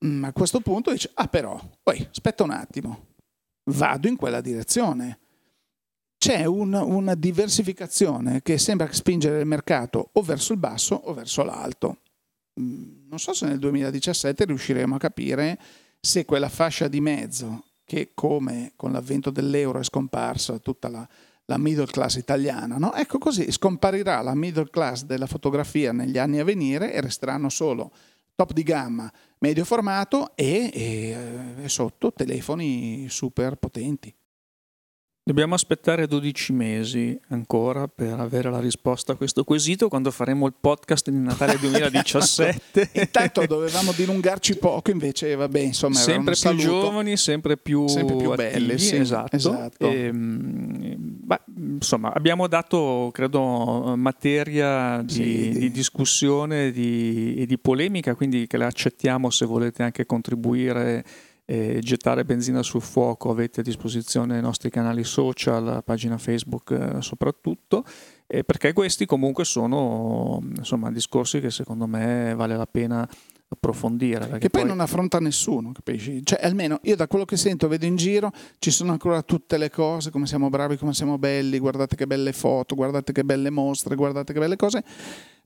mm, 0.06 0.24
a 0.26 0.32
questo 0.32 0.60
punto 0.60 0.92
dice 0.92 1.10
ah 1.16 1.28
però, 1.28 1.60
poi 1.82 2.08
aspetta 2.08 2.44
un 2.44 2.52
attimo 2.52 3.08
vado 3.72 4.08
in 4.08 4.16
quella 4.16 4.42
direzione 4.42 5.21
c'è 6.22 6.46
un, 6.46 6.74
una 6.74 7.16
diversificazione 7.16 8.44
che 8.44 8.60
sembra 8.60 8.88
spingere 8.94 9.40
il 9.40 9.48
mercato 9.48 10.12
o 10.12 10.22
verso 10.22 10.54
il 10.54 10.60
basso 10.60 10.94
o 10.94 11.16
verso 11.16 11.44
l'alto. 11.44 12.02
Mm, 12.62 13.08
non 13.10 13.18
so 13.18 13.34
se 13.34 13.48
nel 13.48 13.58
2017 13.58 14.46
riusciremo 14.46 14.94
a 14.94 15.00
capire 15.00 15.60
se 16.00 16.24
quella 16.24 16.48
fascia 16.48 16.88
di 16.88 17.02
mezzo, 17.02 17.64
che 17.84 18.12
come 18.14 18.74
con 18.76 18.92
l'avvento 18.92 19.32
dell'euro 19.32 19.80
è 19.80 19.84
scomparsa 19.84 20.60
tutta 20.60 20.90
la, 20.90 21.10
la 21.46 21.58
middle 21.58 21.88
class 21.88 22.18
italiana, 22.18 22.78
no? 22.78 22.94
ecco 22.94 23.18
così 23.18 23.52
scomparirà 23.52 24.22
la 24.22 24.36
middle 24.36 24.70
class 24.70 25.06
della 25.06 25.26
fotografia 25.26 25.92
negli 25.92 26.20
anni 26.20 26.38
a 26.38 26.44
venire 26.44 26.94
e 26.94 27.02
resteranno 27.02 27.50
solo 27.50 27.92
top 28.36 28.54
di 28.54 28.62
gamma, 28.62 29.12
medio 29.40 29.66
formato 29.66 30.36
e, 30.36 30.70
e, 30.72 31.64
e 31.64 31.68
sotto 31.68 32.14
telefoni 32.14 33.08
super 33.10 33.56
potenti. 33.56 34.14
Dobbiamo 35.32 35.56
aspettare 35.56 36.08
12 36.08 36.52
mesi 36.52 37.18
ancora 37.30 37.88
per 37.88 38.20
avere 38.20 38.50
la 38.52 38.60
risposta 38.60 39.14
a 39.14 39.16
questo 39.16 39.46
quesito 39.46 39.88
quando 39.88 40.12
faremo 40.12 40.46
il 40.46 40.54
podcast 40.60 41.10
di 41.10 41.18
Natale 41.18 41.56
2017. 41.58 42.90
Intanto 42.92 43.46
dovevamo 43.46 43.94
dilungarci 43.94 44.58
poco, 44.58 44.92
invece 44.92 45.34
vabbè, 45.36 45.60
insomma, 45.60 45.96
sempre 45.96 46.36
più 46.38 46.56
giovani, 46.56 47.16
sempre 47.16 47.56
più, 47.56 47.88
sempre 47.88 48.18
più 48.18 48.36
belle, 48.36 48.78
sì, 48.78 48.98
esatto. 48.98 49.34
esatto. 49.34 49.90
E, 49.90 50.08
ehm, 50.08 50.98
beh, 50.98 51.42
insomma, 51.76 52.12
abbiamo 52.12 52.50
dato, 52.50 53.10
credo, 53.14 53.94
materia 53.96 55.02
di, 55.02 55.14
sì, 55.14 55.50
di 55.60 55.72
discussione 55.72 56.66
e 56.66 56.72
di, 56.74 57.46
di 57.48 57.58
polemica, 57.58 58.16
quindi 58.16 58.48
che 58.48 58.58
la 58.58 58.66
accettiamo 58.66 59.30
se 59.30 59.46
volete 59.46 59.82
anche 59.82 60.06
contribuire 60.06 61.06
eh, 61.52 61.80
gettare 61.82 62.24
benzina 62.24 62.64
sul 62.64 62.82
fuoco 62.82 63.30
avete 63.30 63.60
a 63.60 63.64
disposizione 63.64 64.38
i 64.38 64.42
nostri 64.42 64.70
canali 64.70 65.04
social, 65.04 65.62
la 65.62 65.82
pagina 65.82 66.18
Facebook 66.18 66.72
eh, 66.72 67.02
soprattutto, 67.02 67.84
eh, 68.26 68.46
perché 68.46 68.72
questi 68.72 69.06
comunque 69.06 69.44
sono 69.44 70.42
insomma, 70.56 70.90
discorsi 70.92 71.42
che 71.42 71.52
secondo 71.52 71.88
me 71.88 72.34
vale 72.36 72.56
la 72.56 72.66
pena 72.66 73.06
approfondire. 73.50 74.30
Che 74.38 74.50
poi, 74.50 74.62
poi, 74.62 74.66
non 74.66 74.80
affronta 74.80 75.20
nessuno, 75.20 75.74
capisci? 75.74 76.26
Cioè, 76.26 76.40
almeno 76.42 76.80
io 76.84 76.96
da 76.96 77.08
quello 77.08 77.26
che 77.26 77.36
sento, 77.36 77.68
vedo 77.68 77.86
in 77.86 77.98
giro, 77.98 78.32
ci 78.60 78.72
sono 78.72 78.94
ancora 78.94 79.22
tutte 79.22 79.58
le 79.58 79.70
cose, 79.70 80.10
come 80.10 80.28
siamo 80.28 80.50
bravi, 80.50 80.78
come 80.78 80.94
siamo 80.94 81.18
belli, 81.18 81.60
guardate 81.60 81.98
che 81.98 82.08
belle 82.08 82.32
foto, 82.32 82.76
guardate 82.76 83.12
che 83.12 83.26
belle 83.26 83.50
mostre, 83.50 83.96
guardate 83.96 84.32
che 84.32 84.40
belle 84.40 84.56
cose. 84.56 84.86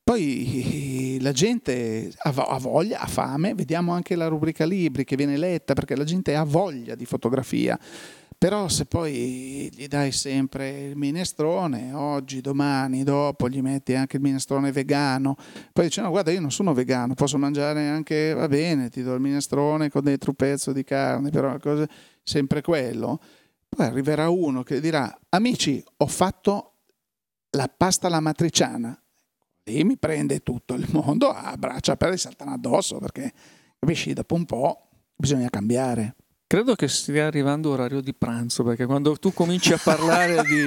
Poi 0.06 1.18
la 1.20 1.32
gente 1.32 2.14
ha 2.16 2.60
voglia, 2.60 3.00
ha 3.00 3.08
fame, 3.08 3.56
vediamo 3.56 3.92
anche 3.92 4.16
la 4.16 4.28
rubrica 4.28 4.64
libri 4.64 5.04
che 5.04 5.16
viene 5.16 5.36
letta 5.36 5.74
perché 5.74 5.96
la 5.96 6.04
gente 6.04 6.36
ha 6.36 6.44
voglia 6.44 6.94
di 6.94 7.06
fotografia. 7.06 7.76
Però 8.38 8.68
se 8.68 8.86
poi 8.86 9.68
gli 9.74 9.88
dai 9.88 10.12
sempre 10.12 10.90
il 10.90 10.96
minestrone, 10.96 11.92
oggi, 11.94 12.40
domani, 12.40 13.02
dopo 13.04 13.50
gli 13.50 13.64
metti 13.64 13.96
anche 13.96 14.18
il 14.18 14.22
minestrone 14.22 14.72
vegano, 14.72 15.36
poi 15.74 15.86
dice 15.86 16.02
no 16.02 16.12
guarda 16.12 16.30
io 16.30 16.40
non 16.40 16.52
sono 16.52 16.72
vegano, 16.76 17.16
posso 17.16 17.40
mangiare 17.40 17.88
anche, 17.88 18.34
va 18.34 18.48
bene, 18.48 18.90
ti 18.90 19.02
do 19.02 19.16
il 19.16 19.22
minestrone 19.22 19.90
con 19.90 20.04
dentro 20.04 20.30
un 20.30 20.36
pezzo 20.36 20.72
di 20.72 20.84
carne, 20.84 21.32
però 21.32 21.58
è 21.58 21.88
sempre 22.22 22.62
quello. 22.62 23.20
Poi 23.68 23.88
arriverà 23.88 24.30
uno 24.30 24.62
che 24.62 24.80
dirà 24.80 25.18
amici 25.30 25.84
ho 25.98 26.06
fatto 26.06 26.74
la 27.50 27.68
pasta 27.76 28.06
alla 28.06 28.20
matriciana, 28.20 29.00
lì 29.66 29.84
mi 29.84 29.98
prende 29.98 30.42
tutto 30.42 30.74
il 30.74 30.88
mondo 30.92 31.30
a 31.34 31.56
braccia 31.58 31.94
aperte 31.94 32.16
e 32.16 32.20
saltano 32.20 32.52
addosso 32.52 32.98
perché 32.98 33.32
capisci 33.80 34.14
dopo 34.14 34.36
un 34.36 34.46
po' 34.46 34.90
bisogna 35.16 35.50
cambiare. 35.50 36.16
Credo 36.48 36.76
che 36.76 36.88
stia 36.88 37.26
arrivando 37.26 37.72
orario 37.72 38.02
di 38.02 38.14
pranzo 38.14 38.64
perché 38.64 38.86
quando 38.86 39.18
tu 39.18 39.34
cominci 39.34 39.74
a 39.74 39.80
parlare 39.84 40.44
di, 40.44 40.64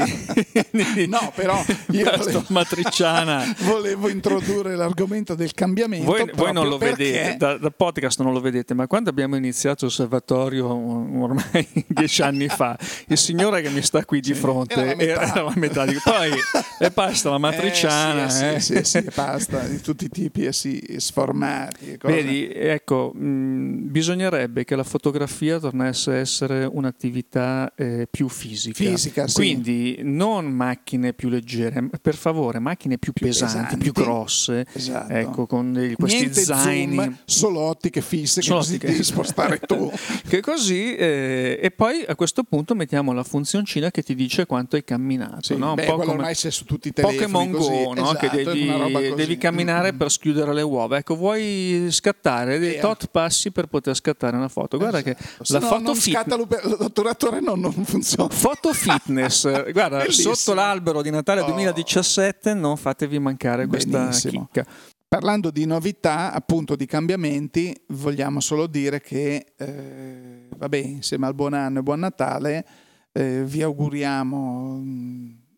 di 0.93 1.07
no, 1.07 1.33
però 1.33 1.65
io 1.93 2.11
volevo, 2.17 2.45
matriciana 2.49 3.45
volevo 3.63 4.09
introdurre 4.09 4.75
l'argomento 4.75 5.37
del 5.37 5.53
cambiamento. 5.53 6.11
Voi, 6.11 6.29
voi 6.35 6.53
non 6.53 6.67
lo 6.67 6.79
perché... 6.79 7.05
vedete, 7.05 7.37
da, 7.37 7.59
da, 7.59 7.71
podcast 7.71 8.21
non 8.23 8.33
lo 8.33 8.41
vedete, 8.41 8.75
ma 8.75 8.89
quando 8.89 9.11
abbiamo 9.11 9.37
iniziato 9.37 9.85
l'osservatorio 9.85 10.67
ormai 10.67 11.69
dieci 11.87 12.23
anni 12.23 12.49
fa, 12.49 12.77
il 13.07 13.17
signore 13.17 13.63
che 13.63 13.71
mi 13.71 13.83
sta 13.83 14.05
qui 14.05 14.19
di 14.19 14.35
fronte 14.35 14.97
era 14.97 15.33
la 15.45 15.53
metà, 15.55 15.87
di, 15.87 15.97
poi 16.03 16.33
è 16.81 16.91
pasta 16.91 17.31
la 17.31 17.39
matriciana, 17.39 18.27
eh, 18.27 18.31
sì, 18.31 18.45
eh. 18.45 18.61
sì, 18.61 18.75
sì, 18.83 18.99
sì, 19.03 19.11
pasta 19.15 19.61
di 19.61 19.81
tutti 19.81 20.07
i 20.07 20.09
tipi 20.09 20.45
e 20.45 20.53
sì, 20.53 20.97
sformati. 20.97 21.99
Vedi, 22.03 22.51
ecco, 22.53 23.13
mh, 23.15 23.91
bisognerebbe 23.91 24.65
che 24.65 24.75
la 24.75 24.83
fotografia 24.83 25.67
tornasse 25.69 26.11
a 26.13 26.17
essere 26.17 26.65
un'attività 26.65 27.73
eh, 27.77 28.09
più 28.11 28.29
fisica. 28.29 28.77
Fisica, 28.77 29.29
sì. 29.29 29.35
Quindi 29.35 29.99
non 30.03 30.47
macchine 30.47 31.13
più 31.13 31.29
leggere, 31.29 31.91
per 32.01 32.15
favore, 32.15 32.59
macchine 32.59 32.97
più, 32.97 33.13
più 33.13 33.27
pesanti, 33.27 33.55
pesanti, 33.55 33.77
più 33.77 33.93
grosse, 33.93 34.67
esatto. 34.73 35.13
ecco, 35.13 35.47
con 35.47 35.73
dei, 35.73 35.95
questi 35.95 36.21
Niente 36.21 36.43
zaini. 36.43 36.97
Zoom, 36.97 37.19
solo 37.25 37.61
ottiche 37.61 38.01
fisse 38.01 38.41
solo 38.41 38.61
che 38.61 38.67
ottiche. 38.67 38.87
devi 38.87 39.03
spostare 39.03 39.59
tu. 39.67 39.93
che 40.27 40.41
così, 40.41 40.95
eh, 40.95 41.61
e 41.63 41.71
poi 41.71 42.05
a 42.07 42.15
questo 42.15 42.45
punto 42.45 42.75
mettiamo 42.75 43.13
la 43.13 43.25
funzioncina 43.25 43.91
che 43.91 44.03
ti 44.03 44.15
dice 44.15 44.47
quanto 44.47 44.77
hai 44.77 44.85
camminato. 44.85 45.43
Sì, 45.43 45.57
no? 45.57 45.75
beh, 45.75 45.83
un 45.83 45.89
po' 45.89 45.97
come 45.97 46.13
ormai 46.13 46.35
c'è 46.35 46.51
su 46.51 46.65
tutti 46.65 46.89
i 46.89 46.93
telefoni. 46.93 47.19
Pokémon 47.19 47.51
così. 47.51 47.69
Go, 47.69 47.95
no? 47.95 48.11
esatto, 48.11 48.29
che 48.29 48.45
devi, 48.45 49.15
devi 49.15 49.37
camminare 49.37 49.93
mm. 49.93 49.97
per 49.97 50.11
schiudere 50.11 50.55
le 50.55 50.63
uova. 50.63 50.97
Ecco, 50.97 51.15
vuoi 51.15 51.89
scattare 51.91 52.59
dei 52.59 52.81
tot 52.81 53.09
passi 53.09 53.51
per 53.51 53.67
poter 53.67 53.95
scattare 53.95 54.37
una 54.37 54.49
foto. 54.49 54.79
Guarda 54.79 54.99
esatto. 54.99 55.15
che 55.15 55.45
la 55.59 55.67
foto 55.67 55.95
scatta 55.95 56.37
l'otturatore 56.37 57.41
non, 57.41 57.61
non 57.61 57.73
funziona. 57.85 58.29
Foto 58.31 58.73
fitness, 58.75 59.73
guarda, 59.73 59.99
Bellissimo. 59.99 60.35
sotto 60.35 60.55
l'albero 60.55 61.03
di 61.03 61.11
Natale 61.11 61.41
oh. 61.41 61.47
2017 61.47 62.55
non 62.55 62.77
fatevi 62.77 63.19
mancare 63.19 63.67
questa 63.67 63.99
Benissimo. 63.99 64.49
chicca. 64.53 64.67
Parlando 65.09 65.51
di 65.51 65.65
novità, 65.65 66.33
appunto 66.33 66.77
di 66.77 66.85
cambiamenti, 66.85 67.75
vogliamo 67.89 68.41
solo 68.41 68.67
dire 68.67 69.01
che, 69.01 69.55
eh, 69.57 70.49
vabbè, 70.55 70.77
insieme 70.77 71.27
al 71.27 71.35
buon 71.35 71.55
anno 71.55 71.79
e 71.79 71.83
buon 71.83 72.01
Natale, 72.01 72.67
eh, 73.13 73.43
vi 73.43 73.63
auguriamo, 73.63 74.83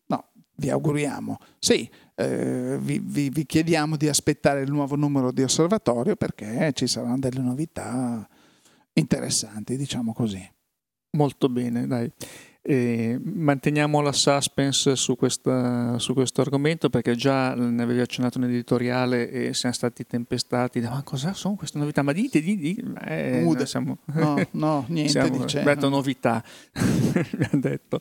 no, 0.05 0.25
vi 0.55 0.69
auguriamo, 0.69 1.37
sì, 1.59 1.89
eh, 2.15 2.77
vi, 2.79 3.01
vi, 3.03 3.29
vi 3.29 3.45
chiediamo 3.45 3.97
di 3.97 4.07
aspettare 4.07 4.61
il 4.61 4.71
nuovo 4.71 4.95
numero 4.95 5.33
di 5.33 5.43
osservatorio 5.43 6.15
perché 6.15 6.71
ci 6.73 6.87
saranno 6.87 7.19
delle 7.19 7.41
novità 7.41 8.25
interessanti, 8.93 9.77
diciamo 9.77 10.13
così. 10.13 10.41
Molto 11.17 11.49
bene, 11.49 11.87
dai. 11.87 12.11
E 12.63 13.19
manteniamo 13.19 14.01
la 14.01 14.11
suspense 14.11 14.95
su, 14.95 15.15
questa, 15.15 15.97
su, 15.97 16.13
questo 16.13 16.41
argomento 16.41 16.91
perché 16.91 17.15
già 17.15 17.55
ne 17.55 17.81
avevi 17.81 18.01
accennato 18.01 18.37
nell'editoriale 18.37 19.31
e 19.31 19.53
siamo 19.55 19.73
stati 19.73 20.05
tempestati 20.05 20.79
da 20.79 20.91
ma 20.91 21.01
cosa 21.01 21.33
sono 21.33 21.55
queste 21.55 21.79
novità? 21.79 22.03
Ma 22.03 22.11
dite, 22.11 22.39
dite, 22.39 22.61
dite. 22.61 22.83
Eh, 23.07 23.65
siamo, 23.65 23.97
no, 24.13 24.45
no, 24.51 24.85
niente 24.89 25.11
siamo, 25.11 25.39
dice. 25.39 25.63
Detto 25.63 25.89
novità, 25.89 26.43
mi 26.77 27.47
hanno 27.51 27.61
detto. 27.61 27.99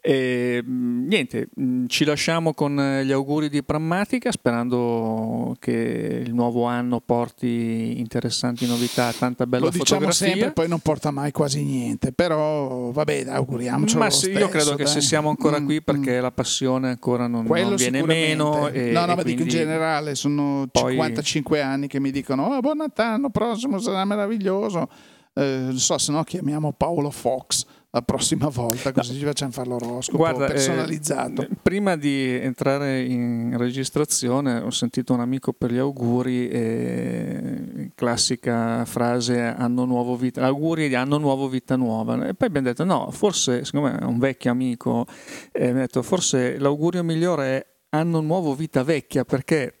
E, 0.00 0.62
niente, 0.64 1.48
ci 1.88 2.04
lasciamo 2.06 2.54
con 2.54 2.76
gli 3.04 3.12
auguri 3.12 3.50
di 3.50 3.62
Prammatica 3.62 4.32
sperando 4.32 5.54
che 5.58 6.22
il 6.24 6.32
nuovo 6.32 6.64
anno 6.64 7.00
porti 7.00 7.98
interessanti 7.98 8.66
novità, 8.66 9.12
tanta 9.12 9.46
bella 9.46 9.66
Lo 9.66 9.72
fotografia. 9.72 10.06
Lo 10.06 10.12
diciamo 10.12 10.32
sempre, 10.32 10.52
poi 10.52 10.68
non 10.68 10.78
porta 10.78 11.10
mai 11.10 11.30
quasi 11.30 11.62
niente, 11.62 12.12
però 12.12 12.90
vabbè, 12.90 13.26
auguriamoci 13.28 13.96
ma 13.98 14.10
sì, 14.10 14.30
io 14.30 14.48
credo 14.48 14.74
che 14.74 14.86
se 14.86 15.00
siamo 15.00 15.28
ancora 15.28 15.60
mm, 15.60 15.64
qui 15.64 15.82
perché 15.82 16.18
mm. 16.18 16.22
la 16.22 16.30
passione 16.30 16.88
ancora 16.88 17.26
non, 17.26 17.44
non 17.44 17.74
viene 17.74 18.02
meno. 18.02 18.68
E, 18.68 18.92
no, 18.92 19.04
no, 19.04 19.14
ma 19.14 19.22
dico 19.22 19.42
in 19.42 19.48
generale, 19.48 20.14
sono 20.14 20.66
poi... 20.70 20.92
55 20.92 21.60
anni 21.60 21.86
che 21.86 22.00
mi 22.00 22.10
dicono 22.10 22.46
oh, 22.46 22.60
buon 22.60 22.78
Natale, 22.78 23.30
prossimo 23.30 23.78
sarà 23.78 24.04
meraviglioso. 24.04 24.88
Eh, 25.34 25.42
non 25.42 25.78
so, 25.78 25.98
se 25.98 26.12
no 26.12 26.24
chiamiamo 26.24 26.72
Paolo 26.72 27.10
Fox 27.10 27.64
la 27.90 28.02
prossima 28.02 28.48
volta, 28.48 28.92
così 28.92 29.12
no. 29.12 29.18
ci 29.18 29.24
facciamo 29.24 29.50
fare 29.50 29.68
l'oroscopo 29.68 30.18
Guarda, 30.18 30.44
eh, 30.44 30.48
personalizzato. 30.48 31.42
Eh, 31.42 31.48
prima 31.62 31.96
di 31.96 32.34
entrare 32.34 33.02
in 33.02 33.56
registrazione 33.56 34.60
ho 34.60 34.70
sentito 34.70 35.14
un 35.14 35.20
amico 35.20 35.54
per 35.54 35.72
gli 35.72 35.78
auguri, 35.78 36.48
eh, 36.50 37.90
classica 37.94 38.84
frase 38.84 39.40
anno 39.40 39.86
nuovo 39.86 40.16
vita, 40.16 40.44
auguri 40.44 40.88
di 40.88 40.94
anno 40.94 41.16
nuovo 41.16 41.48
vita 41.48 41.76
nuova. 41.76 42.26
E 42.26 42.34
poi 42.34 42.48
abbiamo 42.48 42.66
detto 42.66 42.84
no, 42.84 43.10
forse, 43.10 43.64
secondo 43.64 43.88
me 43.88 43.98
è 43.98 44.04
un 44.04 44.18
vecchio 44.18 44.50
amico, 44.50 45.06
eh, 45.52 45.72
mi 45.72 45.78
ha 45.78 45.82
detto 45.82 46.02
forse 46.02 46.58
l'augurio 46.58 47.02
migliore 47.02 47.46
è 47.46 47.66
anno 47.90 48.20
nuovo 48.20 48.54
vita 48.54 48.82
vecchia 48.82 49.24
perché 49.24 49.78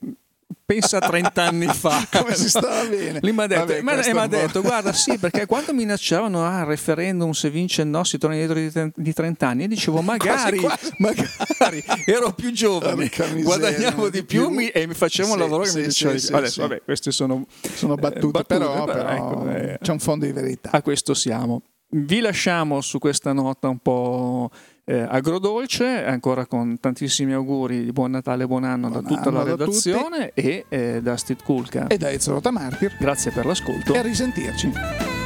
pensa 0.64 0.98
a 0.98 1.08
30 1.08 1.42
anni 1.42 1.66
fa. 1.72 2.06
Come 2.10 2.34
si 2.34 2.48
stava 2.48 2.84
bene. 2.84 3.18
Lì 3.22 3.32
mi 3.32 3.42
ha 3.42 3.46
detto, 3.46 3.66
Vabbè, 3.82 4.12
ma, 4.12 4.26
detto 4.26 4.60
guarda 4.60 4.92
sì 4.92 5.18
perché 5.18 5.46
quando 5.46 5.72
minacciavano 5.72 6.44
ah 6.44 6.64
referendum 6.64 7.30
se 7.30 7.50
vince 7.50 7.82
il 7.82 7.88
no 7.88 8.04
si 8.04 8.18
torna 8.18 8.36
indietro 8.36 8.90
di, 8.94 9.12
30 9.12 9.46
anni 9.46 9.64
e 9.64 9.68
dicevo 9.68 10.00
magari 10.02 10.58
quasi, 10.58 10.92
quasi. 10.98 11.22
magari 11.26 11.84
ero 12.04 12.32
più 12.32 12.52
giovane 12.52 13.10
guadagnavo 13.42 14.10
di 14.10 14.24
più, 14.24 14.46
più 14.46 14.54
mi, 14.54 14.68
e 14.68 14.86
mi 14.86 14.94
facevo 14.94 15.28
sì, 15.28 15.34
un 15.34 15.38
lavoro 15.40 15.62
che 15.62 15.70
sì, 15.70 15.78
mi 15.78 15.86
diceva 15.86 16.18
sì, 16.18 16.32
Adesso, 16.32 16.60
vabbè 16.62 16.82
queste 16.84 17.10
sono, 17.10 17.46
sono 17.74 17.94
battute, 17.94 18.42
battute 18.42 18.58
però, 18.58 18.84
però 18.84 19.08
ecco, 19.08 19.50
eh, 19.50 19.78
c'è 19.80 19.92
un 19.92 19.98
fondo 19.98 20.26
di 20.26 20.32
verità. 20.32 20.70
A 20.72 20.82
questo 20.82 21.14
siamo. 21.14 21.62
Vi 21.90 22.20
lasciamo 22.20 22.80
su 22.82 22.98
questa 22.98 23.32
nota 23.32 23.68
un 23.68 23.78
po' 23.78 24.50
eh, 24.88 25.06
agrodolce, 25.06 25.84
ancora 26.04 26.46
con 26.46 26.80
tantissimi 26.80 27.34
auguri 27.34 27.84
di 27.84 27.92
buon 27.92 28.12
Natale 28.12 28.44
e 28.44 28.46
buon 28.46 28.64
anno 28.64 28.88
buon 28.88 29.02
da 29.02 29.08
tutta 29.08 29.30
la 29.30 29.42
redazione 29.42 30.30
e 30.32 30.64
eh, 30.68 31.02
da 31.02 31.16
Steve 31.18 31.40
Kulka 31.44 31.88
e 31.88 31.98
da 31.98 32.10
Ezio 32.10 32.40
Martir. 32.50 32.96
Grazie 32.98 33.30
per 33.30 33.44
l'ascolto 33.44 33.92
e 33.92 33.98
a 33.98 34.02
risentirci. 34.02 35.17